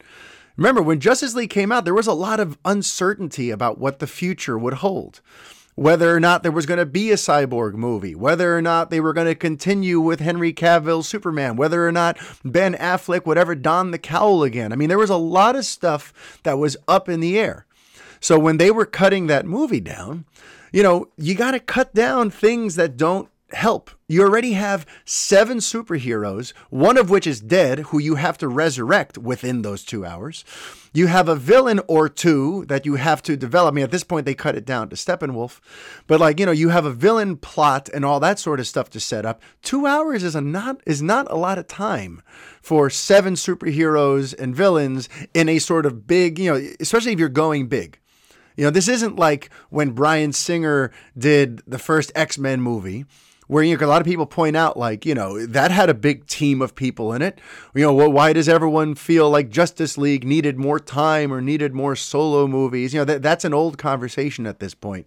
Remember, 0.56 0.82
when 0.82 1.00
Justice 1.00 1.34
League 1.34 1.50
came 1.50 1.70
out, 1.70 1.84
there 1.84 1.94
was 1.94 2.06
a 2.06 2.14
lot 2.14 2.40
of 2.40 2.58
uncertainty 2.64 3.50
about 3.50 3.78
what 3.78 3.98
the 3.98 4.06
future 4.06 4.56
would 4.56 4.74
hold. 4.74 5.20
Whether 5.74 6.16
or 6.16 6.20
not 6.20 6.42
there 6.42 6.52
was 6.52 6.64
going 6.64 6.78
to 6.78 6.86
be 6.86 7.10
a 7.10 7.16
cyborg 7.16 7.74
movie, 7.74 8.14
whether 8.14 8.56
or 8.56 8.62
not 8.62 8.88
they 8.88 8.98
were 8.98 9.12
going 9.12 9.26
to 9.26 9.34
continue 9.34 10.00
with 10.00 10.20
Henry 10.20 10.54
Cavill's 10.54 11.06
Superman, 11.06 11.56
whether 11.56 11.86
or 11.86 11.92
not 11.92 12.16
Ben 12.42 12.72
Affleck 12.72 13.26
would 13.26 13.36
ever 13.36 13.54
don 13.54 13.90
the 13.90 13.98
cowl 13.98 14.42
again. 14.42 14.72
I 14.72 14.76
mean, 14.76 14.88
there 14.88 14.96
was 14.96 15.10
a 15.10 15.18
lot 15.18 15.54
of 15.54 15.66
stuff 15.66 16.40
that 16.44 16.56
was 16.56 16.78
up 16.88 17.10
in 17.10 17.20
the 17.20 17.38
air. 17.38 17.66
So 18.20 18.38
when 18.38 18.56
they 18.58 18.70
were 18.70 18.86
cutting 18.86 19.26
that 19.26 19.46
movie 19.46 19.80
down, 19.80 20.24
you 20.72 20.82
know, 20.82 21.08
you 21.16 21.34
got 21.34 21.52
to 21.52 21.60
cut 21.60 21.94
down 21.94 22.30
things 22.30 22.76
that 22.76 22.96
don't 22.96 23.28
help. 23.52 23.90
You 24.08 24.22
already 24.22 24.52
have 24.52 24.86
seven 25.04 25.58
superheroes, 25.58 26.52
one 26.70 26.96
of 26.96 27.10
which 27.10 27.26
is 27.26 27.40
dead, 27.40 27.78
who 27.78 27.98
you 27.98 28.16
have 28.16 28.38
to 28.38 28.48
resurrect 28.48 29.18
within 29.18 29.62
those 29.62 29.84
two 29.84 30.04
hours. 30.04 30.44
You 30.92 31.06
have 31.08 31.28
a 31.28 31.36
villain 31.36 31.80
or 31.86 32.08
two 32.08 32.64
that 32.66 32.86
you 32.86 32.96
have 32.96 33.22
to 33.22 33.36
develop. 33.36 33.72
I 33.72 33.74
mean, 33.74 33.84
at 33.84 33.90
this 33.90 34.04
point, 34.04 34.26
they 34.26 34.34
cut 34.34 34.56
it 34.56 34.64
down 34.64 34.88
to 34.88 34.96
Steppenwolf. 34.96 35.60
But 36.06 36.20
like, 36.20 36.40
you 36.40 36.46
know, 36.46 36.52
you 36.52 36.70
have 36.70 36.84
a 36.84 36.92
villain 36.92 37.36
plot 37.36 37.88
and 37.92 38.04
all 38.04 38.20
that 38.20 38.38
sort 38.38 38.60
of 38.60 38.66
stuff 38.66 38.90
to 38.90 39.00
set 39.00 39.26
up. 39.26 39.42
Two 39.62 39.86
hours 39.86 40.22
is 40.22 40.34
a 40.34 40.40
not 40.40 40.80
is 40.86 41.02
not 41.02 41.30
a 41.30 41.36
lot 41.36 41.58
of 41.58 41.68
time 41.68 42.22
for 42.62 42.90
seven 42.90 43.34
superheroes 43.34 44.34
and 44.38 44.56
villains 44.56 45.08
in 45.34 45.48
a 45.48 45.58
sort 45.58 45.86
of 45.86 46.06
big, 46.06 46.38
you 46.38 46.52
know, 46.52 46.68
especially 46.80 47.12
if 47.12 47.18
you're 47.18 47.28
going 47.28 47.68
big. 47.68 47.98
You 48.56 48.64
know, 48.64 48.70
this 48.70 48.88
isn't 48.88 49.16
like 49.16 49.50
when 49.70 49.90
Bryan 49.90 50.32
Singer 50.32 50.90
did 51.16 51.62
the 51.66 51.78
first 51.78 52.10
X 52.14 52.38
Men 52.38 52.60
movie, 52.60 53.04
where 53.46 53.62
you 53.62 53.76
know, 53.76 53.86
a 53.86 53.88
lot 53.88 54.00
of 54.00 54.06
people 54.06 54.26
point 54.26 54.56
out, 54.56 54.76
like, 54.76 55.06
you 55.06 55.14
know, 55.14 55.46
that 55.46 55.70
had 55.70 55.88
a 55.88 55.94
big 55.94 56.26
team 56.26 56.60
of 56.60 56.74
people 56.74 57.12
in 57.12 57.22
it. 57.22 57.40
You 57.74 57.82
know, 57.82 57.94
well, 57.94 58.10
why 58.10 58.32
does 58.32 58.48
everyone 58.48 58.94
feel 58.94 59.30
like 59.30 59.50
Justice 59.50 59.96
League 59.96 60.24
needed 60.24 60.58
more 60.58 60.80
time 60.80 61.32
or 61.32 61.40
needed 61.40 61.74
more 61.74 61.94
solo 61.94 62.46
movies? 62.46 62.92
You 62.92 63.00
know, 63.00 63.04
that, 63.04 63.22
that's 63.22 63.44
an 63.44 63.54
old 63.54 63.78
conversation 63.78 64.46
at 64.46 64.58
this 64.58 64.74
point. 64.74 65.06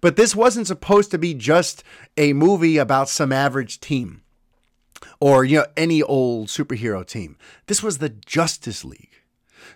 But 0.00 0.16
this 0.16 0.34
wasn't 0.34 0.66
supposed 0.66 1.10
to 1.12 1.18
be 1.18 1.34
just 1.34 1.84
a 2.16 2.32
movie 2.32 2.78
about 2.78 3.08
some 3.08 3.30
average 3.30 3.78
team 3.78 4.22
or, 5.20 5.44
you 5.44 5.58
know, 5.58 5.66
any 5.76 6.02
old 6.02 6.48
superhero 6.48 7.06
team. 7.06 7.36
This 7.66 7.82
was 7.82 7.98
the 7.98 8.08
Justice 8.08 8.84
League. 8.84 9.15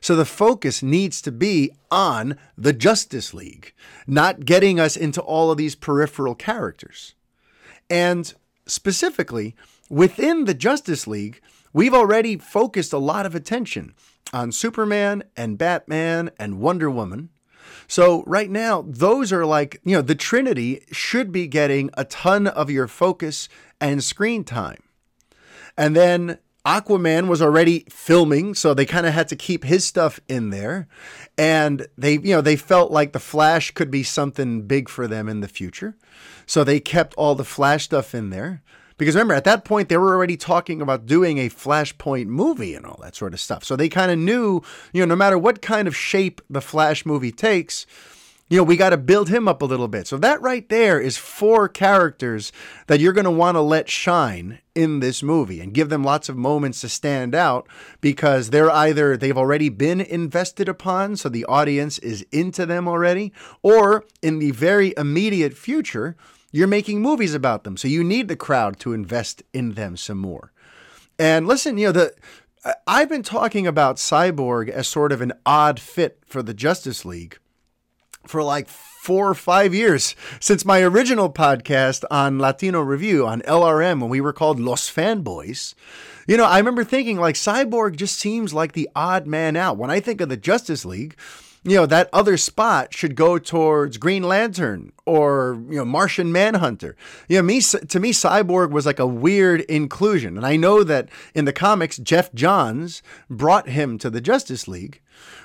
So 0.01 0.17
the 0.17 0.25
focus 0.25 0.83
needs 0.83 1.21
to 1.23 1.33
be 1.33 1.73
on 1.91 2.37
the 2.57 2.73
Justice 2.73 3.35
League, 3.35 3.75
not 4.07 4.45
getting 4.45 4.79
us 4.79 4.97
into 4.97 5.21
all 5.21 5.51
of 5.51 5.59
these 5.59 5.75
peripheral 5.75 6.35
characters. 6.35 7.15
And 7.89 8.33
specifically, 8.67 9.55
within 9.89 10.45
the 10.45 10.55
Justice 10.55 11.07
League, 11.07 11.41
we've 11.73 11.95
already 11.95 12.37
focused 12.37 12.93
a 12.93 12.99
lot 12.99 13.27
of 13.27 13.35
attention 13.35 13.95
on 14.33 14.53
Superman 14.53 15.25
and 15.37 15.59
Batman 15.59 16.31
and 16.39 16.61
Wonder 16.61 16.91
Woman. 16.91 17.31
So, 17.89 18.23
right 18.25 18.51
now, 18.51 18.85
those 18.87 19.33
are 19.33 19.45
like, 19.45 19.81
you 19.85 19.97
know, 19.97 20.03
the 20.03 20.15
Trinity 20.15 20.85
should 20.93 21.33
be 21.33 21.49
getting 21.49 21.91
a 21.95 22.05
ton 22.05 22.47
of 22.47 22.71
your 22.71 22.87
focus 22.87 23.49
and 23.81 24.03
screen 24.03 24.45
time. 24.45 24.83
And 25.77 25.97
then 25.97 26.39
Aquaman 26.67 27.29
was 27.29 27.41
already 27.41 27.87
filming, 27.89 28.55
so 28.55 28.75
they 28.75 28.85
kind 28.85 29.07
of 29.07 29.15
had 29.15 29.29
to 29.29 29.37
keep 29.37 29.65
his 29.65 29.85
stuff 29.85 30.21
in 30.29 30.51
there. 30.51 30.89
And 31.39 31.87
they, 31.97 32.15
you 32.15 32.35
know, 32.35 32.43
they 32.43 32.57
felt 32.57 32.91
like 32.91 33.13
the 33.13 33.19
Flash 33.19 33.71
could 33.71 33.91
be 33.91 34.03
something 34.03 34.67
big 34.67 34.89
for 34.89 35.07
them 35.07 35.29
in 35.29 35.41
the 35.41 35.49
future. 35.49 35.97
So 36.47 36.63
they 36.63 36.81
kept 36.81 37.15
all 37.15 37.35
the 37.35 37.45
Flash 37.45 37.85
stuff 37.85 38.15
in 38.15 38.31
there. 38.31 38.63
Because 38.99 39.15
remember, 39.15 39.33
at 39.33 39.45
that 39.45 39.65
point, 39.65 39.89
they 39.89 39.97
were 39.97 40.15
already 40.15 40.37
talking 40.37 40.83
about 40.83 41.07
doing 41.07 41.39
a 41.39 41.49
Flashpoint 41.49 42.27
movie 42.27 42.75
and 42.75 42.85
all 42.85 42.99
that 43.01 43.17
sort 43.17 43.33
of 43.33 43.41
stuff. 43.41 43.65
So 43.65 43.75
they 43.75 43.89
kind 43.89 44.11
of 44.11 44.19
knew, 44.19 44.61
you 44.93 45.01
know, 45.01 45.07
no 45.07 45.17
matter 45.17 45.39
what 45.39 45.63
kind 45.63 45.89
of 45.89 45.97
shape 45.97 46.43
the 46.51 46.61
Flash 46.61 47.07
movie 47.07 47.33
takes, 47.33 47.87
you 48.51 48.57
know, 48.57 48.65
we 48.65 48.77
got 48.77 48.91
to 48.91 48.97
build 48.97 49.29
him 49.29 49.47
up 49.47 49.63
a 49.63 49.65
little 49.65 49.87
bit. 49.87 50.09
So 50.09 50.19
that 50.19 50.43
right 50.43 50.69
there 50.69 51.01
is 51.01 51.17
four 51.17 51.69
characters 51.69 52.51
that 52.89 52.99
you're 52.99 53.13
going 53.13 53.25
to 53.25 53.31
want 53.31 53.55
to 53.55 53.61
let 53.61 53.89
shine 53.89 54.59
in 54.75 54.99
this 54.99 55.23
movie 55.23 55.61
and 55.61 55.73
give 55.73 55.89
them 55.89 56.03
lots 56.03 56.29
of 56.29 56.37
moments 56.37 56.81
to 56.81 56.89
stand 56.89 57.33
out 57.33 57.69
because 58.01 58.51
they're 58.51 58.71
either 58.71 59.17
they've 59.17 59.39
already 59.39 59.69
been 59.69 60.01
invested 60.01 60.69
upon, 60.69 61.17
so 61.17 61.29
the 61.29 61.45
audience 61.45 62.01
is 62.01 62.27
into 62.33 62.67
them 62.67 62.89
already, 62.89 63.33
or 63.63 64.05
in 64.21 64.41
the 64.41 64.51
very 64.51 64.93
immediate 64.97 65.57
future, 65.57 66.17
you're 66.51 66.67
making 66.67 67.01
movies 67.01 67.35
about 67.35 67.63
them. 67.63 67.77
So 67.77 67.87
you 67.87 68.03
need 68.03 68.27
the 68.27 68.35
crowd 68.35 68.81
to 68.81 68.93
invest 68.93 69.45
in 69.53 69.75
them 69.75 69.97
some 69.97 70.19
more. 70.19 70.51
And 71.21 71.47
listen, 71.47 71.79
you 71.79 71.87
know, 71.87 71.93
the 71.93 72.15
I've 72.87 73.09
been 73.09 73.23
talking 73.23 73.67
about 73.67 73.97
Cyborg 73.97 74.69
as 74.69 74.89
sort 74.89 75.13
of 75.13 75.21
an 75.21 75.35
odd 75.47 75.79
fit 75.79 76.19
for 76.27 76.43
the 76.43 76.53
Justice 76.53 77.05
League 77.05 77.39
for 78.31 78.43
like 78.43 78.69
four 78.69 79.29
or 79.29 79.35
five 79.35 79.75
years 79.75 80.15
since 80.41 80.65
my 80.65 80.83
original 80.83 81.31
podcast 81.31 82.05
on 82.11 82.39
Latino 82.39 82.81
Review 82.81 83.27
on 83.27 83.43
LRM 83.43 84.01
when 84.01 84.09
we 84.09 84.21
were 84.21 84.33
called 84.33 84.61
Los 84.61 84.91
Fanboys. 84.91 85.75
You 86.29 86.37
know, 86.37 86.45
I 86.45 86.59
remember 86.59 86.85
thinking 86.85 87.19
like 87.19 87.35
Cyborg 87.35 87.97
just 87.97 88.19
seems 88.19 88.55
like 88.55 88.73
the 88.73 88.89
odd 88.95 89.27
man 89.27 89.57
out. 89.57 89.77
When 89.77 89.91
I 89.91 90.01
think 90.01 90.21
of 90.21 90.29
the 90.29 90.37
Justice 90.37 90.85
League, 90.85 91.17
you 91.65 91.77
know, 91.77 91.87
that 91.87 92.09
other 92.13 92.37
spot 92.37 92.95
should 92.95 93.15
go 93.15 93.39
towards 93.39 93.99
Green 93.99 94.23
Lantern 94.23 94.93
or, 95.05 95.63
you 95.69 95.77
know, 95.77 95.85
Martian 95.85 96.33
Manhunter. 96.33 96.97
You 97.29 97.39
know, 97.39 97.43
me, 97.43 97.61
to 97.61 98.01
me, 98.01 98.13
Cyborg 98.13 98.71
was 98.71 98.87
like 98.87 98.99
a 98.99 99.07
weird 99.07 99.63
inclusion. 99.63 100.37
And 100.37 100.47
I 100.47 100.57
know 100.57 100.83
that 100.85 101.11
in 101.35 101.45
the 101.45 101.53
comics, 101.53 101.99
Geoff 101.99 102.33
Johns 102.33 103.03
brought 103.29 103.69
him 103.69 103.99
to 103.99 104.09
the 104.09 104.23
Justice 104.23 104.69
League. 104.69 105.01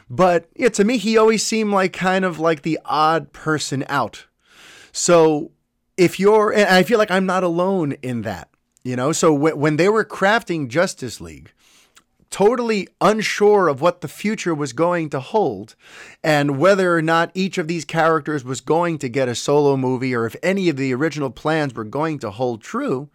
But 0.10 0.50
yeah, 0.56 0.70
to 0.70 0.84
me, 0.84 0.98
he 0.98 1.18
always 1.18 1.46
seemed 1.46 1.72
like 1.72 1.94
kind 1.94 2.26
of 2.26 2.40
like 2.40 2.62
the 2.62 2.80
odd 2.86 3.34
person 3.34 3.84
out. 3.90 4.26
So 4.92 5.52
if 5.98 6.20
you're, 6.20 6.52
and 6.52 6.70
I 6.70 6.84
feel 6.84 7.00
like 7.00 7.12
I'm 7.12 7.26
not 7.26 7.44
alone 7.44 7.94
in 8.02 8.22
that, 8.22 8.50
you 8.84 8.96
know? 8.96 9.12
So 9.12 9.34
when 9.34 9.78
they 9.78 9.90
were 9.90 10.06
crafting 10.06 10.68
Justice 10.68 11.20
League, 11.20 11.52
totally 12.30 12.88
unsure 13.02 13.68
of 13.68 13.82
what 13.82 14.02
the 14.02 14.08
future 14.08 14.54
was 14.54 14.74
going 14.74 15.10
to 15.10 15.20
hold 15.20 15.76
and 16.24 16.58
whether 16.60 16.96
or 16.96 17.02
not 17.02 17.32
each 17.34 17.58
of 17.58 17.68
these 17.68 17.86
characters 17.86 18.44
was 18.44 18.62
going 18.62 18.98
to 19.00 19.10
get 19.10 19.30
a 19.30 19.36
solo 19.36 19.78
movie 19.78 20.14
or 20.14 20.26
if 20.26 20.36
any 20.44 20.68
of 20.70 20.76
the 20.76 20.94
original 20.94 21.30
plans 21.30 21.74
were 21.74 21.84
going 21.84 22.20
to 22.20 22.32
hold 22.32 22.62
true, 22.62 23.10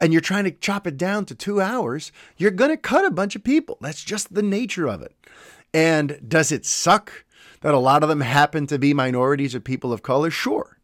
and 0.00 0.12
you're 0.12 0.20
trying 0.20 0.44
to 0.44 0.50
chop 0.50 0.86
it 0.86 0.96
down 0.96 1.24
to 1.24 1.34
two 1.34 1.60
hours, 1.60 2.12
you're 2.36 2.50
going 2.50 2.70
to 2.70 2.76
cut 2.76 3.06
a 3.06 3.10
bunch 3.10 3.34
of 3.34 3.42
people. 3.42 3.78
That's 3.80 4.04
just 4.04 4.34
the 4.34 4.42
nature 4.42 4.86
of 4.86 5.00
it. 5.00 5.15
And 5.76 6.18
does 6.26 6.52
it 6.52 6.64
suck 6.64 7.26
that 7.60 7.74
a 7.74 7.78
lot 7.78 8.02
of 8.02 8.08
them 8.08 8.22
happen 8.22 8.66
to 8.68 8.78
be 8.78 8.94
minorities 8.94 9.54
or 9.54 9.60
people 9.60 9.92
of 9.92 10.02
color? 10.02 10.30
Sure. 10.30 10.78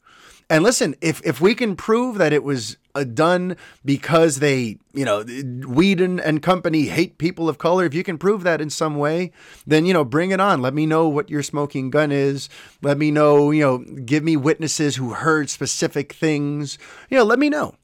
And 0.50 0.62
listen, 0.62 0.94
if 1.00 1.24
if 1.24 1.40
we 1.40 1.54
can 1.54 1.76
prove 1.76 2.18
that 2.18 2.34
it 2.34 2.44
was 2.44 2.76
uh, 2.94 3.04
done 3.04 3.56
because 3.86 4.40
they, 4.40 4.76
you 4.92 5.06
know, 5.06 5.22
Whedon 5.22 6.20
and 6.20 6.42
company 6.42 6.88
hate 6.88 7.16
people 7.16 7.48
of 7.48 7.56
color, 7.56 7.86
if 7.86 7.94
you 7.94 8.02
can 8.02 8.18
prove 8.18 8.42
that 8.42 8.60
in 8.60 8.68
some 8.68 8.96
way, 8.96 9.32
then 9.66 9.86
you 9.86 9.94
know, 9.94 10.04
bring 10.04 10.30
it 10.30 10.40
on. 10.40 10.60
Let 10.60 10.74
me 10.74 10.84
know 10.84 11.08
what 11.08 11.30
your 11.30 11.42
smoking 11.42 11.88
gun 11.88 12.12
is. 12.12 12.50
Let 12.82 12.98
me 12.98 13.10
know, 13.10 13.50
you 13.50 13.62
know, 13.62 13.78
give 13.78 14.22
me 14.22 14.36
witnesses 14.36 14.96
who 14.96 15.14
heard 15.14 15.48
specific 15.48 16.12
things. 16.12 16.76
You 17.08 17.16
know, 17.16 17.24
let 17.24 17.38
me 17.38 17.48
know. 17.48 17.76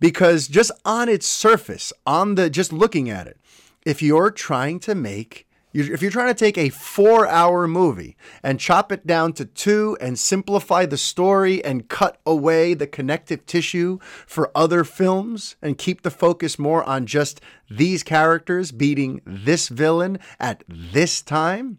Because 0.00 0.48
just 0.48 0.70
on 0.84 1.08
its 1.08 1.26
surface, 1.26 1.94
on 2.04 2.34
the 2.34 2.50
just 2.50 2.74
looking 2.74 3.08
at 3.08 3.26
it, 3.26 3.38
if 3.86 4.02
you're 4.02 4.30
trying 4.30 4.80
to 4.80 4.94
make 4.94 5.46
if 5.72 6.02
you're 6.02 6.10
trying 6.10 6.28
to 6.28 6.38
take 6.38 6.58
a 6.58 6.68
four 6.68 7.26
hour 7.26 7.66
movie 7.66 8.16
and 8.42 8.60
chop 8.60 8.92
it 8.92 9.06
down 9.06 9.32
to 9.34 9.44
two 9.44 9.96
and 10.00 10.18
simplify 10.18 10.86
the 10.86 10.98
story 10.98 11.64
and 11.64 11.88
cut 11.88 12.18
away 12.26 12.74
the 12.74 12.86
connective 12.86 13.46
tissue 13.46 13.98
for 14.26 14.50
other 14.54 14.84
films 14.84 15.56
and 15.62 15.78
keep 15.78 16.02
the 16.02 16.10
focus 16.10 16.58
more 16.58 16.84
on 16.84 17.06
just 17.06 17.40
these 17.70 18.02
characters 18.02 18.70
beating 18.72 19.22
this 19.24 19.68
villain 19.68 20.18
at 20.38 20.62
this 20.68 21.22
time, 21.22 21.78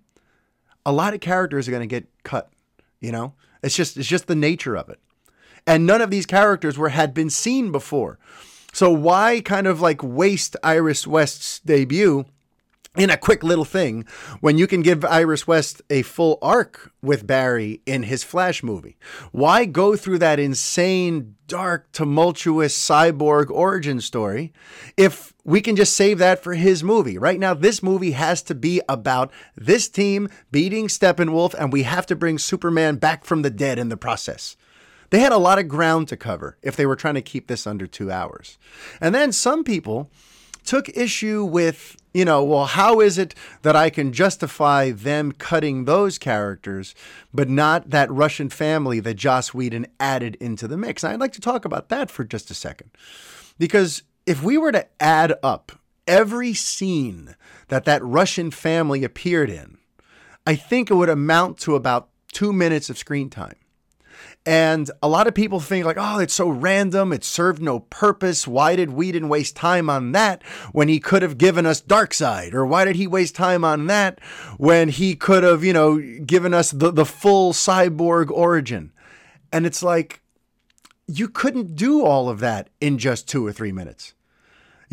a 0.85 0.91
lot 0.91 1.13
of 1.13 1.19
characters 1.19 1.67
are 1.67 1.71
going 1.71 1.81
to 1.81 1.87
get 1.87 2.07
cut. 2.23 2.49
You 2.99 3.11
know, 3.11 3.33
it's 3.61 3.75
just 3.75 3.97
it's 3.97 4.07
just 4.07 4.27
the 4.27 4.35
nature 4.35 4.75
of 4.75 4.89
it. 4.89 4.99
And 5.67 5.85
none 5.85 6.01
of 6.01 6.09
these 6.09 6.25
characters 6.25 6.77
were 6.77 6.89
had 6.89 7.13
been 7.13 7.29
seen 7.29 7.71
before. 7.71 8.17
So 8.73 8.91
why 8.91 9.39
kind 9.41 9.67
of 9.67 9.81
like 9.81 10.01
waste 10.01 10.55
Iris 10.63 11.05
West's 11.05 11.59
debut 11.59 12.25
in 12.95 13.09
a 13.09 13.17
quick 13.17 13.43
little 13.43 13.65
thing 13.65 14.05
when 14.39 14.57
you 14.57 14.67
can 14.67 14.81
give 14.81 15.03
Iris 15.03 15.47
West 15.47 15.81
a 15.89 16.03
full 16.03 16.37
arc 16.41 16.91
with 17.01 17.25
Barry 17.25 17.81
in 17.85 18.03
his 18.03 18.23
Flash 18.23 18.61
movie? 18.61 18.97
Why 19.31 19.65
go 19.65 19.95
through 19.95 20.19
that 20.19 20.39
insane, 20.39 21.35
dark, 21.47 21.91
tumultuous 21.91 22.77
cyborg 22.77 23.49
origin 23.49 23.99
story 23.99 24.53
if 24.95 25.33
we 25.43 25.59
can 25.59 25.75
just 25.75 25.93
save 25.93 26.19
that 26.19 26.43
for 26.43 26.53
his 26.53 26.83
movie? 26.83 27.17
Right 27.17 27.39
now, 27.39 27.55
this 27.55 27.81
movie 27.81 28.11
has 28.11 28.43
to 28.43 28.55
be 28.55 28.81
about 28.87 29.31
this 29.55 29.89
team 29.89 30.29
beating 30.51 30.87
Steppenwolf, 30.87 31.55
and 31.55 31.73
we 31.73 31.83
have 31.83 32.05
to 32.07 32.15
bring 32.15 32.37
Superman 32.37 32.97
back 32.97 33.25
from 33.25 33.41
the 33.41 33.49
dead 33.49 33.79
in 33.79 33.89
the 33.89 33.97
process. 33.97 34.55
They 35.09 35.19
had 35.19 35.31
a 35.31 35.37
lot 35.37 35.59
of 35.59 35.67
ground 35.67 36.07
to 36.07 36.17
cover 36.17 36.57
if 36.63 36.75
they 36.75 36.87
were 36.87 36.95
trying 36.95 37.13
to 37.15 37.21
keep 37.21 37.47
this 37.47 37.67
under 37.67 37.85
two 37.85 38.11
hours. 38.11 38.57
And 38.99 39.13
then 39.13 39.31
some 39.31 39.63
people 39.63 40.09
took 40.65 40.89
issue 40.89 41.43
with, 41.43 41.97
you 42.13 42.25
know, 42.25 42.43
well, 42.43 42.65
how 42.65 42.99
is 42.99 43.17
it 43.17 43.35
that 43.61 43.75
I 43.75 43.89
can 43.89 44.13
justify 44.13 44.91
them 44.91 45.31
cutting 45.31 45.85
those 45.85 46.17
characters, 46.17 46.95
but 47.33 47.49
not 47.49 47.89
that 47.89 48.11
Russian 48.11 48.49
family 48.49 48.99
that 48.99 49.15
Joss 49.15 49.53
Whedon 49.53 49.87
added 49.99 50.35
into 50.35 50.67
the 50.67 50.77
mix? 50.77 51.03
And 51.03 51.13
I'd 51.13 51.19
like 51.19 51.33
to 51.33 51.41
talk 51.41 51.65
about 51.65 51.89
that 51.89 52.09
for 52.09 52.23
just 52.23 52.51
a 52.51 52.55
second. 52.55 52.91
Because 53.57 54.03
if 54.25 54.43
we 54.43 54.57
were 54.57 54.71
to 54.71 54.87
add 54.99 55.35
up 55.43 55.71
every 56.07 56.53
scene 56.53 57.35
that 57.67 57.85
that 57.85 58.03
Russian 58.03 58.51
family 58.51 59.03
appeared 59.03 59.49
in, 59.49 59.77
I 60.45 60.55
think 60.55 60.89
it 60.89 60.95
would 60.95 61.09
amount 61.09 61.57
to 61.59 61.75
about 61.75 62.09
two 62.31 62.51
minutes 62.51 62.89
of 62.89 62.97
screen 62.97 63.29
time. 63.29 63.55
And 64.45 64.91
a 65.01 65.07
lot 65.07 65.27
of 65.27 65.33
people 65.33 65.61
think 65.61 65.85
like, 65.85 65.97
oh, 65.97 66.19
it's 66.19 66.33
so 66.33 66.49
random. 66.49 67.13
It 67.13 67.23
served 67.23 67.61
no 67.61 67.79
purpose. 67.79 68.45
Why 68.45 68.75
did 68.75 68.91
Whedon 68.91 69.29
waste 69.29 69.55
time 69.55 69.89
on 69.89 70.11
that 70.11 70.43
when 70.73 70.89
he 70.89 70.99
could 70.99 71.21
have 71.21 71.37
given 71.37 71.65
us 71.65 71.81
Darkseid? 71.81 72.53
Or 72.53 72.65
why 72.65 72.83
did 72.83 72.97
he 72.97 73.07
waste 73.07 73.35
time 73.35 73.63
on 73.63 73.87
that 73.87 74.19
when 74.57 74.89
he 74.89 75.15
could 75.15 75.43
have, 75.43 75.63
you 75.63 75.71
know, 75.71 75.97
given 76.25 76.53
us 76.53 76.71
the, 76.71 76.91
the 76.91 77.05
full 77.05 77.53
cyborg 77.53 78.29
origin? 78.31 78.91
And 79.53 79.65
it's 79.65 79.81
like, 79.81 80.21
you 81.07 81.29
couldn't 81.29 81.75
do 81.75 82.03
all 82.03 82.27
of 82.27 82.39
that 82.41 82.69
in 82.81 82.97
just 82.97 83.29
two 83.29 83.45
or 83.45 83.53
three 83.53 83.71
minutes. 83.71 84.13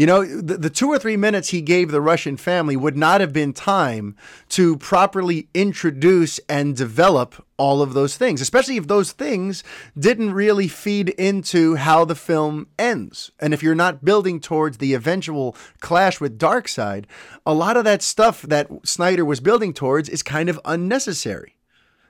You 0.01 0.07
know, 0.07 0.25
the, 0.25 0.57
the, 0.57 0.71
two 0.71 0.89
or 0.89 0.99
three 0.99 1.19
minutes 1.19 1.51
he 1.51 1.61
gave 1.61 1.91
the 1.91 2.01
Russian 2.01 2.39
family 2.39 2.75
would 2.75 2.97
not 2.97 3.21
have 3.21 3.35
been 3.35 3.53
time 3.53 4.17
to 4.49 4.79
properly 4.79 5.49
introduce 5.53 6.41
and 6.49 6.75
develop 6.75 7.45
all 7.59 7.83
of 7.83 7.93
those 7.93 8.17
things, 8.17 8.41
especially 8.41 8.79
if 8.79 8.87
those 8.87 9.13
things 9.13 9.63
didn't 9.99 10.33
really 10.33 10.69
feed 10.69 11.11
into 11.11 11.75
how 11.75 12.07
the 12.07 12.15
film 12.15 12.69
ends. 12.79 13.31
And 13.41 13.53
if 13.53 13.63
you're 13.63 13.75
not 13.75 14.03
building 14.03 14.41
towards 14.41 14.79
the 14.79 14.95
eventual 14.95 15.55
clash 15.81 16.19
with 16.19 16.39
Darkseid, 16.39 17.05
a 17.45 17.53
lot 17.53 17.77
of 17.77 17.85
that 17.85 18.01
stuff 18.01 18.41
that 18.41 18.71
Snyder 18.85 19.27
was 19.27 19.41
building 19.41 19.75
towards 19.75 20.09
is 20.09 20.23
kind 20.23 20.49
of 20.49 20.59
unnecessary, 20.65 21.57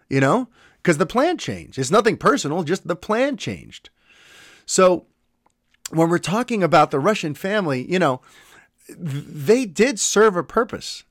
you 0.09 0.21
know, 0.21 0.49
because 0.81 0.99
the 0.99 1.07
plan 1.07 1.39
changed. 1.39 1.77
It's 1.77 1.91
nothing 1.91 2.19
personal, 2.19 2.63
just 2.63 2.87
the 2.87 2.95
plan 2.95 3.37
changed. 3.37 3.91
So, 4.65 5.07
when 5.91 6.09
we're 6.09 6.19
talking 6.19 6.63
about 6.63 6.91
the 6.91 7.01
Russian 7.01 7.35
family, 7.35 7.91
you 7.91 7.99
know, 7.99 8.21
they 8.99 9.65
did 9.67 10.01
serve 10.01 10.37
a 10.37 10.43
purpose. 10.43 11.05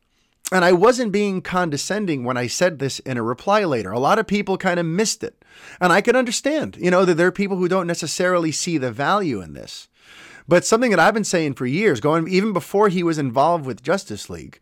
And 0.51 0.65
I 0.65 0.71
wasn't 0.71 1.11
being 1.11 1.41
condescending 1.41 2.23
when 2.23 2.35
I 2.35 2.47
said 2.47 2.79
this 2.79 2.99
in 2.99 3.17
a 3.17 3.23
reply 3.23 3.63
later. 3.65 3.91
A 3.91 3.99
lot 3.99 4.17
of 4.17 4.25
people 4.25 4.57
kind 4.57 4.79
of 4.79 4.85
missed 4.85 5.23
it. 5.23 5.45
And 5.79 5.93
I 5.93 6.01
can 6.01 6.15
understand, 6.15 6.75
you 6.79 6.89
know, 6.89 7.05
that 7.05 7.15
there 7.15 7.27
are 7.27 7.31
people 7.31 7.57
who 7.57 7.67
don't 7.67 7.85
necessarily 7.85 8.51
see 8.51 8.77
the 8.77 8.91
value 8.91 9.41
in 9.41 9.53
this. 9.53 9.87
But 10.47 10.65
something 10.65 10.89
that 10.89 10.99
I've 10.99 11.13
been 11.13 11.23
saying 11.23 11.53
for 11.53 11.67
years, 11.67 11.99
going 11.99 12.27
even 12.27 12.53
before 12.53 12.89
he 12.89 13.03
was 13.03 13.19
involved 13.19 13.65
with 13.65 13.83
Justice 13.83 14.29
League, 14.29 14.59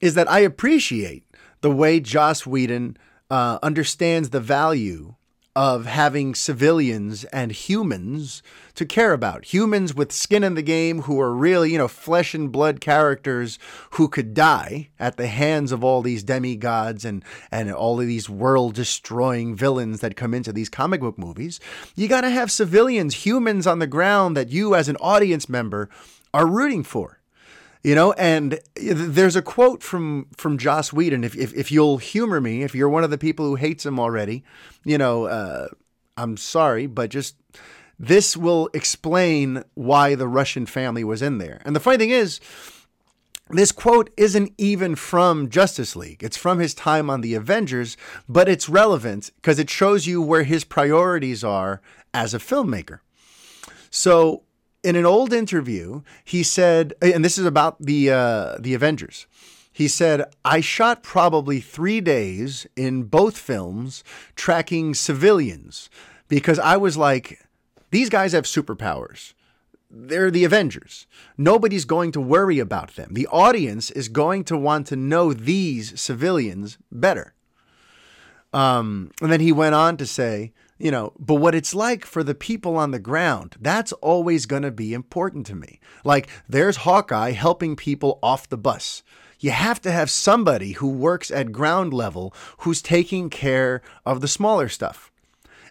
is 0.00 0.14
that 0.14 0.30
I 0.30 0.40
appreciate 0.40 1.24
the 1.60 1.70
way 1.70 1.98
Joss 1.98 2.46
Whedon 2.46 2.96
uh, 3.28 3.58
understands 3.62 4.30
the 4.30 4.40
value 4.40 5.16
of 5.56 5.86
having 5.86 6.34
civilians 6.34 7.24
and 7.24 7.50
humans 7.50 8.42
to 8.74 8.84
care 8.84 9.14
about. 9.14 9.46
Humans 9.46 9.94
with 9.94 10.12
skin 10.12 10.44
in 10.44 10.54
the 10.54 10.60
game 10.60 11.02
who 11.02 11.18
are 11.18 11.32
really, 11.34 11.72
you 11.72 11.78
know, 11.78 11.88
flesh 11.88 12.34
and 12.34 12.52
blood 12.52 12.82
characters 12.82 13.58
who 13.92 14.06
could 14.06 14.34
die 14.34 14.90
at 15.00 15.16
the 15.16 15.28
hands 15.28 15.72
of 15.72 15.82
all 15.82 16.02
these 16.02 16.22
demigods 16.22 17.06
and 17.06 17.24
and 17.50 17.72
all 17.72 17.98
of 17.98 18.06
these 18.06 18.28
world 18.28 18.74
destroying 18.74 19.56
villains 19.56 20.00
that 20.00 20.14
come 20.14 20.34
into 20.34 20.52
these 20.52 20.68
comic 20.68 21.00
book 21.00 21.16
movies. 21.16 21.58
You 21.94 22.06
got 22.06 22.20
to 22.20 22.30
have 22.30 22.50
civilians, 22.52 23.24
humans 23.24 23.66
on 23.66 23.78
the 23.78 23.86
ground 23.86 24.36
that 24.36 24.50
you 24.50 24.74
as 24.74 24.90
an 24.90 24.96
audience 24.96 25.48
member 25.48 25.88
are 26.34 26.46
rooting 26.46 26.82
for 26.82 27.15
you 27.86 27.94
know 27.94 28.12
and 28.14 28.58
there's 28.74 29.36
a 29.36 29.42
quote 29.42 29.80
from 29.80 30.26
from 30.36 30.58
joss 30.58 30.92
whedon 30.92 31.22
if, 31.22 31.36
if, 31.36 31.54
if 31.54 31.70
you'll 31.70 31.98
humor 31.98 32.40
me 32.40 32.64
if 32.64 32.74
you're 32.74 32.88
one 32.88 33.04
of 33.04 33.10
the 33.10 33.16
people 33.16 33.46
who 33.46 33.54
hates 33.54 33.86
him 33.86 34.00
already 34.00 34.42
you 34.84 34.98
know 34.98 35.26
uh, 35.26 35.68
i'm 36.16 36.36
sorry 36.36 36.86
but 36.86 37.10
just 37.10 37.36
this 37.98 38.36
will 38.36 38.68
explain 38.74 39.62
why 39.74 40.16
the 40.16 40.26
russian 40.26 40.66
family 40.66 41.04
was 41.04 41.22
in 41.22 41.38
there 41.38 41.62
and 41.64 41.76
the 41.76 41.80
funny 41.80 41.96
thing 41.96 42.10
is 42.10 42.40
this 43.48 43.70
quote 43.70 44.10
isn't 44.16 44.52
even 44.58 44.96
from 44.96 45.48
Justice 45.48 45.94
League. 45.94 46.20
It's 46.24 46.36
from 46.36 46.58
his 46.58 46.74
time 46.74 47.08
on 47.08 47.20
the 47.20 47.34
Avengers, 47.34 47.96
but 48.28 48.48
it's 48.48 48.68
relevant 48.68 49.30
because 49.36 49.60
it 49.60 49.70
shows 49.70 50.04
you 50.04 50.20
where 50.20 50.42
his 50.42 50.64
priorities 50.64 51.44
are 51.44 51.80
as 52.12 52.34
a 52.34 52.40
filmmaker. 52.40 52.98
So 53.88 54.42
in 54.86 54.94
an 54.94 55.04
old 55.04 55.32
interview, 55.32 56.02
he 56.24 56.44
said, 56.44 56.94
and 57.02 57.24
this 57.24 57.38
is 57.38 57.44
about 57.44 57.76
the 57.80 58.10
uh, 58.10 58.56
the 58.60 58.72
Avengers. 58.72 59.26
He 59.72 59.88
said, 59.88 60.24
I 60.44 60.60
shot 60.60 61.02
probably 61.02 61.60
three 61.60 62.00
days 62.00 62.66
in 62.76 63.02
both 63.02 63.36
films 63.36 64.04
tracking 64.36 64.94
civilians 64.94 65.90
because 66.28 66.58
I 66.60 66.76
was 66.76 66.96
like, 66.96 67.40
these 67.90 68.08
guys 68.08 68.32
have 68.32 68.44
superpowers. 68.44 69.34
They're 69.90 70.30
the 70.30 70.44
Avengers. 70.44 71.06
Nobody's 71.36 71.84
going 71.84 72.12
to 72.12 72.20
worry 72.20 72.60
about 72.60 72.94
them. 72.94 73.14
The 73.14 73.26
audience 73.26 73.90
is 73.90 74.08
going 74.08 74.44
to 74.44 74.56
want 74.56 74.86
to 74.86 74.96
know 74.96 75.32
these 75.32 76.00
civilians 76.00 76.78
better. 76.90 77.34
Um, 78.52 79.10
and 79.20 79.30
then 79.32 79.40
he 79.40 79.52
went 79.52 79.74
on 79.74 79.96
to 79.98 80.06
say, 80.06 80.52
you 80.78 80.90
know, 80.90 81.12
but 81.18 81.36
what 81.36 81.54
it's 81.54 81.74
like 81.74 82.04
for 82.04 82.22
the 82.22 82.34
people 82.34 82.76
on 82.76 82.90
the 82.90 82.98
ground, 82.98 83.56
that's 83.60 83.92
always 83.92 84.46
going 84.46 84.62
to 84.62 84.70
be 84.70 84.92
important 84.92 85.46
to 85.46 85.54
me. 85.54 85.80
Like, 86.04 86.28
there's 86.48 86.78
Hawkeye 86.78 87.32
helping 87.32 87.76
people 87.76 88.18
off 88.22 88.48
the 88.48 88.58
bus. 88.58 89.02
You 89.38 89.50
have 89.50 89.80
to 89.82 89.90
have 89.92 90.10
somebody 90.10 90.72
who 90.72 90.88
works 90.88 91.30
at 91.30 91.52
ground 91.52 91.92
level 91.92 92.34
who's 92.58 92.82
taking 92.82 93.30
care 93.30 93.82
of 94.04 94.20
the 94.20 94.28
smaller 94.28 94.68
stuff. 94.68 95.10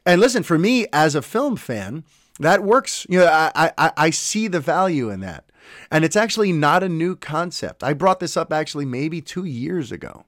And 0.06 0.22
listen, 0.22 0.44
for 0.44 0.58
me 0.58 0.86
as 0.94 1.16
a 1.16 1.22
film 1.22 1.56
fan, 1.56 2.04
that 2.40 2.64
works. 2.64 3.08
You 3.10 3.20
know, 3.20 3.28
I, 3.28 3.72
I, 3.78 3.92
I 3.98 4.10
see 4.12 4.48
the 4.48 4.60
value 4.60 5.10
in 5.10 5.22
that. 5.22 5.46
And 5.90 6.06
it's 6.06 6.16
actually 6.16 6.52
not 6.52 6.84
a 6.84 6.90
new 6.90 7.16
concept. 7.16 7.84
I 7.84 7.94
brought 7.94 8.20
this 8.20 8.38
up 8.38 8.54
actually 8.54 8.86
maybe 8.86 9.20
two 9.20 9.46
years 9.46 9.92
ago. 9.92 10.26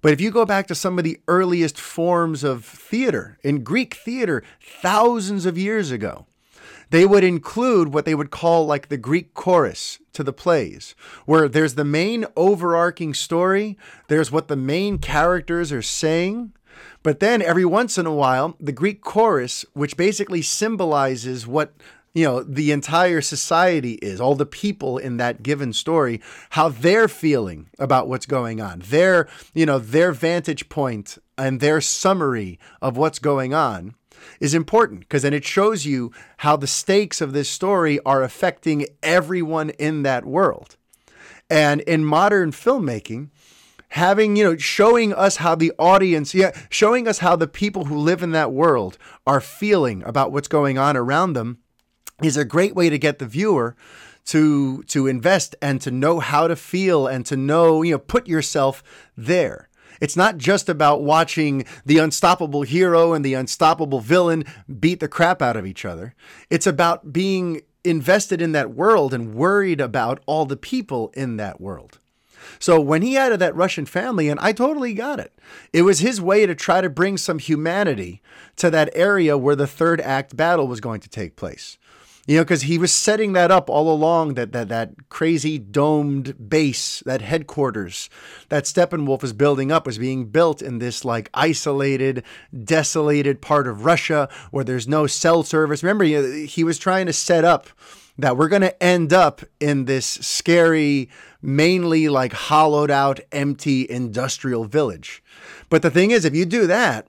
But 0.00 0.12
if 0.12 0.20
you 0.20 0.30
go 0.30 0.44
back 0.44 0.66
to 0.68 0.74
some 0.74 0.98
of 0.98 1.04
the 1.04 1.18
earliest 1.26 1.78
forms 1.78 2.44
of 2.44 2.64
theater, 2.64 3.38
in 3.42 3.64
Greek 3.64 3.94
theater, 3.94 4.44
thousands 4.60 5.44
of 5.44 5.58
years 5.58 5.90
ago, 5.90 6.26
they 6.90 7.04
would 7.04 7.24
include 7.24 7.92
what 7.92 8.04
they 8.04 8.14
would 8.14 8.30
call 8.30 8.64
like 8.64 8.88
the 8.88 8.96
Greek 8.96 9.34
chorus 9.34 9.98
to 10.12 10.22
the 10.22 10.32
plays, 10.32 10.94
where 11.26 11.48
there's 11.48 11.74
the 11.74 11.84
main 11.84 12.26
overarching 12.36 13.12
story, 13.12 13.76
there's 14.06 14.32
what 14.32 14.48
the 14.48 14.56
main 14.56 14.98
characters 14.98 15.72
are 15.72 15.82
saying, 15.82 16.52
but 17.02 17.20
then 17.20 17.42
every 17.42 17.64
once 17.64 17.98
in 17.98 18.06
a 18.06 18.14
while, 18.14 18.56
the 18.60 18.72
Greek 18.72 19.02
chorus, 19.02 19.64
which 19.72 19.96
basically 19.96 20.42
symbolizes 20.42 21.46
what 21.46 21.74
you 22.18 22.24
know 22.24 22.42
the 22.42 22.72
entire 22.72 23.20
society 23.20 23.94
is 23.94 24.20
all 24.20 24.34
the 24.34 24.46
people 24.46 24.98
in 24.98 25.18
that 25.18 25.42
given 25.42 25.72
story 25.72 26.20
how 26.50 26.68
they're 26.68 27.08
feeling 27.08 27.68
about 27.78 28.08
what's 28.08 28.26
going 28.26 28.60
on 28.60 28.80
their 28.80 29.28
you 29.54 29.64
know 29.64 29.78
their 29.78 30.12
vantage 30.12 30.68
point 30.68 31.18
and 31.36 31.60
their 31.60 31.80
summary 31.80 32.58
of 32.82 32.96
what's 32.96 33.18
going 33.18 33.54
on 33.54 33.94
is 34.40 34.54
important 34.54 35.00
because 35.00 35.22
then 35.22 35.34
it 35.34 35.44
shows 35.44 35.86
you 35.86 36.12
how 36.38 36.56
the 36.56 36.66
stakes 36.66 37.20
of 37.20 37.32
this 37.32 37.48
story 37.48 37.98
are 38.04 38.22
affecting 38.22 38.86
everyone 39.02 39.70
in 39.70 40.02
that 40.02 40.24
world. 40.24 40.76
And 41.50 41.80
in 41.82 42.04
modern 42.04 42.52
filmmaking 42.52 43.30
having 43.92 44.36
you 44.36 44.44
know 44.44 44.54
showing 44.54 45.14
us 45.14 45.36
how 45.36 45.54
the 45.54 45.72
audience 45.78 46.34
yeah 46.34 46.50
showing 46.68 47.08
us 47.08 47.20
how 47.20 47.34
the 47.34 47.46
people 47.46 47.86
who 47.86 47.96
live 47.96 48.22
in 48.22 48.32
that 48.32 48.52
world 48.52 48.98
are 49.26 49.40
feeling 49.40 50.02
about 50.04 50.30
what's 50.30 50.46
going 50.46 50.76
on 50.76 50.94
around 50.94 51.32
them 51.32 51.56
is 52.22 52.36
a 52.36 52.44
great 52.44 52.74
way 52.74 52.90
to 52.90 52.98
get 52.98 53.18
the 53.18 53.26
viewer 53.26 53.76
to 54.26 54.82
to 54.84 55.06
invest 55.06 55.54
and 55.62 55.80
to 55.80 55.90
know 55.90 56.20
how 56.20 56.48
to 56.48 56.56
feel 56.56 57.06
and 57.06 57.24
to 57.26 57.36
know 57.36 57.82
you 57.82 57.92
know 57.92 57.98
put 57.98 58.26
yourself 58.26 58.82
there. 59.16 59.68
It's 60.00 60.16
not 60.16 60.38
just 60.38 60.68
about 60.68 61.02
watching 61.02 61.64
the 61.84 61.98
unstoppable 61.98 62.62
hero 62.62 63.14
and 63.14 63.24
the 63.24 63.34
unstoppable 63.34 64.00
villain 64.00 64.44
beat 64.78 65.00
the 65.00 65.08
crap 65.08 65.42
out 65.42 65.56
of 65.56 65.66
each 65.66 65.84
other. 65.84 66.14
It's 66.50 66.68
about 66.68 67.12
being 67.12 67.62
invested 67.82 68.40
in 68.40 68.52
that 68.52 68.70
world 68.74 69.12
and 69.12 69.34
worried 69.34 69.80
about 69.80 70.20
all 70.26 70.44
the 70.44 70.56
people 70.56 71.10
in 71.14 71.36
that 71.38 71.60
world. 71.60 71.98
So 72.60 72.80
when 72.80 73.02
he 73.02 73.16
added 73.16 73.40
that 73.40 73.56
Russian 73.56 73.86
family, 73.86 74.28
and 74.28 74.38
I 74.40 74.52
totally 74.52 74.94
got 74.94 75.18
it, 75.18 75.32
it 75.72 75.82
was 75.82 75.98
his 75.98 76.20
way 76.20 76.46
to 76.46 76.54
try 76.54 76.80
to 76.80 76.88
bring 76.88 77.16
some 77.16 77.38
humanity 77.38 78.22
to 78.56 78.70
that 78.70 78.90
area 78.94 79.36
where 79.36 79.56
the 79.56 79.66
third 79.66 80.00
act 80.00 80.36
battle 80.36 80.68
was 80.68 80.80
going 80.80 81.00
to 81.00 81.08
take 81.08 81.34
place 81.34 81.76
you 82.28 82.36
know, 82.36 82.44
because 82.44 82.62
he 82.62 82.76
was 82.76 82.92
setting 82.92 83.32
that 83.32 83.50
up 83.50 83.70
all 83.70 83.90
along 83.90 84.34
that 84.34 84.52
that 84.52 84.68
that 84.68 85.08
crazy 85.08 85.58
domed 85.58 86.50
base, 86.50 87.02
that 87.06 87.22
headquarters 87.22 88.10
that 88.50 88.64
Steppenwolf 88.64 89.22
was 89.22 89.32
building 89.32 89.72
up 89.72 89.86
was 89.86 89.96
being 89.96 90.26
built 90.26 90.60
in 90.60 90.78
this 90.78 91.06
like 91.06 91.30
isolated, 91.32 92.22
desolated 92.64 93.40
part 93.40 93.66
of 93.66 93.86
Russia 93.86 94.28
where 94.50 94.62
there's 94.62 94.86
no 94.86 95.06
cell 95.06 95.42
service. 95.42 95.82
Remember, 95.82 96.04
he 96.04 96.62
was 96.62 96.78
trying 96.78 97.06
to 97.06 97.14
set 97.14 97.46
up 97.46 97.70
that 98.18 98.36
we're 98.36 98.48
going 98.48 98.62
to 98.62 98.82
end 98.82 99.14
up 99.14 99.40
in 99.58 99.86
this 99.86 100.04
scary, 100.06 101.08
mainly 101.40 102.10
like 102.10 102.34
hollowed 102.34 102.90
out, 102.90 103.20
empty 103.32 103.88
industrial 103.88 104.64
village. 104.66 105.22
But 105.70 105.80
the 105.80 105.90
thing 105.90 106.10
is, 106.10 106.26
if 106.26 106.34
you 106.34 106.44
do 106.44 106.66
that, 106.66 107.06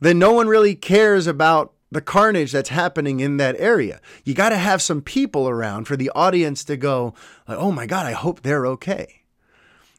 then 0.00 0.18
no 0.18 0.32
one 0.32 0.48
really 0.48 0.74
cares 0.74 1.26
about 1.26 1.71
the 1.92 2.00
carnage 2.00 2.52
that's 2.52 2.70
happening 2.70 3.20
in 3.20 3.36
that 3.36 3.54
area. 3.58 4.00
You 4.24 4.34
got 4.34 4.48
to 4.48 4.56
have 4.56 4.80
some 4.80 5.02
people 5.02 5.48
around 5.48 5.84
for 5.84 5.96
the 5.96 6.10
audience 6.14 6.64
to 6.64 6.76
go, 6.76 7.14
like, 7.46 7.58
oh 7.58 7.70
my 7.70 7.86
God, 7.86 8.06
I 8.06 8.12
hope 8.12 8.40
they're 8.40 8.66
okay. 8.66 9.22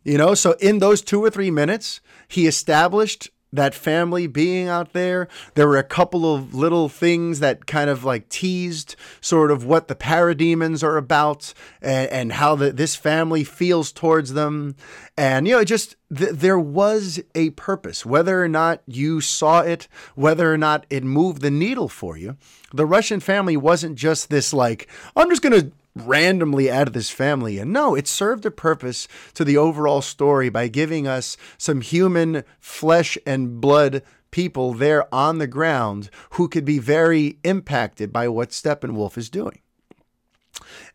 You 0.03 0.17
know, 0.17 0.33
so 0.33 0.53
in 0.59 0.79
those 0.79 1.01
two 1.01 1.23
or 1.23 1.29
three 1.29 1.51
minutes, 1.51 2.01
he 2.27 2.47
established 2.47 3.29
that 3.53 3.75
family 3.75 4.27
being 4.27 4.67
out 4.67 4.93
there. 4.93 5.27
There 5.53 5.67
were 5.67 5.77
a 5.77 5.83
couple 5.83 6.33
of 6.33 6.53
little 6.53 6.89
things 6.89 7.39
that 7.39 7.67
kind 7.67 7.89
of 7.89 8.03
like 8.03 8.27
teased 8.27 8.95
sort 9.21 9.51
of 9.51 9.63
what 9.63 9.87
the 9.87 9.95
parademons 9.95 10.83
are 10.83 10.97
about 10.97 11.53
and, 11.81 12.09
and 12.09 12.31
how 12.33 12.55
the, 12.55 12.71
this 12.73 12.95
family 12.95 13.43
feels 13.43 13.91
towards 13.91 14.33
them. 14.33 14.75
And, 15.15 15.47
you 15.47 15.55
know, 15.55 15.63
just 15.63 15.95
th- 16.13 16.31
there 16.31 16.59
was 16.59 17.21
a 17.35 17.51
purpose, 17.51 18.05
whether 18.05 18.43
or 18.43 18.49
not 18.49 18.81
you 18.87 19.21
saw 19.21 19.61
it, 19.61 19.87
whether 20.15 20.51
or 20.51 20.57
not 20.57 20.85
it 20.89 21.03
moved 21.03 21.41
the 21.41 21.51
needle 21.51 21.87
for 21.87 22.17
you. 22.17 22.35
The 22.73 22.87
Russian 22.87 23.19
family 23.19 23.55
wasn't 23.55 23.95
just 23.95 24.29
this 24.29 24.51
like, 24.51 24.89
I'm 25.15 25.29
just 25.29 25.43
going 25.43 25.61
to 25.61 25.71
randomly 25.95 26.71
out 26.71 26.87
of 26.87 26.93
this 26.93 27.09
family. 27.09 27.59
And 27.59 27.71
no 27.71 27.95
it 27.95 28.07
served 28.07 28.45
a 28.45 28.51
purpose 28.51 29.07
to 29.33 29.43
the 29.43 29.57
overall 29.57 30.01
story 30.01 30.49
by 30.49 30.67
giving 30.67 31.07
us 31.07 31.37
some 31.57 31.81
human 31.81 32.43
flesh 32.59 33.17
and 33.25 33.61
blood 33.61 34.01
people 34.31 34.73
there 34.73 35.13
on 35.13 35.37
the 35.37 35.47
ground 35.47 36.09
who 36.31 36.47
could 36.47 36.65
be 36.65 36.79
very 36.79 37.37
impacted 37.43 38.11
by 38.11 38.27
what 38.27 38.49
steppenwolf 38.49 39.17
is 39.17 39.29
doing. 39.29 39.59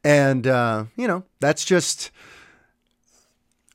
And 0.03 0.47
uh, 0.47 0.87
you 0.97 1.07
know 1.07 1.25
that's 1.41 1.65
just 1.65 2.11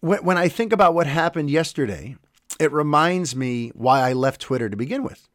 when, 0.03 0.23
when 0.23 0.37
i 0.37 0.47
think 0.49 0.73
about 0.73 0.93
what 0.93 1.07
happened 1.07 1.49
yesterday 1.49 2.15
it 2.59 2.71
reminds 2.71 3.35
me 3.35 3.71
why 3.73 4.01
i 4.01 4.13
left 4.13 4.41
twitter 4.41 4.69
to 4.69 4.77
begin 4.77 5.01
with 5.03 5.27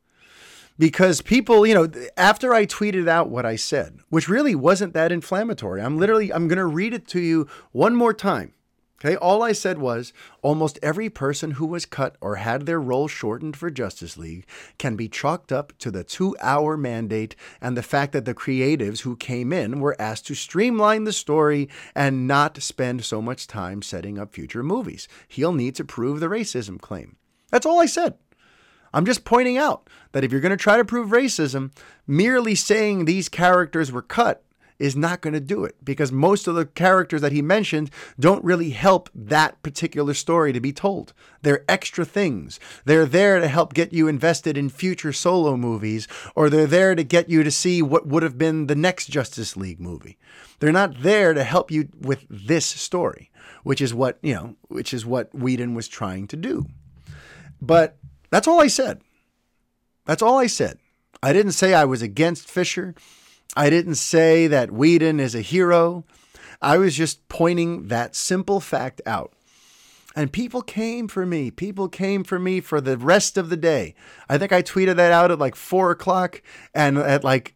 because 0.78 1.20
people, 1.20 1.66
you 1.66 1.74
know, 1.74 1.90
after 2.16 2.54
I 2.54 2.66
tweeted 2.66 3.08
out 3.08 3.28
what 3.28 3.44
I 3.44 3.56
said, 3.56 3.98
which 4.08 4.28
really 4.28 4.54
wasn't 4.54 4.94
that 4.94 5.12
inflammatory, 5.12 5.82
I'm 5.82 5.98
literally, 5.98 6.32
I'm 6.32 6.48
going 6.48 6.58
to 6.58 6.66
read 6.66 6.94
it 6.94 7.08
to 7.08 7.20
you 7.20 7.48
one 7.72 7.96
more 7.96 8.14
time. 8.14 8.54
Okay, 9.00 9.14
all 9.14 9.44
I 9.44 9.52
said 9.52 9.78
was 9.78 10.12
almost 10.42 10.76
every 10.82 11.08
person 11.08 11.52
who 11.52 11.66
was 11.66 11.86
cut 11.86 12.16
or 12.20 12.34
had 12.34 12.66
their 12.66 12.80
role 12.80 13.06
shortened 13.06 13.56
for 13.56 13.70
Justice 13.70 14.16
League 14.16 14.44
can 14.76 14.96
be 14.96 15.08
chalked 15.08 15.52
up 15.52 15.72
to 15.78 15.92
the 15.92 16.02
two 16.02 16.36
hour 16.40 16.76
mandate 16.76 17.36
and 17.60 17.76
the 17.76 17.82
fact 17.82 18.10
that 18.12 18.24
the 18.24 18.34
creatives 18.34 19.02
who 19.02 19.14
came 19.14 19.52
in 19.52 19.78
were 19.78 19.94
asked 20.00 20.26
to 20.26 20.34
streamline 20.34 21.04
the 21.04 21.12
story 21.12 21.68
and 21.94 22.26
not 22.26 22.60
spend 22.60 23.04
so 23.04 23.22
much 23.22 23.46
time 23.46 23.82
setting 23.82 24.18
up 24.18 24.32
future 24.34 24.64
movies. 24.64 25.06
He'll 25.28 25.52
need 25.52 25.76
to 25.76 25.84
prove 25.84 26.18
the 26.18 26.26
racism 26.26 26.80
claim. 26.80 27.18
That's 27.52 27.66
all 27.66 27.80
I 27.80 27.86
said. 27.86 28.14
I'm 28.92 29.04
just 29.04 29.24
pointing 29.24 29.58
out 29.58 29.88
that 30.12 30.24
if 30.24 30.32
you're 30.32 30.40
going 30.40 30.50
to 30.50 30.56
try 30.56 30.76
to 30.76 30.84
prove 30.84 31.10
racism, 31.10 31.72
merely 32.06 32.54
saying 32.54 33.04
these 33.04 33.28
characters 33.28 33.92
were 33.92 34.02
cut 34.02 34.42
is 34.78 34.96
not 34.96 35.20
going 35.20 35.34
to 35.34 35.40
do 35.40 35.64
it 35.64 35.76
because 35.84 36.12
most 36.12 36.46
of 36.46 36.54
the 36.54 36.66
characters 36.66 37.20
that 37.20 37.32
he 37.32 37.42
mentioned 37.42 37.90
don't 38.18 38.44
really 38.44 38.70
help 38.70 39.10
that 39.14 39.60
particular 39.62 40.14
story 40.14 40.52
to 40.52 40.60
be 40.60 40.72
told. 40.72 41.12
They're 41.42 41.64
extra 41.68 42.04
things. 42.04 42.60
They're 42.84 43.06
there 43.06 43.40
to 43.40 43.48
help 43.48 43.74
get 43.74 43.92
you 43.92 44.08
invested 44.08 44.56
in 44.56 44.68
future 44.68 45.12
solo 45.12 45.56
movies, 45.56 46.06
or 46.34 46.48
they're 46.48 46.66
there 46.66 46.94
to 46.94 47.02
get 47.02 47.28
you 47.28 47.42
to 47.42 47.50
see 47.50 47.82
what 47.82 48.06
would 48.06 48.22
have 48.22 48.38
been 48.38 48.66
the 48.66 48.76
next 48.76 49.06
Justice 49.06 49.56
League 49.56 49.80
movie. 49.80 50.16
They're 50.60 50.72
not 50.72 51.02
there 51.02 51.34
to 51.34 51.44
help 51.44 51.70
you 51.70 51.88
with 52.00 52.24
this 52.30 52.66
story, 52.66 53.30
which 53.62 53.80
is 53.80 53.92
what, 53.92 54.18
you 54.22 54.34
know, 54.34 54.56
which 54.68 54.94
is 54.94 55.04
what 55.04 55.34
Whedon 55.34 55.74
was 55.74 55.88
trying 55.88 56.28
to 56.28 56.36
do. 56.36 56.66
But 57.60 57.98
that's 58.30 58.48
all 58.48 58.60
I 58.60 58.66
said. 58.66 59.00
That's 60.04 60.22
all 60.22 60.38
I 60.38 60.46
said. 60.46 60.78
I 61.22 61.32
didn't 61.32 61.52
say 61.52 61.74
I 61.74 61.84
was 61.84 62.02
against 62.02 62.48
Fisher. 62.48 62.94
I 63.56 63.70
didn't 63.70 63.96
say 63.96 64.46
that 64.46 64.70
Whedon 64.70 65.20
is 65.20 65.34
a 65.34 65.40
hero. 65.40 66.04
I 66.60 66.78
was 66.78 66.96
just 66.96 67.28
pointing 67.28 67.88
that 67.88 68.14
simple 68.14 68.60
fact 68.60 69.00
out. 69.06 69.32
And 70.16 70.32
people 70.32 70.62
came 70.62 71.06
for 71.06 71.24
me. 71.24 71.50
People 71.50 71.88
came 71.88 72.24
for 72.24 72.38
me 72.38 72.60
for 72.60 72.80
the 72.80 72.96
rest 72.96 73.36
of 73.38 73.50
the 73.50 73.56
day. 73.56 73.94
I 74.28 74.38
think 74.38 74.52
I 74.52 74.62
tweeted 74.62 74.96
that 74.96 75.12
out 75.12 75.30
at 75.30 75.38
like 75.38 75.54
four 75.54 75.90
o'clock. 75.90 76.42
And 76.74 76.98
at 76.98 77.22
like, 77.22 77.54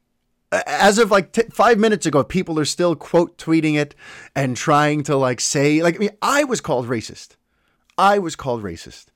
as 0.53 0.99
of 0.99 1.11
like 1.11 1.33
t- 1.33 1.43
five 1.51 1.79
minutes 1.79 2.07
ago, 2.07 2.23
people 2.23 2.59
are 2.61 2.65
still 2.65 2.95
quote 2.95 3.39
tweeting 3.39 3.75
it 3.75 3.95
and 4.37 4.57
trying 4.57 5.03
to 5.05 5.17
like 5.17 5.41
say, 5.41 5.83
like, 5.83 5.97
I 5.97 5.99
mean, 5.99 6.17
I 6.21 6.45
was 6.45 6.61
called 6.61 6.87
racist. 6.87 7.37
I 7.99 8.19
was 8.19 8.37
called 8.37 8.63
racist 8.63 9.07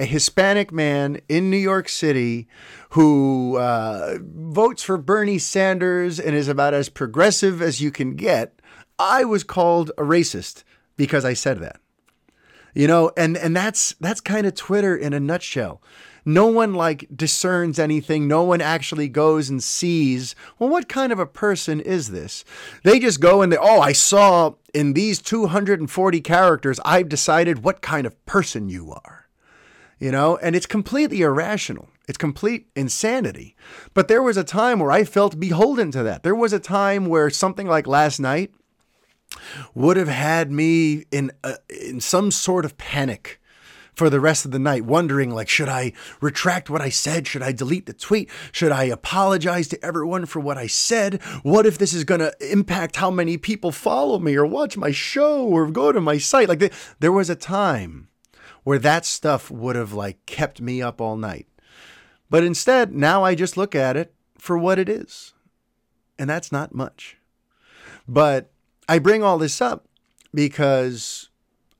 a 0.00 0.06
Hispanic 0.06 0.72
man 0.72 1.20
in 1.28 1.50
New 1.50 1.58
York 1.58 1.88
City 1.88 2.48
who 2.90 3.58
uh, 3.58 4.16
votes 4.22 4.82
for 4.82 4.96
Bernie 4.96 5.38
Sanders 5.38 6.18
and 6.18 6.34
is 6.34 6.48
about 6.48 6.72
as 6.72 6.88
progressive 6.88 7.60
as 7.60 7.82
you 7.82 7.90
can 7.90 8.16
get, 8.16 8.60
I 8.98 9.24
was 9.24 9.44
called 9.44 9.90
a 9.98 10.02
racist 10.02 10.64
because 10.96 11.24
I 11.26 11.34
said 11.34 11.58
that. 11.58 11.80
You 12.74 12.86
know, 12.86 13.10
and 13.16 13.36
and 13.36 13.54
that's 13.54 13.94
that's 14.00 14.20
kind 14.20 14.46
of 14.46 14.54
Twitter 14.54 14.96
in 14.96 15.12
a 15.12 15.20
nutshell. 15.20 15.82
no 16.24 16.46
one 16.46 16.72
like 16.72 17.08
discerns 17.14 17.78
anything. 17.78 18.28
No 18.28 18.42
one 18.44 18.60
actually 18.60 19.08
goes 19.08 19.50
and 19.50 19.62
sees, 19.62 20.34
well, 20.58 20.70
what 20.70 20.88
kind 20.88 21.12
of 21.12 21.18
a 21.18 21.26
person 21.26 21.80
is 21.80 22.10
this? 22.10 22.44
They 22.84 22.98
just 23.00 23.20
go 23.20 23.42
and 23.42 23.52
they, 23.52 23.56
oh, 23.56 23.80
I 23.80 23.92
saw 23.92 24.54
in 24.72 24.92
these 24.92 25.20
240 25.20 26.20
characters, 26.20 26.80
I've 26.84 27.08
decided 27.08 27.64
what 27.64 27.82
kind 27.82 28.06
of 28.06 28.24
person 28.24 28.68
you 28.68 28.92
are. 28.92 29.19
You 30.00 30.10
know, 30.10 30.38
and 30.38 30.56
it's 30.56 30.66
completely 30.66 31.20
irrational. 31.20 31.90
It's 32.08 32.18
complete 32.18 32.66
insanity. 32.74 33.54
But 33.94 34.08
there 34.08 34.22
was 34.22 34.36
a 34.36 34.42
time 34.42 34.80
where 34.80 34.90
I 34.90 35.04
felt 35.04 35.38
beholden 35.38 35.92
to 35.92 36.02
that. 36.02 36.22
There 36.22 36.34
was 36.34 36.52
a 36.52 36.58
time 36.58 37.06
where 37.06 37.30
something 37.30 37.68
like 37.68 37.86
last 37.86 38.18
night 38.18 38.52
would 39.74 39.96
have 39.96 40.08
had 40.08 40.50
me 40.50 41.04
in 41.12 41.30
a, 41.44 41.56
in 41.68 42.00
some 42.00 42.30
sort 42.30 42.64
of 42.64 42.78
panic 42.78 43.40
for 43.92 44.08
the 44.08 44.20
rest 44.20 44.46
of 44.46 44.50
the 44.50 44.58
night, 44.58 44.86
wondering 44.86 45.30
like, 45.30 45.48
should 45.48 45.68
I 45.68 45.92
retract 46.22 46.70
what 46.70 46.80
I 46.80 46.88
said? 46.88 47.26
Should 47.26 47.42
I 47.42 47.52
delete 47.52 47.84
the 47.84 47.92
tweet? 47.92 48.30
Should 48.50 48.72
I 48.72 48.84
apologize 48.84 49.68
to 49.68 49.84
everyone 49.84 50.24
for 50.24 50.40
what 50.40 50.56
I 50.56 50.66
said? 50.66 51.22
What 51.42 51.66
if 51.66 51.76
this 51.76 51.92
is 51.92 52.04
going 52.04 52.20
to 52.20 52.34
impact 52.40 52.96
how 52.96 53.10
many 53.10 53.36
people 53.36 53.72
follow 53.72 54.18
me 54.18 54.34
or 54.36 54.46
watch 54.46 54.78
my 54.78 54.90
show 54.90 55.46
or 55.46 55.70
go 55.70 55.92
to 55.92 56.00
my 56.00 56.16
site? 56.16 56.48
Like, 56.48 56.72
there 57.00 57.12
was 57.12 57.28
a 57.28 57.36
time 57.36 58.08
where 58.64 58.78
that 58.78 59.04
stuff 59.04 59.50
would 59.50 59.76
have 59.76 59.92
like 59.92 60.24
kept 60.26 60.60
me 60.60 60.82
up 60.82 61.00
all 61.00 61.16
night. 61.16 61.46
But 62.28 62.44
instead, 62.44 62.94
now 62.94 63.24
I 63.24 63.34
just 63.34 63.56
look 63.56 63.74
at 63.74 63.96
it 63.96 64.14
for 64.38 64.56
what 64.56 64.78
it 64.78 64.88
is. 64.88 65.34
And 66.18 66.30
that's 66.30 66.52
not 66.52 66.74
much. 66.74 67.16
But 68.06 68.50
I 68.88 68.98
bring 68.98 69.22
all 69.22 69.38
this 69.38 69.60
up 69.60 69.86
because 70.32 71.28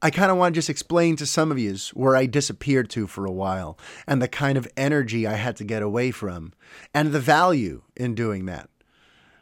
I 0.03 0.11
kind 0.11 0.31
of 0.31 0.39
want 0.39 0.55
to 0.55 0.59
just 0.59 0.71
explain 0.71 1.17
to 1.17 1.27
some 1.27 1.53
of 1.53 1.59
you 1.59 1.77
where 1.93 2.17
I 2.17 2.27
disappeared 2.27 2.89
to 2.91 3.07
for 3.07 3.27
a 3.27 3.33
while 3.33 3.79
and 4.07 4.23
the 4.23 4.29
kind 4.29 4.57
of 4.57 4.69
energy 4.77 5.27
I 5.27 5.35
had 5.35 5.57
to 5.57 5.65
get 5.65 5.83
away 5.83 6.11
from 6.11 6.53
and 6.95 7.13
the 7.13 7.21
value 7.21 7.83
in 7.97 8.15
doing 8.15 8.47
that. 8.47 8.71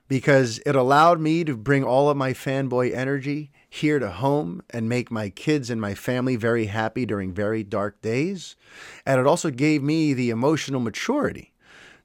Because 0.09 0.59
it 0.65 0.75
allowed 0.75 1.21
me 1.21 1.45
to 1.45 1.57
bring 1.57 1.85
all 1.85 2.09
of 2.09 2.17
my 2.17 2.33
fanboy 2.33 2.95
energy 2.95 3.51
here 3.69 3.99
to 3.99 4.11
home 4.11 4.63
and 4.71 4.89
make 4.89 5.11
my 5.11 5.29
kids 5.29 5.69
and 5.69 5.81
my 5.81 5.95
family 5.95 6.35
very 6.35 6.67
happy 6.67 7.05
during 7.05 7.33
very 7.33 7.63
dark 7.63 8.01
days. 8.01 8.57
And 9.05 9.21
it 9.21 9.27
also 9.27 9.51
gave 9.51 9.83
me 9.83 10.15
the 10.15 10.31
emotional 10.31 10.81
maturity 10.81 11.53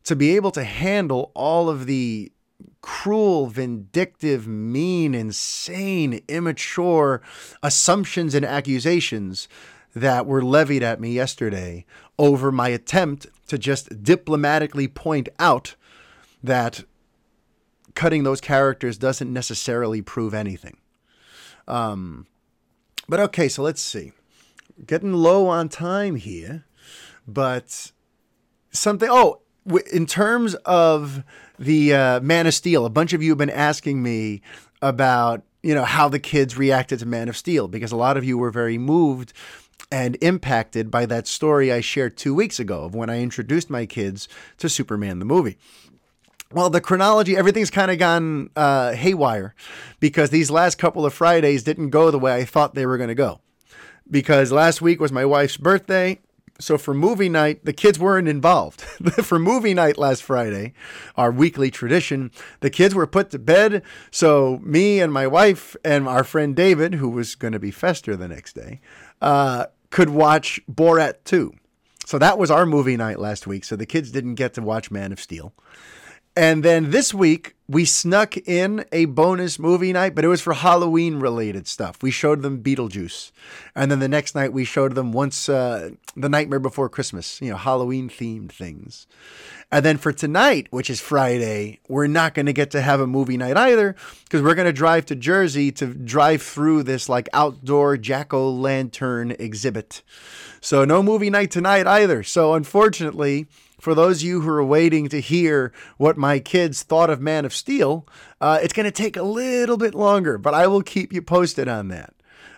to 0.04 0.16
be 0.16 0.36
able 0.36 0.52
to 0.52 0.66
handle 0.66 1.32
all 1.34 1.70
of 1.70 1.86
the 1.86 2.32
cruel, 2.82 3.48
vindictive, 3.48 4.48
mean, 4.48 5.16
insane, 5.16 6.22
immature 6.28 7.22
assumptions 7.62 8.36
and 8.36 8.46
accusations 8.46 9.48
that 9.96 10.26
were 10.26 10.44
levied 10.44 10.84
at 10.84 11.00
me 11.00 11.12
yesterday 11.14 11.86
over 12.20 12.52
my 12.52 12.70
attempt 12.70 13.28
to 13.48 13.58
just 13.58 14.04
diplomatically 14.04 14.88
point 14.88 15.30
out 15.40 15.76
that 16.44 16.84
cutting 17.96 18.24
those 18.24 18.42
characters 18.42 18.98
doesn't 18.98 19.32
necessarily 19.32 20.02
prove 20.02 20.34
anything. 20.34 20.78
Um, 21.68 22.28
but 23.08 23.20
okay, 23.20 23.48
so 23.48 23.64
let's 23.64 23.82
see. 23.82 24.14
Getting 24.86 25.14
low 25.14 25.48
on 25.48 25.70
time 25.70 26.16
here, 26.16 26.66
but 27.28 27.92
something. 28.72 29.10
Oh, 29.12 29.42
in 29.92 30.06
terms 30.06 30.56
of 30.66 31.24
the 31.60 31.94
uh, 31.94 32.20
Man 32.22 32.48
of 32.48 32.54
Steel, 32.54 32.86
a 32.86 32.90
bunch 32.90 33.14
of 33.14 33.22
you 33.22 33.32
have 33.32 33.38
been 33.38 33.50
asking 33.50 34.02
me 34.02 34.42
about 34.82 35.44
you 35.62 35.74
know 35.74 35.86
how 35.86 36.10
the 36.10 36.20
kids 36.20 36.58
reacted 36.58 37.00
to 37.00 37.06
Man 37.06 37.30
of 37.30 37.38
Steel 37.38 37.68
because 37.68 37.92
a 37.92 37.96
lot 37.96 38.18
of 38.18 38.24
you 38.24 38.38
were 38.38 38.52
very 38.52 38.78
moved 38.78 39.34
and 39.92 40.18
impacted 40.22 40.90
by 40.90 41.06
that 41.06 41.28
story 41.28 41.72
I 41.72 41.82
shared 41.82 42.18
two 42.18 42.34
weeks 42.34 42.60
ago 42.60 42.84
of 42.84 42.96
when 42.96 43.10
I 43.10 43.22
introduced 43.22 43.70
my 43.70 43.86
kids 43.86 44.28
to 44.58 44.68
Superman 44.68 45.20
the 45.20 45.26
movie. 45.26 45.58
Well, 46.54 46.70
the 46.70 46.82
chronology, 46.82 47.36
everything's 47.36 47.72
kind 47.72 47.90
of 47.90 47.98
gone 47.98 48.52
uh, 48.56 48.94
haywire 48.94 49.56
because 50.00 50.30
these 50.30 50.52
last 50.52 50.78
couple 50.78 51.06
of 51.06 51.14
Fridays 51.14 51.64
didn't 51.64 51.90
go 51.90 52.12
the 52.12 52.20
way 52.20 52.34
I 52.34 52.46
thought 52.46 52.76
they 52.76 52.86
were 52.86 52.98
going 52.98 53.10
to 53.10 53.16
go. 53.16 53.42
Because 54.10 54.52
last 54.52 54.82
week 54.82 55.00
was 55.00 55.12
my 55.12 55.26
wife's 55.26 55.58
birthday, 55.58 56.20
so 56.60 56.78
for 56.78 56.94
movie 56.94 57.30
night, 57.30 57.66
the 57.66 57.74
kids 57.74 58.00
weren't 58.00 58.28
involved. 58.28 58.82
for 59.24 59.40
movie 59.40 59.74
night 59.74 59.98
last 59.98 60.24
Friday, 60.24 60.74
our 61.18 61.32
weekly 61.32 61.72
tradition, 61.72 62.32
the 62.60 62.70
kids 62.70 62.94
were 62.94 63.08
put 63.08 63.32
to 63.32 63.40
bed. 63.40 63.82
So 64.12 64.60
me 64.64 65.00
and 65.00 65.12
my 65.12 65.26
wife 65.26 65.76
and 65.84 66.08
our 66.08 66.24
friend 66.24 66.56
David, 66.56 66.96
who 66.96 67.10
was 67.10 67.36
going 67.36 67.54
to 67.54 67.60
be 67.60 67.72
Fester 67.72 68.16
the 68.16 68.28
next 68.28 68.54
day, 68.54 68.80
uh, 69.22 69.66
could 69.90 70.10
watch 70.10 70.62
Borat 70.72 71.24
2. 71.26 71.54
So 72.06 72.20
that 72.20 72.38
was 72.38 72.52
our 72.52 72.66
movie 72.66 72.98
night 72.98 73.20
last 73.20 73.48
week. 73.48 73.64
So 73.64 73.76
the 73.76 73.86
kids 73.86 74.12
didn't 74.12 74.36
get 74.36 74.54
to 74.54 74.62
watch 74.62 74.92
Man 74.92 75.12
of 75.12 75.20
Steel. 75.20 75.54
And 76.36 76.64
then 76.64 76.90
this 76.90 77.14
week, 77.14 77.56
we 77.70 77.86
snuck 77.86 78.36
in 78.38 78.86
a 78.92 79.06
bonus 79.06 79.60
movie 79.60 79.94
night, 79.94 80.16
but 80.16 80.26
it 80.26 80.30
was 80.30 80.42
for 80.42 80.54
Halloween 80.54 81.20
related 81.20 81.68
stuff. 81.68 82.02
We 82.02 82.12
showed 82.12 82.42
them 82.42 82.62
Beetlejuice. 82.62 83.32
And 83.76 83.92
then 83.92 84.00
the 84.00 84.08
next 84.08 84.34
night, 84.34 84.52
we 84.52 84.66
showed 84.66 84.96
them 84.96 85.12
once 85.12 85.48
uh, 85.48 85.92
the 86.16 86.30
nightmare 86.30 86.60
before 86.60 86.90
Christmas, 86.90 87.40
you 87.40 87.52
know, 87.52 87.58
Halloween 87.58 88.10
themed 88.10 88.52
things. 88.52 89.06
And 89.72 89.86
then 89.86 89.98
for 89.98 90.12
tonight, 90.12 90.68
which 90.72 90.90
is 90.90 91.00
Friday, 91.00 91.80
we're 91.88 92.08
not 92.08 92.34
going 92.34 92.46
to 92.48 92.54
get 92.54 92.72
to 92.72 92.82
have 92.82 93.00
a 93.00 93.08
movie 93.08 93.38
night 93.38 93.58
either 93.58 93.96
because 94.24 94.42
we're 94.42 94.56
going 94.56 94.68
to 94.68 94.74
drive 94.74 95.06
to 95.08 95.16
Jersey 95.16 95.72
to 95.74 95.88
drive 95.88 96.42
through 96.42 96.84
this 96.84 97.10
like 97.10 97.30
outdoor 97.34 97.98
jack 97.98 98.34
o' 98.34 98.52
lantern 98.52 99.32
exhibit. 99.40 100.04
So 100.62 100.86
no 100.86 101.02
movie 101.02 101.30
night 101.30 101.50
tonight 101.50 101.88
either. 101.88 102.24
So 102.24 102.54
unfortunately, 102.54 103.48
for 103.84 103.94
those 103.94 104.22
of 104.22 104.28
you 104.28 104.40
who 104.40 104.50
are 104.50 104.64
waiting 104.64 105.10
to 105.10 105.20
hear 105.20 105.74
what 105.98 106.16
my 106.16 106.40
kids 106.40 106.84
thought 106.84 107.10
of 107.10 107.20
Man 107.20 107.44
of 107.44 107.54
Steel, 107.54 108.08
uh, 108.40 108.58
it's 108.64 108.72
going 108.72 108.86
to 108.86 108.92
take 108.92 109.18
a 109.18 109.24
little 109.24 109.76
bit 109.76 109.94
longer, 109.94 110.38
but 110.38 110.54
I 110.54 110.68
will 110.68 110.82
keep 110.82 111.12
you 111.12 111.22
posted 111.22 111.68
on 111.68 111.90
that. 111.90 112.14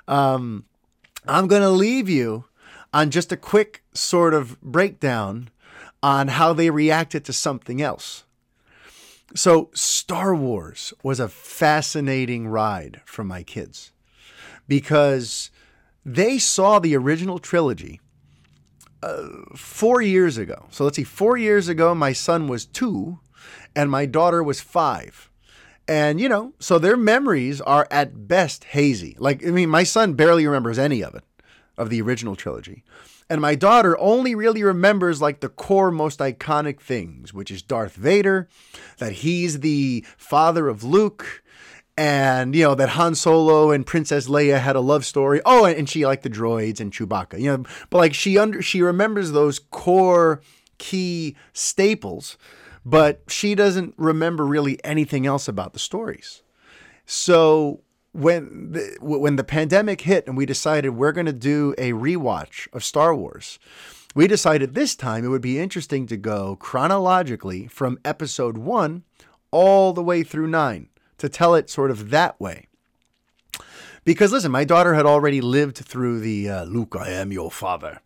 Um, 0.08 0.66
I'm 1.28 1.48
going 1.48 1.64
to 1.64 1.70
leave 1.72 2.08
you 2.08 2.46
on 2.94 3.10
just 3.10 3.32
a 3.32 3.38
quick 3.38 3.84
sort 3.92 4.36
of 4.36 4.62
breakdown 4.62 5.50
on 6.04 6.28
how 6.28 6.54
they 6.54 6.70
reacted 6.70 7.26
to 7.26 7.34
something 7.34 7.82
else. 7.82 8.26
So, 9.36 9.72
Star 9.74 10.36
Wars 10.36 10.94
was 11.02 11.20
a 11.20 11.28
fascinating 11.28 12.48
ride 12.48 13.02
for 13.04 13.24
my 13.24 13.42
kids 13.42 13.92
because 14.68 15.50
they 16.06 16.38
saw 16.38 16.78
the 16.78 16.96
original 16.96 17.40
trilogy 17.40 18.00
four 19.56 20.02
years 20.02 20.38
ago. 20.38 20.66
So 20.72 20.84
let's 20.84 20.96
see, 20.96 21.04
four 21.04 21.38
years 21.38 21.68
ago, 21.68 21.94
my 21.96 22.14
son 22.14 22.48
was 22.48 22.66
two 22.66 23.20
and 23.76 23.90
my 23.92 24.06
daughter 24.06 24.44
was 24.44 24.62
five. 24.62 25.30
And, 25.88 26.20
you 26.20 26.28
know, 26.28 26.54
so 26.60 26.80
their 26.80 26.98
memories 26.98 27.62
are 27.62 27.88
at 27.92 28.28
best 28.28 28.64
hazy. 28.64 29.16
Like, 29.20 29.46
I 29.46 29.52
mean, 29.52 29.70
my 29.70 29.84
son 29.84 30.14
barely 30.14 30.46
remembers 30.48 30.80
any 30.80 31.04
of 31.04 31.14
it, 31.14 31.24
of 31.78 31.90
the 31.90 32.02
original 32.02 32.36
trilogy. 32.36 32.84
And 33.30 33.42
my 33.42 33.56
daughter 33.56 33.98
only 34.00 34.36
really 34.36 34.64
remembers 34.64 35.22
like 35.22 35.40
the 35.40 35.50
core, 35.50 35.92
most 35.92 36.20
iconic 36.20 36.80
things, 36.80 37.34
which 37.34 37.52
is 37.52 37.62
Darth 37.62 37.96
Vader, 37.96 38.48
that 38.98 39.14
he's 39.14 39.60
the 39.60 40.06
father 40.18 40.68
of 40.68 40.84
Luke, 40.84 41.44
and 41.98 42.54
you 42.56 42.64
know 42.64 42.76
that 42.76 42.90
Han 42.90 43.16
Solo 43.16 43.72
and 43.72 43.86
Princess 43.86 44.28
Leia 44.28 44.60
had 44.60 44.76
a 44.76 44.82
love 44.82 45.06
story. 45.06 45.42
Oh, 45.46 45.66
and, 45.66 45.90
she 45.90 46.06
liked 46.06 46.24
the 46.24 46.30
droids 46.30 46.80
and 46.80 46.92
Chewbacca. 46.92 47.40
You 47.40 47.58
know, 47.58 47.64
but 47.90 47.98
like 47.98 48.14
she 48.14 48.38
under 48.38 48.62
she 48.62 48.82
remembers 48.82 49.32
those 49.32 49.60
core 49.60 50.42
key 50.78 51.36
staples, 51.54 52.38
but 52.86 53.22
she 53.28 53.56
doesn't 53.56 53.94
remember 53.98 54.46
really 54.46 54.84
anything 54.84 55.26
else 55.26 55.48
about 55.48 55.74
the 55.74 55.80
stories. 55.80 56.42
So 57.06 57.82
when 58.12 58.72
the, 58.72 58.98
when 59.00 59.36
the 59.36 59.44
pandemic 59.44 60.02
hit 60.02 60.28
and 60.28 60.36
we 60.36 60.46
decided 60.46 60.90
we're 60.90 61.12
going 61.12 61.26
to 61.28 61.34
do 61.34 61.76
a 61.78 61.92
rewatch 61.92 62.68
of 62.74 62.84
Star 62.84 63.16
Wars, 63.16 63.60
we 64.16 64.28
decided 64.28 64.74
this 64.74 64.96
time 64.96 65.24
it 65.24 65.30
would 65.30 65.42
be 65.42 65.60
interesting 65.60 66.08
to 66.08 66.18
go 66.18 66.56
chronologically 66.56 67.68
from 67.68 68.00
episode 68.04 68.58
1 68.58 69.04
all 69.52 69.94
the 69.94 70.04
way 70.04 70.24
through 70.24 70.48
9 70.48 70.90
to 71.18 71.30
tell 71.30 71.56
it 71.56 71.70
sort 71.70 71.92
of 71.92 72.10
that 72.10 72.40
way. 72.40 72.68
Because 74.04 74.32
listen, 74.32 74.52
my 74.52 74.64
daughter 74.64 74.94
had 74.94 75.06
already 75.06 75.42
lived 75.42 75.78
through 75.78 76.20
the 76.20 76.50
uh, 76.50 76.64
Luke, 76.66 76.96
I 77.00 77.10
am 77.10 77.32
your 77.32 77.50
father. 77.50 78.02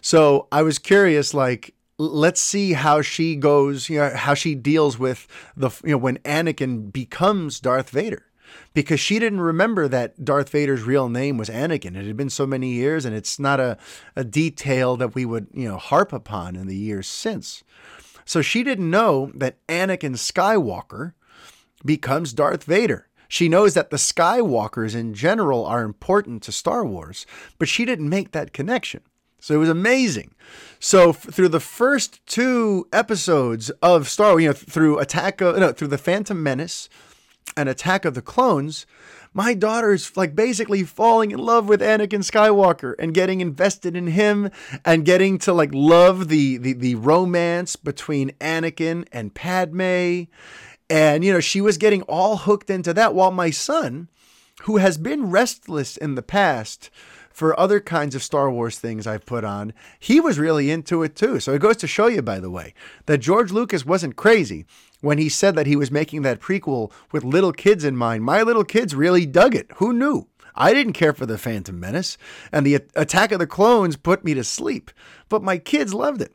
So 0.00 0.46
I 0.52 0.62
was 0.62 0.78
curious, 0.78 1.32
like, 1.32 1.74
let's 1.98 2.40
see 2.40 2.74
how 2.74 3.02
she 3.02 3.34
goes, 3.34 3.88
you 3.88 3.98
know, 3.98 4.10
how 4.14 4.34
she 4.34 4.54
deals 4.54 4.98
with 4.98 5.26
the, 5.56 5.70
you 5.82 5.92
know, 5.92 5.98
when 5.98 6.18
Anakin 6.18 6.92
becomes 6.92 7.60
Darth 7.60 7.90
Vader. 7.90 8.24
Because 8.72 9.00
she 9.00 9.18
didn't 9.18 9.40
remember 9.40 9.88
that 9.88 10.24
Darth 10.24 10.50
Vader's 10.50 10.82
real 10.82 11.08
name 11.08 11.36
was 11.36 11.48
Anakin. 11.48 11.96
It 11.96 12.06
had 12.06 12.16
been 12.16 12.30
so 12.30 12.46
many 12.46 12.72
years, 12.72 13.04
and 13.04 13.14
it's 13.14 13.38
not 13.38 13.60
a, 13.60 13.76
a 14.16 14.24
detail 14.24 14.96
that 14.96 15.14
we 15.14 15.24
would, 15.26 15.48
you 15.52 15.68
know, 15.68 15.76
harp 15.76 16.12
upon 16.12 16.56
in 16.56 16.66
the 16.66 16.76
years 16.76 17.06
since. 17.06 17.62
So 18.24 18.40
she 18.40 18.62
didn't 18.62 18.90
know 18.90 19.32
that 19.34 19.66
Anakin 19.66 20.16
Skywalker 20.16 21.12
becomes 21.84 22.32
Darth 22.32 22.64
Vader. 22.64 23.08
She 23.28 23.48
knows 23.48 23.74
that 23.74 23.90
the 23.90 23.98
Skywalkers 23.98 24.94
in 24.94 25.12
general 25.12 25.66
are 25.66 25.84
important 25.84 26.42
to 26.44 26.52
Star 26.52 26.84
Wars, 26.84 27.26
but 27.58 27.68
she 27.68 27.84
didn't 27.84 28.08
make 28.08 28.32
that 28.32 28.54
connection. 28.54 29.02
So 29.40 29.54
it 29.54 29.58
was 29.58 29.68
amazing. 29.68 30.34
So 30.80 31.10
f- 31.10 31.22
through 31.22 31.50
the 31.50 31.60
first 31.60 32.24
two 32.26 32.88
episodes 32.92 33.70
of 33.82 34.08
Star 34.08 34.32
Wars, 34.32 34.42
you 34.42 34.48
know, 34.48 34.54
through 34.54 34.98
Attack 34.98 35.40
of 35.40 35.58
no, 35.58 35.72
through 35.72 35.88
the 35.88 35.98
Phantom 35.98 36.42
Menace 36.42 36.88
and 37.56 37.68
Attack 37.68 38.04
of 38.04 38.14
the 38.14 38.22
Clones, 38.22 38.86
my 39.34 39.54
daughter's 39.54 40.16
like 40.16 40.34
basically 40.34 40.82
falling 40.82 41.30
in 41.30 41.38
love 41.38 41.68
with 41.68 41.80
Anakin 41.80 42.24
Skywalker 42.24 42.94
and 42.98 43.14
getting 43.14 43.40
invested 43.40 43.94
in 43.94 44.08
him 44.08 44.50
and 44.84 45.04
getting 45.04 45.38
to 45.38 45.52
like 45.52 45.70
love 45.72 46.28
the 46.28 46.56
the, 46.56 46.72
the 46.72 46.94
romance 46.96 47.76
between 47.76 48.30
Anakin 48.40 49.06
and 49.12 49.34
Padme. 49.34 50.24
And 50.90 51.24
you 51.24 51.32
know, 51.32 51.40
she 51.40 51.60
was 51.60 51.78
getting 51.78 52.02
all 52.02 52.38
hooked 52.38 52.70
into 52.70 52.94
that 52.94 53.14
while 53.14 53.30
my 53.30 53.50
son, 53.50 54.08
who 54.62 54.78
has 54.78 54.98
been 54.98 55.30
restless 55.30 55.96
in 55.96 56.14
the 56.14 56.22
past 56.22 56.90
for 57.30 57.58
other 57.58 57.78
kinds 57.78 58.14
of 58.14 58.22
Star 58.22 58.50
Wars 58.50 58.78
things 58.78 59.06
I've 59.06 59.26
put 59.26 59.44
on, 59.44 59.72
he 59.98 60.18
was 60.18 60.38
really 60.38 60.70
into 60.70 61.02
it 61.02 61.14
too. 61.14 61.38
So 61.38 61.54
it 61.54 61.60
goes 61.60 61.76
to 61.78 61.86
show 61.86 62.06
you, 62.08 62.22
by 62.22 62.40
the 62.40 62.50
way, 62.50 62.74
that 63.06 63.18
George 63.18 63.52
Lucas 63.52 63.86
wasn't 63.86 64.16
crazy 64.16 64.64
when 65.00 65.18
he 65.18 65.28
said 65.28 65.54
that 65.54 65.66
he 65.66 65.76
was 65.76 65.90
making 65.90 66.22
that 66.22 66.40
prequel 66.40 66.90
with 67.12 67.22
little 67.22 67.52
kids 67.52 67.84
in 67.84 67.96
mind. 67.96 68.24
My 68.24 68.42
little 68.42 68.64
kids 68.64 68.94
really 68.94 69.26
dug 69.26 69.54
it. 69.54 69.70
Who 69.76 69.92
knew? 69.92 70.26
I 70.56 70.74
didn't 70.74 70.94
care 70.94 71.12
for 71.12 71.24
the 71.24 71.38
Phantom 71.38 71.78
Menace, 71.78 72.18
and 72.50 72.66
the 72.66 72.80
Attack 72.96 73.30
of 73.30 73.38
the 73.38 73.46
Clones 73.46 73.96
put 73.96 74.24
me 74.24 74.34
to 74.34 74.42
sleep, 74.42 74.90
but 75.28 75.40
my 75.40 75.58
kids 75.58 75.94
loved 75.94 76.20
it. 76.20 76.34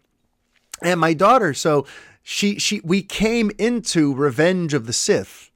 And 0.81 1.01
my 1.01 1.13
daughter, 1.13 1.53
so 1.53 1.85
she 2.23 2.57
she 2.57 2.81
we 2.83 3.03
came 3.03 3.51
into 3.57 4.15
Revenge 4.15 4.73
of 4.73 4.87
the 4.87 4.93
Sith 4.93 5.51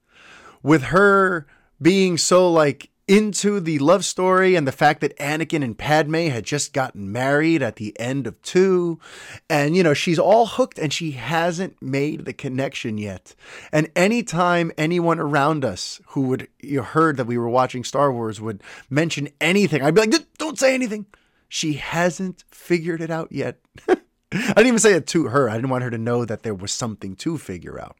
with 0.62 0.84
her 0.84 1.46
being 1.80 2.18
so 2.18 2.50
like 2.50 2.90
into 3.08 3.58
the 3.58 3.78
love 3.78 4.04
story 4.04 4.54
and 4.54 4.68
the 4.68 4.72
fact 4.72 5.00
that 5.00 5.16
Anakin 5.16 5.64
and 5.64 5.76
Padme 5.76 6.26
had 6.26 6.44
just 6.44 6.74
gotten 6.74 7.10
married 7.10 7.62
at 7.62 7.76
the 7.76 7.98
end 7.98 8.26
of 8.26 8.40
two. 8.42 9.00
And, 9.48 9.74
you 9.74 9.82
know, 9.82 9.94
she's 9.94 10.18
all 10.18 10.44
hooked 10.44 10.78
and 10.78 10.92
she 10.92 11.12
hasn't 11.12 11.80
made 11.82 12.26
the 12.26 12.34
connection 12.34 12.98
yet. 12.98 13.34
And 13.72 13.90
anytime 13.96 14.70
anyone 14.76 15.18
around 15.18 15.64
us 15.64 16.02
who 16.08 16.20
would, 16.22 16.48
you 16.60 16.82
heard 16.82 17.16
that 17.16 17.26
we 17.26 17.38
were 17.38 17.48
watching 17.48 17.82
Star 17.82 18.12
Wars 18.12 18.42
would 18.42 18.62
mention 18.90 19.30
anything, 19.40 19.80
I'd 19.80 19.94
be 19.94 20.02
like, 20.02 20.36
don't 20.36 20.58
say 20.58 20.74
anything. 20.74 21.06
She 21.48 21.74
hasn't 21.74 22.44
figured 22.50 23.00
it 23.00 23.10
out 23.10 23.32
yet. 23.32 23.56
I 24.30 24.52
didn't 24.56 24.66
even 24.66 24.78
say 24.78 24.92
it 24.92 25.06
to 25.08 25.28
her. 25.28 25.48
I 25.48 25.54
didn't 25.54 25.70
want 25.70 25.84
her 25.84 25.90
to 25.90 25.98
know 25.98 26.24
that 26.24 26.42
there 26.42 26.54
was 26.54 26.72
something 26.72 27.16
to 27.16 27.38
figure 27.38 27.80
out. 27.80 27.96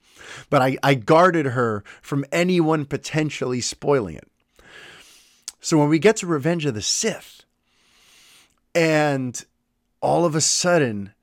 But 0.51 0.61
I, 0.61 0.76
I 0.83 0.95
guarded 0.95 1.47
her 1.47 1.83
from 2.03 2.24
anyone 2.31 2.85
potentially 2.85 3.61
spoiling 3.61 4.16
it. 4.16 4.29
So 5.61 5.79
when 5.79 5.89
we 5.89 5.99
get 5.99 6.16
to 6.16 6.26
Revenge 6.26 6.66
of 6.66 6.74
the 6.74 6.83
Sith, 6.83 7.45
and 8.74 9.43
all 10.01 10.24
of 10.24 10.35
a 10.35 10.41
sudden, 10.41 11.14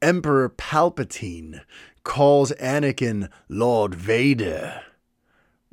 Emperor 0.00 0.48
Palpatine 0.48 1.62
calls 2.04 2.52
Anakin 2.52 3.28
Lord 3.48 3.94
Vader, 3.94 4.82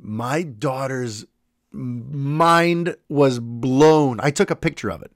my 0.00 0.42
daughter's 0.42 1.26
mind 1.70 2.96
was 3.08 3.38
blown. 3.38 4.20
I 4.20 4.30
took 4.30 4.50
a 4.50 4.56
picture 4.56 4.90
of 4.90 5.02
it. 5.02 5.12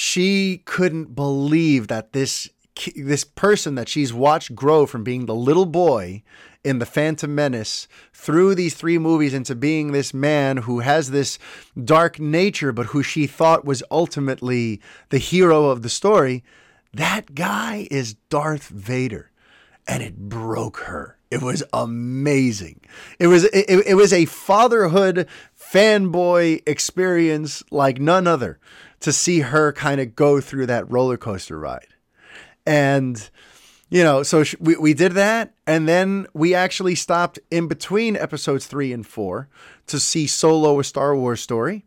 She 0.00 0.62
couldn't 0.64 1.16
believe 1.16 1.88
that 1.88 2.12
this 2.12 2.48
this 2.94 3.24
person 3.24 3.74
that 3.74 3.88
she's 3.88 4.12
watched 4.12 4.54
grow 4.54 4.86
from 4.86 5.02
being 5.02 5.26
the 5.26 5.34
little 5.34 5.66
boy 5.66 6.22
in 6.62 6.78
the 6.78 6.86
Phantom 6.86 7.34
Menace 7.34 7.88
through 8.12 8.54
these 8.54 8.74
three 8.74 8.96
movies 8.96 9.34
into 9.34 9.56
being 9.56 9.90
this 9.90 10.14
man 10.14 10.58
who 10.58 10.78
has 10.78 11.10
this 11.10 11.36
dark 11.84 12.20
nature, 12.20 12.70
but 12.70 12.86
who 12.86 13.02
she 13.02 13.26
thought 13.26 13.64
was 13.64 13.82
ultimately 13.90 14.80
the 15.08 15.18
hero 15.18 15.64
of 15.64 15.82
the 15.82 15.88
story. 15.88 16.44
That 16.94 17.34
guy 17.34 17.88
is 17.90 18.14
Darth 18.30 18.68
Vader. 18.68 19.32
And 19.88 20.00
it 20.00 20.16
broke 20.16 20.76
her. 20.80 21.18
It 21.30 21.42
was 21.42 21.64
amazing. 21.72 22.82
It 23.18 23.26
was 23.26 23.44
it, 23.46 23.86
it 23.86 23.94
was 23.96 24.12
a 24.12 24.26
fatherhood 24.26 25.26
fanboy 25.58 26.62
experience 26.66 27.64
like 27.72 27.98
none 27.98 28.28
other 28.28 28.60
to 29.00 29.12
see 29.12 29.40
her 29.40 29.72
kind 29.72 30.00
of 30.00 30.16
go 30.16 30.40
through 30.40 30.66
that 30.66 30.90
roller 30.90 31.16
coaster 31.16 31.58
ride. 31.58 31.94
And 32.66 33.30
you 33.90 34.02
know, 34.04 34.22
so 34.22 34.44
sh- 34.44 34.54
we, 34.60 34.76
we 34.76 34.94
did 34.94 35.12
that. 35.12 35.54
And 35.66 35.88
then 35.88 36.26
we 36.34 36.54
actually 36.54 36.94
stopped 36.94 37.38
in 37.50 37.68
between 37.68 38.16
episodes 38.16 38.66
three 38.66 38.92
and 38.92 39.06
four 39.06 39.48
to 39.86 39.98
see 39.98 40.26
Solo, 40.26 40.78
a 40.78 40.84
Star 40.84 41.16
Wars 41.16 41.40
story, 41.40 41.86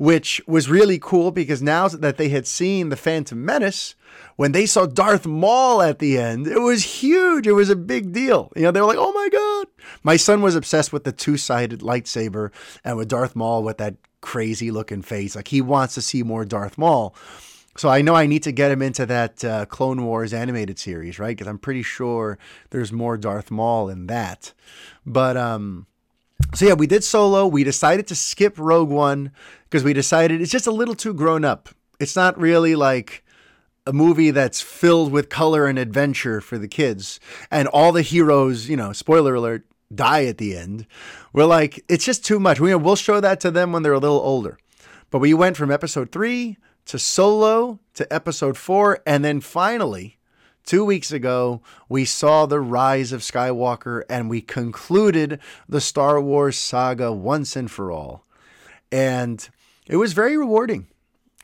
which 0.00 0.40
was 0.46 0.70
really 0.70 0.98
cool 0.98 1.30
because 1.30 1.60
now 1.60 1.86
that 1.86 2.16
they 2.16 2.30
had 2.30 2.46
seen 2.46 2.88
The 2.88 2.96
Phantom 2.96 3.44
Menace, 3.44 3.94
when 4.36 4.52
they 4.52 4.64
saw 4.64 4.86
Darth 4.86 5.26
Maul 5.26 5.82
at 5.82 5.98
the 5.98 6.16
end, 6.16 6.46
it 6.46 6.60
was 6.60 7.02
huge. 7.02 7.46
It 7.46 7.52
was 7.52 7.68
a 7.68 7.76
big 7.76 8.10
deal. 8.10 8.50
You 8.56 8.62
know, 8.62 8.70
they 8.70 8.80
were 8.80 8.86
like, 8.86 8.96
oh 8.98 9.12
my 9.12 9.28
God. 9.30 9.66
My 10.02 10.16
son 10.16 10.40
was 10.40 10.56
obsessed 10.56 10.90
with 10.90 11.04
the 11.04 11.12
two 11.12 11.36
sided 11.36 11.80
lightsaber 11.80 12.50
and 12.82 12.96
with 12.96 13.08
Darth 13.08 13.36
Maul 13.36 13.62
with 13.62 13.76
that 13.76 13.96
crazy 14.22 14.70
looking 14.70 15.02
face. 15.02 15.36
Like 15.36 15.48
he 15.48 15.60
wants 15.60 15.92
to 15.96 16.00
see 16.00 16.22
more 16.22 16.46
Darth 16.46 16.78
Maul. 16.78 17.14
So 17.76 17.90
I 17.90 18.00
know 18.00 18.14
I 18.14 18.24
need 18.24 18.42
to 18.44 18.52
get 18.52 18.70
him 18.70 18.80
into 18.80 19.04
that 19.04 19.44
uh, 19.44 19.66
Clone 19.66 20.06
Wars 20.06 20.32
animated 20.32 20.78
series, 20.78 21.18
right? 21.18 21.36
Because 21.36 21.46
I'm 21.46 21.58
pretty 21.58 21.82
sure 21.82 22.38
there's 22.70 22.90
more 22.90 23.18
Darth 23.18 23.50
Maul 23.50 23.90
in 23.90 24.06
that. 24.06 24.54
But 25.04 25.36
um, 25.36 25.86
so 26.54 26.66
yeah, 26.66 26.74
we 26.74 26.86
did 26.86 27.04
Solo. 27.04 27.46
We 27.46 27.64
decided 27.64 28.06
to 28.08 28.14
skip 28.14 28.58
Rogue 28.58 28.90
One 28.90 29.32
because 29.64 29.84
we 29.84 29.92
decided 29.92 30.40
it's 30.40 30.50
just 30.50 30.66
a 30.66 30.72
little 30.72 30.94
too 30.94 31.14
grown 31.14 31.44
up. 31.44 31.68
It's 31.98 32.16
not 32.16 32.38
really 32.38 32.74
like 32.74 33.24
a 33.86 33.92
movie 33.92 34.30
that's 34.30 34.60
filled 34.60 35.12
with 35.12 35.28
color 35.28 35.66
and 35.66 35.78
adventure 35.78 36.40
for 36.40 36.58
the 36.58 36.68
kids, 36.68 37.18
and 37.50 37.66
all 37.68 37.92
the 37.92 38.02
heroes, 38.02 38.68
you 38.68 38.76
know, 38.76 38.92
spoiler 38.92 39.34
alert, 39.34 39.64
die 39.94 40.26
at 40.26 40.38
the 40.38 40.56
end. 40.56 40.86
We're 41.32 41.46
like, 41.46 41.84
it's 41.88 42.04
just 42.04 42.24
too 42.24 42.38
much. 42.38 42.60
We, 42.60 42.74
we'll 42.74 42.96
show 42.96 43.20
that 43.20 43.40
to 43.40 43.50
them 43.50 43.72
when 43.72 43.82
they're 43.82 43.92
a 43.92 43.98
little 43.98 44.20
older. 44.20 44.58
But 45.10 45.18
we 45.18 45.34
went 45.34 45.56
from 45.56 45.70
episode 45.70 46.12
three 46.12 46.56
to 46.86 46.98
Solo 46.98 47.80
to 47.94 48.12
episode 48.12 48.56
four. 48.56 49.00
And 49.04 49.24
then 49.24 49.40
finally, 49.40 50.18
two 50.64 50.84
weeks 50.84 51.12
ago, 51.12 51.62
we 51.88 52.04
saw 52.04 52.46
the 52.46 52.60
rise 52.60 53.12
of 53.12 53.20
Skywalker 53.20 54.02
and 54.08 54.30
we 54.30 54.40
concluded 54.40 55.40
the 55.68 55.80
Star 55.80 56.20
Wars 56.20 56.58
saga 56.58 57.12
once 57.12 57.56
and 57.56 57.70
for 57.70 57.90
all. 57.90 58.24
And 58.92 59.48
it 59.86 59.96
was 59.96 60.12
very 60.12 60.36
rewarding. 60.36 60.86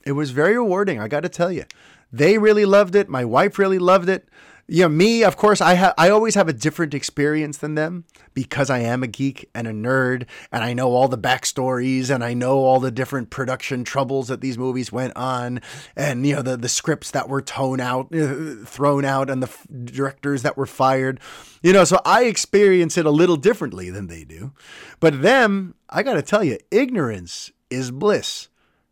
It 0.05 0.13
was 0.13 0.31
very 0.31 0.55
rewarding, 0.55 1.01
I 1.01 1.09
got 1.09 1.21
to 1.21 1.29
tell 1.29 1.51
you. 1.51 1.65
They 2.13 2.39
really 2.39 2.65
loved 2.65 2.95
it. 2.95 3.09
My 3.09 3.25
wife 3.25 3.59
really 3.59 3.79
loved 3.79 4.09
it 4.09 4.29
you 4.69 4.83
know, 4.83 4.89
me, 4.89 5.23
of 5.23 5.37
course, 5.37 5.61
I 5.61 5.75
have 5.75 5.95
I 5.97 6.11
always 6.11 6.35
have 6.35 6.49
a 6.49 6.53
different 6.53 6.93
experience 6.93 7.59
than 7.59 7.77
them 7.77 8.05
because 8.35 8.69
I 8.69 8.81
am 8.81 9.05
a 9.05 9.07
geek 9.07 9.49
and 9.55 9.69
a 9.69 9.73
nerd 9.73 10.27
and 10.51 10.65
I 10.65 10.75
know 10.75 10.91
all 10.91 11.07
the 11.07 11.19
backstories 11.19 12.11
and 12.11 12.25
I 12.25 12.35
know 12.35 12.59
all 12.59 12.81
the 12.81 12.91
different 12.91 13.31
production 13.31 13.85
troubles 13.85 14.27
that 14.27 14.41
these 14.41 14.59
movies 14.59 14.91
went 14.91 15.17
on 15.17 15.61
and 15.95 16.27
you 16.27 16.35
know 16.35 16.43
the 16.43 16.57
the 16.57 16.69
scripts 16.69 17.13
that 17.13 17.29
were 17.29 17.43
thrown 17.43 17.81
out 17.81 18.13
uh, 18.13 18.65
thrown 18.65 19.05
out 19.05 19.31
and 19.31 19.41
the 19.41 19.47
f- 19.47 19.67
directors 19.85 20.43
that 20.43 20.57
were 20.57 20.67
fired. 20.67 21.21
You 21.63 21.73
know, 21.73 21.85
so 21.85 22.01
I 22.05 22.25
experience 22.25 22.99
it 22.99 23.07
a 23.07 23.11
little 23.11 23.37
differently 23.37 23.91
than 23.91 24.09
they 24.09 24.25
do. 24.25 24.53
But 24.99 25.23
them, 25.23 25.77
I 25.89 26.03
got 26.03 26.15
to 26.15 26.23
tell 26.23 26.43
you, 26.43 26.59
ignorance 26.73 27.53
is 27.71 27.93
bliss 27.93 28.49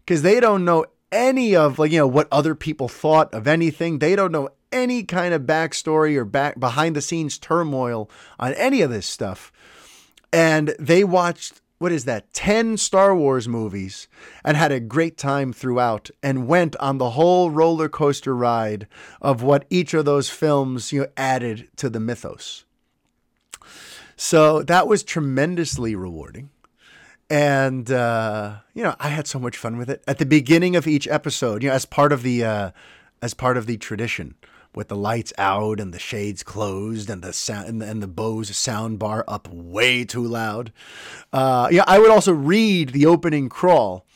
because 0.06 0.22
they 0.22 0.38
don't 0.38 0.64
know 0.64 0.86
any 1.10 1.56
of 1.56 1.80
like 1.80 1.90
you 1.90 1.98
know 1.98 2.06
what 2.06 2.28
other 2.30 2.54
people 2.54 2.86
thought 2.86 3.34
of 3.34 3.48
anything. 3.48 3.98
They 3.98 4.14
don't 4.14 4.30
know 4.30 4.50
any 4.74 5.04
kind 5.04 5.32
of 5.32 5.42
backstory 5.42 6.16
or 6.16 6.24
back 6.24 6.60
behind 6.60 6.96
the 6.96 7.00
scenes 7.00 7.38
turmoil 7.38 8.10
on 8.38 8.52
any 8.54 8.82
of 8.82 8.90
this 8.90 9.06
stuff. 9.06 9.52
And 10.32 10.74
they 10.78 11.04
watched 11.04 11.62
what 11.78 11.92
is 11.92 12.04
that 12.06 12.32
10 12.32 12.76
Star 12.76 13.14
Wars 13.14 13.46
movies 13.46 14.08
and 14.44 14.56
had 14.56 14.72
a 14.72 14.80
great 14.80 15.16
time 15.16 15.52
throughout 15.52 16.10
and 16.22 16.48
went 16.48 16.76
on 16.76 16.98
the 16.98 17.10
whole 17.10 17.50
roller 17.50 17.88
coaster 17.88 18.34
ride 18.34 18.86
of 19.20 19.42
what 19.42 19.66
each 19.70 19.92
of 19.92 20.04
those 20.04 20.30
films 20.30 20.92
you 20.92 21.02
know 21.02 21.06
added 21.16 21.68
to 21.76 21.90
the 21.90 22.00
mythos. 22.00 22.64
So 24.16 24.62
that 24.62 24.86
was 24.86 25.02
tremendously 25.02 25.94
rewarding. 25.94 26.50
And 27.28 27.90
uh, 27.90 28.56
you 28.74 28.82
know, 28.82 28.94
I 29.00 29.08
had 29.08 29.26
so 29.26 29.38
much 29.38 29.56
fun 29.56 29.76
with 29.76 29.90
it. 29.90 30.02
At 30.06 30.18
the 30.18 30.26
beginning 30.26 30.76
of 30.76 30.86
each 30.86 31.08
episode, 31.08 31.62
you 31.62 31.68
know, 31.68 31.74
as 31.74 31.84
part 31.84 32.12
of 32.12 32.22
the 32.22 32.44
uh, 32.44 32.70
as 33.20 33.34
part 33.34 33.56
of 33.56 33.66
the 33.66 33.76
tradition, 33.76 34.34
with 34.76 34.88
the 34.88 34.96
lights 34.96 35.32
out 35.38 35.80
and 35.80 35.92
the 35.92 35.98
shades 35.98 36.42
closed 36.42 37.08
and 37.10 37.22
the 37.22 37.32
sound 37.32 37.82
and 37.82 38.02
the, 38.02 38.06
Bose 38.06 38.56
sound 38.56 38.98
bar 38.98 39.24
up 39.26 39.48
way 39.48 40.04
too 40.04 40.24
loud. 40.24 40.72
Uh, 41.32 41.68
yeah, 41.70 41.84
I 41.86 41.98
would 41.98 42.10
also 42.10 42.32
read 42.32 42.90
the 42.90 43.06
opening 43.06 43.48
crawl 43.48 44.06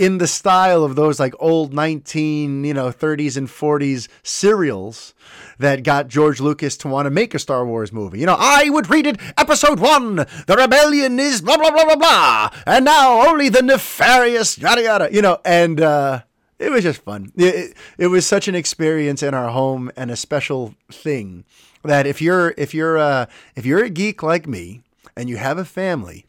in 0.00 0.16
the 0.16 0.26
style 0.26 0.82
of 0.82 0.96
those 0.96 1.20
like 1.20 1.34
old 1.38 1.74
19, 1.74 2.64
you 2.64 2.72
know, 2.72 2.90
30s 2.90 3.36
and 3.36 3.48
40s 3.48 4.08
serials 4.22 5.14
that 5.58 5.82
got 5.82 6.08
George 6.08 6.40
Lucas 6.40 6.78
to 6.78 6.88
want 6.88 7.04
to 7.04 7.10
make 7.10 7.34
a 7.34 7.38
Star 7.38 7.66
Wars 7.66 7.92
movie. 7.92 8.18
You 8.18 8.26
know, 8.26 8.36
I 8.38 8.70
would 8.70 8.88
read 8.88 9.06
it 9.06 9.20
episode 9.36 9.78
1, 9.78 10.16
the 10.16 10.56
rebellion 10.58 11.18
is 11.20 11.42
blah 11.42 11.58
blah 11.58 11.70
blah 11.70 11.84
blah 11.84 11.96
blah, 11.96 12.50
and 12.66 12.86
now 12.86 13.28
only 13.28 13.50
the 13.50 13.62
nefarious 13.62 14.56
yada 14.56 14.82
yada, 14.82 15.08
you 15.12 15.20
know, 15.20 15.38
and 15.44 15.80
uh 15.80 16.22
it 16.60 16.70
was 16.70 16.84
just 16.84 17.02
fun. 17.02 17.32
It, 17.36 17.54
it, 17.54 17.76
it 17.98 18.06
was 18.08 18.26
such 18.26 18.46
an 18.46 18.54
experience 18.54 19.22
in 19.22 19.34
our 19.34 19.48
home 19.48 19.90
and 19.96 20.10
a 20.10 20.16
special 20.16 20.74
thing 20.92 21.44
that 21.82 22.06
if 22.06 22.20
you're 22.20 22.54
if 22.56 22.74
you're 22.74 22.98
uh, 22.98 23.26
if 23.56 23.64
you're 23.64 23.82
a 23.82 23.90
geek 23.90 24.22
like 24.22 24.46
me 24.46 24.82
and 25.16 25.28
you 25.28 25.38
have 25.38 25.58
a 25.58 25.64
family, 25.64 26.26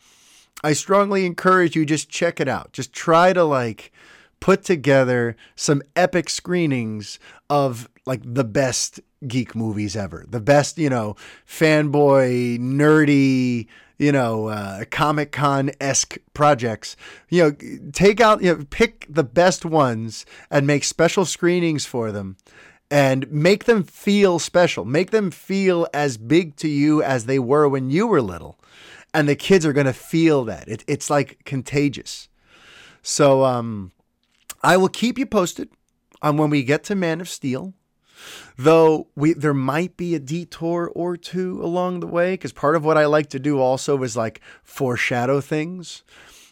I 0.63 0.73
strongly 0.73 1.25
encourage 1.25 1.75
you 1.75 1.85
just 1.85 2.09
check 2.09 2.39
it 2.39 2.47
out. 2.47 2.71
Just 2.71 2.93
try 2.93 3.33
to 3.33 3.43
like 3.43 3.91
put 4.39 4.63
together 4.63 5.35
some 5.55 5.81
epic 5.95 6.29
screenings 6.29 7.19
of 7.49 7.89
like 8.05 8.21
the 8.23 8.43
best 8.43 8.99
geek 9.27 9.55
movies 9.55 9.95
ever. 9.95 10.25
The 10.27 10.39
best, 10.39 10.77
you 10.77 10.89
know, 10.89 11.15
fanboy, 11.47 12.57
nerdy, 12.59 13.67
you 14.01 14.11
know, 14.11 14.47
uh, 14.47 14.83
Comic 14.89 15.31
Con 15.31 15.69
esque 15.79 16.17
projects. 16.33 16.97
You 17.29 17.43
know, 17.43 17.91
take 17.91 18.19
out, 18.19 18.41
you 18.41 18.55
know, 18.55 18.65
pick 18.71 19.05
the 19.07 19.23
best 19.23 19.63
ones 19.63 20.25
and 20.49 20.65
make 20.65 20.83
special 20.83 21.23
screenings 21.23 21.85
for 21.85 22.11
them 22.11 22.35
and 22.89 23.31
make 23.31 23.65
them 23.65 23.83
feel 23.83 24.39
special. 24.39 24.85
Make 24.85 25.11
them 25.11 25.29
feel 25.29 25.87
as 25.93 26.17
big 26.17 26.55
to 26.57 26.67
you 26.67 27.03
as 27.03 27.27
they 27.27 27.37
were 27.37 27.69
when 27.69 27.91
you 27.91 28.07
were 28.07 28.23
little. 28.23 28.59
And 29.13 29.29
the 29.29 29.35
kids 29.35 29.67
are 29.67 29.73
going 29.73 29.85
to 29.85 29.93
feel 29.93 30.45
that. 30.45 30.67
It, 30.67 30.83
it's 30.87 31.11
like 31.11 31.45
contagious. 31.45 32.27
So 33.03 33.45
um, 33.45 33.91
I 34.63 34.77
will 34.77 34.89
keep 34.89 35.19
you 35.19 35.27
posted 35.27 35.69
on 36.23 36.37
when 36.37 36.49
we 36.49 36.63
get 36.63 36.83
to 36.85 36.95
Man 36.95 37.21
of 37.21 37.29
Steel. 37.29 37.75
Though 38.57 39.07
we 39.15 39.33
there 39.33 39.53
might 39.53 39.97
be 39.97 40.15
a 40.15 40.19
detour 40.19 40.91
or 40.93 41.17
two 41.17 41.63
along 41.63 41.99
the 41.99 42.07
way, 42.07 42.33
because 42.33 42.51
part 42.51 42.75
of 42.75 42.85
what 42.85 42.97
I 42.97 43.05
like 43.05 43.29
to 43.29 43.39
do 43.39 43.59
also 43.59 44.01
is 44.03 44.17
like 44.17 44.41
foreshadow 44.63 45.41
things. 45.41 46.03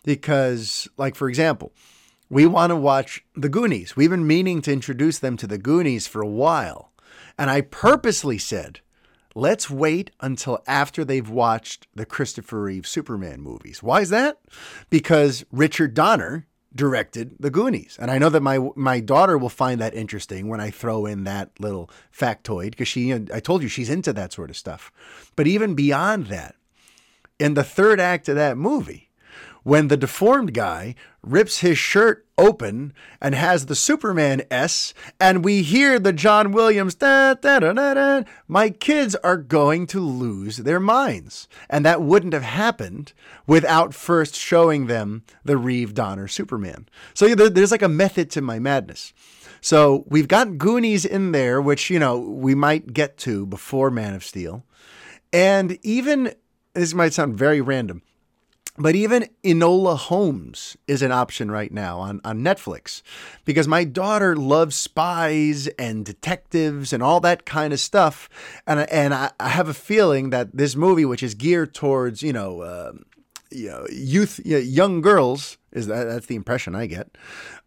Because, 0.04 0.88
like 0.98 1.16
for 1.16 1.28
example, 1.30 1.74
we 2.30 2.46
want 2.46 2.70
to 2.70 2.76
watch 2.76 3.24
the 3.36 3.50
Goonies. 3.50 3.96
We've 3.96 4.10
been 4.10 4.28
meaning 4.28 4.62
to 4.62 4.72
introduce 4.72 5.20
them 5.20 5.36
to 5.38 5.48
the 5.48 5.58
Goonies 5.58 6.08
for 6.08 6.22
a 6.22 6.28
while. 6.28 6.92
And 7.38 7.50
I 7.50 7.62
purposely 7.62 8.38
said, 8.38 8.82
let's 9.34 9.70
wait 9.70 10.12
until 10.20 10.64
after 10.68 11.04
they've 11.04 11.30
watched 11.30 11.88
the 11.96 12.06
Christopher 12.06 12.62
Reeve 12.62 12.88
Superman 12.88 13.42
movies. 13.42 13.82
Why 13.82 14.02
is 14.02 14.10
that? 14.10 14.40
Because 14.90 15.44
Richard 15.52 15.94
Donner 15.94 16.48
directed 16.74 17.36
the 17.40 17.50
Goonies. 17.50 17.98
And 18.00 18.12
I 18.12 18.18
know 18.18 18.30
that 18.30 18.42
my 18.42 18.60
my 18.76 19.00
daughter 19.00 19.38
will 19.38 19.50
find 19.50 19.82
that 19.82 19.94
interesting 19.94 20.48
when 20.48 20.62
I 20.62 20.70
throw 20.70 21.06
in 21.06 21.24
that 21.24 21.52
little 21.60 21.90
factoid 22.16 22.72
because 22.72 22.88
she 22.88 23.14
I 23.14 23.40
told 23.40 23.64
you 23.64 23.68
she's 23.68 23.90
into 23.90 24.14
that 24.14 24.34
sort 24.34 24.50
of 24.50 24.58
stuff. 24.58 24.92
But 25.36 25.48
even 25.48 25.74
beyond 25.76 26.28
that, 26.28 26.56
in 27.40 27.54
the 27.54 27.64
third 27.64 28.00
act 28.00 28.30
of 28.30 28.36
that 28.36 28.58
movie, 28.58 29.10
when 29.64 29.88
the 29.88 29.98
deformed 29.98 30.54
guy 30.54 30.96
rips 31.22 31.60
his 31.60 31.78
shirt 31.78 32.26
open 32.40 32.94
and 33.22 33.36
has 33.36 33.66
the 33.66 33.76
Superman 33.76 34.42
S, 34.50 34.94
and 35.20 35.44
we 35.44 35.62
hear 35.62 36.00
the 36.00 36.14
John 36.14 36.52
Williams, 36.52 36.96
da, 36.96 37.36
da, 37.36 37.60
da, 37.60 37.74
da, 37.74 37.94
da, 37.94 38.24
my 38.48 38.70
kids 38.70 39.16
are 39.16 39.38
going 39.38 39.86
to 39.88 40.00
lose 40.00 40.58
their 40.58 40.80
minds. 40.80 41.48
And 41.70 41.86
that 41.86 42.02
wouldn't 42.02 42.34
have 42.34 42.44
happened 42.44 43.14
without 43.46 43.94
first 43.94 44.36
showing 44.36 44.88
them 44.88 45.24
the 45.44 45.58
Reeve 45.58 45.94
Donner 45.94 46.28
Superman. 46.28 46.88
So 47.14 47.36
there's 47.36 47.72
like 47.72 47.82
a 47.82 47.90
method 47.90 48.32
to 48.32 48.42
my 48.42 48.58
madness. 48.58 49.14
So 49.62 50.06
we've 50.08 50.28
got 50.28 50.58
Goonies 50.58 51.06
in 51.06 51.34
there, 51.34 51.62
which, 51.62 51.90
you 51.90 52.00
know, 52.00 52.18
we 52.18 52.56
might 52.56 52.94
get 52.94 53.18
to 53.20 53.46
before 53.46 53.92
Man 53.92 54.14
of 54.14 54.24
Steel. 54.24 54.64
And 55.34 55.78
even, 55.84 56.34
this 56.74 56.94
might 56.94 57.14
sound 57.14 57.38
very 57.38 57.62
random, 57.62 58.02
but 58.80 58.96
even 58.96 59.30
Enola 59.44 59.98
Holmes 59.98 60.78
is 60.88 61.02
an 61.02 61.12
option 61.12 61.52
right 61.52 61.72
now 61.72 62.00
on, 62.00 62.22
on 62.24 62.40
Netflix 62.40 63.02
because 63.44 63.68
my 63.68 63.84
daughter 63.84 64.36
loves 64.38 64.76
spies 64.76 65.68
and 65.78 66.06
detectives 66.06 66.94
and 66.94 67.04
all 67.04 67.20
that 67.20 67.46
kind 67.46 67.74
of 67.74 67.80
stuff. 67.82 68.30
And, 68.66 68.90
and 68.90 69.14
I, 69.14 69.32
I 69.40 69.50
have 69.50 69.68
a 69.68 69.74
feeling 69.74 70.30
that 70.30 70.56
this 70.56 70.78
movie, 70.78 71.06
which 71.06 71.22
is 71.22 71.36
geared 71.36 71.74
towards, 71.74 72.24
you 72.24 72.32
know, 72.32 72.62
uh, 72.62 72.94
you 73.52 73.70
know 73.70 73.86
youth, 73.92 74.40
you 74.46 74.54
know, 74.54 74.60
young 74.60 75.02
girls, 75.02 75.58
is 75.74 75.88
that 75.88 76.06
that's 76.06 76.28
the 76.28 76.36
impression 76.36 76.74
I 76.74 76.86
get. 76.86 77.18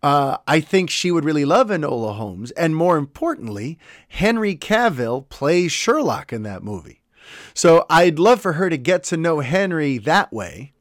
Uh, 0.03 0.39
I 0.49 0.61
think 0.61 0.89
she 0.89 1.11
would 1.11 1.25
really 1.25 1.45
love 1.45 1.69
Enola 1.69 2.17
Holmes. 2.17 2.53
And 2.53 2.75
more 2.75 2.97
importantly, 2.97 3.79
Henry 4.09 4.57
Cavill 4.57 5.29
plays 5.29 5.73
Sherlock 5.73 6.33
in 6.33 6.43
that 6.45 6.63
movie. 6.63 7.03
So 7.55 7.85
I'd 7.91 8.19
love 8.19 8.41
for 8.41 8.55
her 8.55 8.71
to 8.71 8.77
get 8.77 9.05
to 9.05 9.17
know 9.17 9.41
Henry 9.41 9.99
that 9.99 10.33
way 10.33 10.72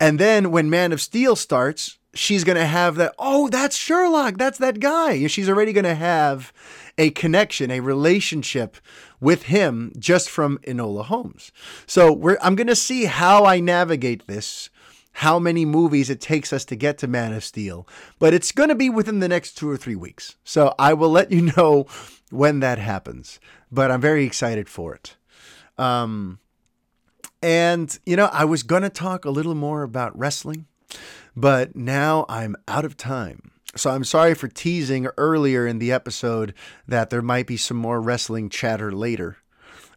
and 0.00 0.18
then 0.18 0.50
when 0.50 0.70
Man 0.70 0.92
of 0.92 1.00
Steel 1.02 1.36
starts, 1.36 1.98
she's 2.14 2.42
going 2.42 2.56
to 2.56 2.66
have 2.66 2.96
that, 2.96 3.14
oh, 3.18 3.48
that's 3.48 3.76
Sherlock. 3.76 4.38
That's 4.38 4.58
that 4.58 4.80
guy. 4.80 5.26
She's 5.26 5.48
already 5.48 5.74
going 5.74 5.84
to 5.84 5.94
have 5.94 6.52
a 6.96 7.10
connection, 7.10 7.70
a 7.70 7.80
relationship 7.80 8.78
with 9.20 9.44
him 9.44 9.92
just 9.98 10.30
from 10.30 10.58
Enola 10.66 11.04
Holmes. 11.04 11.52
So 11.86 12.36
I'm 12.40 12.56
going 12.56 12.66
to 12.66 12.74
see 12.74 13.04
how 13.04 13.44
I 13.44 13.60
navigate 13.60 14.26
this, 14.26 14.70
how 15.12 15.38
many 15.38 15.64
movies 15.64 16.10
it 16.10 16.20
takes 16.20 16.52
us 16.52 16.64
to 16.66 16.76
get 16.76 16.98
to 16.98 17.06
Man 17.06 17.32
of 17.32 17.44
Steel, 17.44 17.86
but 18.18 18.34
it's 18.34 18.52
going 18.52 18.70
to 18.70 18.74
be 18.74 18.90
within 18.90 19.20
the 19.20 19.28
next 19.28 19.52
two 19.52 19.68
or 19.68 19.76
three 19.76 19.96
weeks. 19.96 20.36
So 20.44 20.74
I 20.78 20.94
will 20.94 21.10
let 21.10 21.30
you 21.30 21.52
know 21.56 21.86
when 22.30 22.60
that 22.60 22.78
happens, 22.78 23.38
but 23.70 23.90
I'm 23.90 24.00
very 24.00 24.24
excited 24.24 24.68
for 24.68 24.94
it. 24.94 25.16
Um, 25.78 26.39
and, 27.42 27.98
you 28.04 28.16
know, 28.16 28.26
I 28.32 28.44
was 28.44 28.62
going 28.62 28.82
to 28.82 28.90
talk 28.90 29.24
a 29.24 29.30
little 29.30 29.54
more 29.54 29.82
about 29.82 30.18
wrestling, 30.18 30.66
but 31.36 31.76
now 31.76 32.26
I'm 32.28 32.56
out 32.68 32.84
of 32.84 32.96
time. 32.96 33.50
So 33.76 33.90
I'm 33.90 34.04
sorry 34.04 34.34
for 34.34 34.48
teasing 34.48 35.06
earlier 35.16 35.66
in 35.66 35.78
the 35.78 35.92
episode 35.92 36.54
that 36.88 37.10
there 37.10 37.22
might 37.22 37.46
be 37.46 37.56
some 37.56 37.76
more 37.76 38.00
wrestling 38.00 38.48
chatter 38.48 38.90
later, 38.90 39.36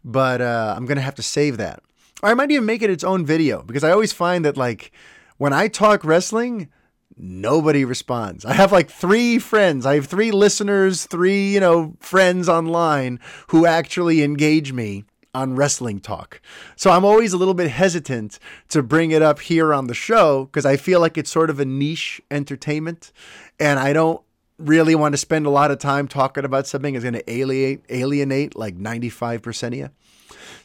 but 0.03 0.41
uh, 0.41 0.73
I'm 0.77 0.85
going 0.85 0.97
to 0.97 1.01
have 1.01 1.15
to 1.15 1.23
save 1.23 1.57
that. 1.57 1.81
Or 2.21 2.29
I 2.29 2.33
might 2.35 2.51
even 2.51 2.65
make 2.65 2.81
it 2.81 2.89
its 2.89 3.03
own 3.03 3.25
video 3.25 3.63
because 3.63 3.83
I 3.83 3.91
always 3.91 4.13
find 4.13 4.45
that, 4.45 4.57
like, 4.57 4.91
when 5.37 5.53
I 5.53 5.67
talk 5.67 6.05
wrestling, 6.05 6.69
nobody 7.17 7.83
responds. 7.83 8.45
I 8.45 8.53
have 8.53 8.71
like 8.71 8.89
three 8.89 9.39
friends. 9.39 9.85
I 9.85 9.95
have 9.95 10.05
three 10.05 10.31
listeners, 10.31 11.05
three, 11.05 11.53
you 11.53 11.59
know, 11.59 11.95
friends 11.99 12.47
online 12.47 13.19
who 13.47 13.65
actually 13.65 14.23
engage 14.23 14.71
me 14.71 15.03
on 15.33 15.55
wrestling 15.55 15.99
talk. 15.99 16.41
So 16.75 16.91
I'm 16.91 17.05
always 17.05 17.33
a 17.33 17.37
little 17.37 17.53
bit 17.53 17.69
hesitant 17.69 18.39
to 18.69 18.83
bring 18.83 19.11
it 19.11 19.21
up 19.21 19.39
here 19.39 19.73
on 19.73 19.87
the 19.87 19.93
show 19.93 20.45
because 20.45 20.65
I 20.65 20.77
feel 20.77 20.99
like 20.99 21.17
it's 21.17 21.31
sort 21.31 21.49
of 21.49 21.59
a 21.59 21.65
niche 21.65 22.21
entertainment 22.29 23.11
and 23.59 23.79
I 23.79 23.93
don't 23.93 24.21
really 24.59 24.95
want 24.95 25.13
to 25.13 25.17
spend 25.17 25.45
a 25.45 25.49
lot 25.49 25.71
of 25.71 25.79
time 25.79 26.07
talking 26.07 26.45
about 26.45 26.67
something 26.67 26.93
that's 26.93 27.03
going 27.03 27.15
to 27.15 27.31
alienate 27.31 27.81
alienate 27.89 28.55
like 28.55 28.77
95% 28.77 29.67
of 29.67 29.73
you. 29.73 29.89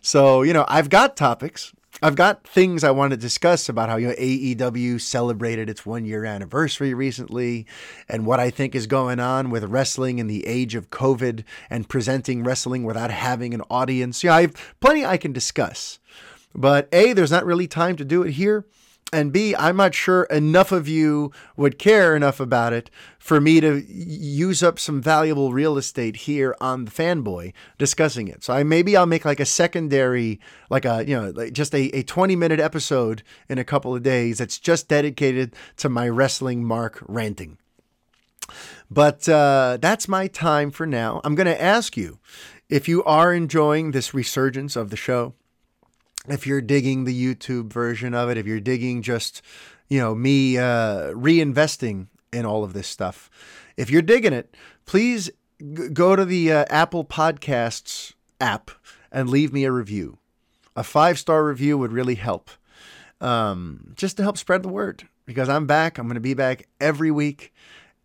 So, 0.02 0.42
you 0.42 0.52
know, 0.52 0.64
I've 0.68 0.90
got 0.90 1.16
topics 1.16 1.72
I've 2.00 2.14
got 2.14 2.46
things 2.46 2.84
I 2.84 2.92
want 2.92 3.10
to 3.10 3.16
discuss 3.16 3.68
about 3.68 3.88
how 3.88 3.96
you 3.96 4.08
know 4.08 4.14
AEW 4.14 5.00
celebrated 5.00 5.68
its 5.68 5.84
one 5.84 6.04
year 6.04 6.24
anniversary 6.24 6.94
recently, 6.94 7.66
and 8.08 8.24
what 8.24 8.38
I 8.38 8.50
think 8.50 8.74
is 8.74 8.86
going 8.86 9.18
on 9.18 9.50
with 9.50 9.64
wrestling 9.64 10.18
in 10.18 10.28
the 10.28 10.46
age 10.46 10.74
of 10.74 10.90
COVID 10.90 11.44
and 11.68 11.88
presenting 11.88 12.44
wrestling 12.44 12.84
without 12.84 13.10
having 13.10 13.52
an 13.52 13.62
audience. 13.68 14.22
Yeah, 14.22 14.34
I 14.34 14.42
have 14.42 14.74
plenty 14.80 15.04
I 15.04 15.16
can 15.16 15.32
discuss, 15.32 15.98
but 16.54 16.88
a 16.92 17.12
there's 17.12 17.32
not 17.32 17.44
really 17.44 17.66
time 17.66 17.96
to 17.96 18.04
do 18.04 18.22
it 18.22 18.32
here, 18.32 18.64
and 19.12 19.32
B, 19.32 19.54
I'm 19.56 19.76
not 19.76 19.94
sure 19.94 20.24
enough 20.24 20.70
of 20.70 20.86
you 20.86 21.32
would 21.56 21.78
care 21.78 22.14
enough 22.14 22.40
about 22.40 22.72
it 22.72 22.90
for 23.18 23.40
me 23.40 23.60
to 23.60 23.82
use 23.88 24.62
up 24.62 24.78
some 24.78 25.00
valuable 25.00 25.52
real 25.52 25.78
estate 25.78 26.16
here 26.16 26.54
on 26.60 26.84
the 26.84 26.90
fanboy 26.90 27.54
discussing 27.78 28.28
it. 28.28 28.44
So 28.44 28.52
I 28.52 28.62
maybe 28.64 28.96
I'll 28.96 29.06
make 29.06 29.24
like 29.24 29.40
a 29.40 29.46
secondary, 29.46 30.40
like 30.68 30.84
a 30.84 31.04
you 31.06 31.16
know, 31.16 31.30
like 31.30 31.52
just 31.52 31.74
a, 31.74 31.88
a 31.96 32.02
20 32.02 32.36
minute 32.36 32.60
episode 32.60 33.22
in 33.48 33.58
a 33.58 33.64
couple 33.64 33.94
of 33.94 34.02
days 34.02 34.38
that's 34.38 34.58
just 34.58 34.88
dedicated 34.88 35.54
to 35.78 35.88
my 35.88 36.08
wrestling 36.08 36.64
mark 36.64 37.02
ranting. 37.06 37.56
But 38.90 39.28
uh, 39.28 39.78
that's 39.80 40.08
my 40.08 40.26
time 40.26 40.70
for 40.70 40.86
now. 40.86 41.20
I'm 41.24 41.34
going 41.34 41.46
to 41.46 41.62
ask 41.62 41.96
you 41.96 42.18
if 42.68 42.88
you 42.88 43.04
are 43.04 43.32
enjoying 43.32 43.90
this 43.90 44.14
resurgence 44.14 44.76
of 44.76 44.90
the 44.90 44.96
show 44.96 45.34
if 46.28 46.46
you're 46.46 46.60
digging 46.60 47.04
the 47.04 47.34
YouTube 47.34 47.72
version 47.72 48.14
of 48.14 48.30
it, 48.30 48.36
if 48.36 48.46
you're 48.46 48.60
digging 48.60 49.02
just, 49.02 49.42
you 49.88 49.98
know, 49.98 50.14
me 50.14 50.58
uh, 50.58 51.12
reinvesting 51.12 52.08
in 52.32 52.44
all 52.44 52.64
of 52.64 52.72
this 52.72 52.86
stuff, 52.86 53.30
if 53.76 53.90
you're 53.90 54.02
digging 54.02 54.32
it, 54.32 54.54
please 54.86 55.30
g- 55.58 55.88
go 55.92 56.16
to 56.16 56.24
the 56.24 56.52
uh, 56.52 56.64
Apple 56.68 57.04
Podcasts 57.04 58.12
app 58.40 58.70
and 59.10 59.30
leave 59.30 59.52
me 59.52 59.64
a 59.64 59.72
review. 59.72 60.18
A 60.76 60.84
five 60.84 61.18
star 61.18 61.44
review 61.44 61.76
would 61.78 61.92
really 61.92 62.14
help, 62.14 62.50
um, 63.20 63.92
just 63.96 64.16
to 64.16 64.22
help 64.22 64.38
spread 64.38 64.62
the 64.62 64.68
word. 64.68 65.08
Because 65.26 65.48
I'm 65.48 65.66
back, 65.66 65.98
I'm 65.98 66.06
going 66.06 66.14
to 66.14 66.20
be 66.20 66.34
back 66.34 66.68
every 66.80 67.10
week. 67.10 67.52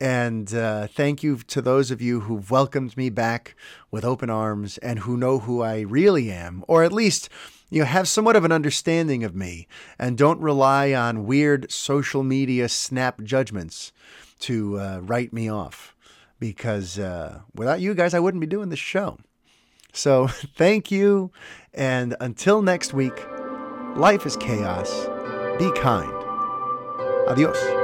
And 0.01 0.53
uh, 0.53 0.87
thank 0.87 1.23
you 1.23 1.37
to 1.37 1.61
those 1.61 1.89
of 1.89 2.01
you 2.01 2.21
who've 2.21 2.51
welcomed 2.51 2.97
me 2.97 3.09
back 3.09 3.55
with 3.89 4.03
open 4.03 4.29
arms 4.29 4.77
and 4.79 4.99
who 4.99 5.15
know 5.15 5.39
who 5.39 5.61
I 5.61 5.81
really 5.81 6.29
am, 6.29 6.65
or 6.67 6.83
at 6.83 6.91
least 6.91 7.29
you 7.73 7.83
have 7.83 8.07
somewhat 8.07 8.35
of 8.35 8.45
an 8.45 8.51
understanding 8.51 9.23
of 9.23 9.35
me 9.35 9.67
and 9.97 10.17
don't 10.17 10.39
rely 10.39 10.93
on 10.93 11.25
weird 11.25 11.71
social 11.71 12.23
media 12.23 12.69
snap 12.69 13.21
judgments 13.23 13.91
to 14.39 14.79
uh, 14.79 14.99
write 14.99 15.33
me 15.33 15.49
off 15.49 15.95
because 16.39 16.99
uh, 16.99 17.39
without 17.55 17.81
you 17.81 17.93
guys, 17.93 18.13
I 18.13 18.19
wouldn't 18.19 18.41
be 18.41 18.47
doing 18.47 18.69
this 18.69 18.79
show. 18.79 19.17
So 19.91 20.27
thank 20.55 20.91
you. 20.91 21.31
And 21.73 22.15
until 22.19 22.61
next 22.61 22.93
week, 22.93 23.25
life 23.95 24.25
is 24.25 24.37
chaos. 24.37 25.07
Be 25.57 25.71
kind. 25.79 26.13
Adios. 27.27 27.82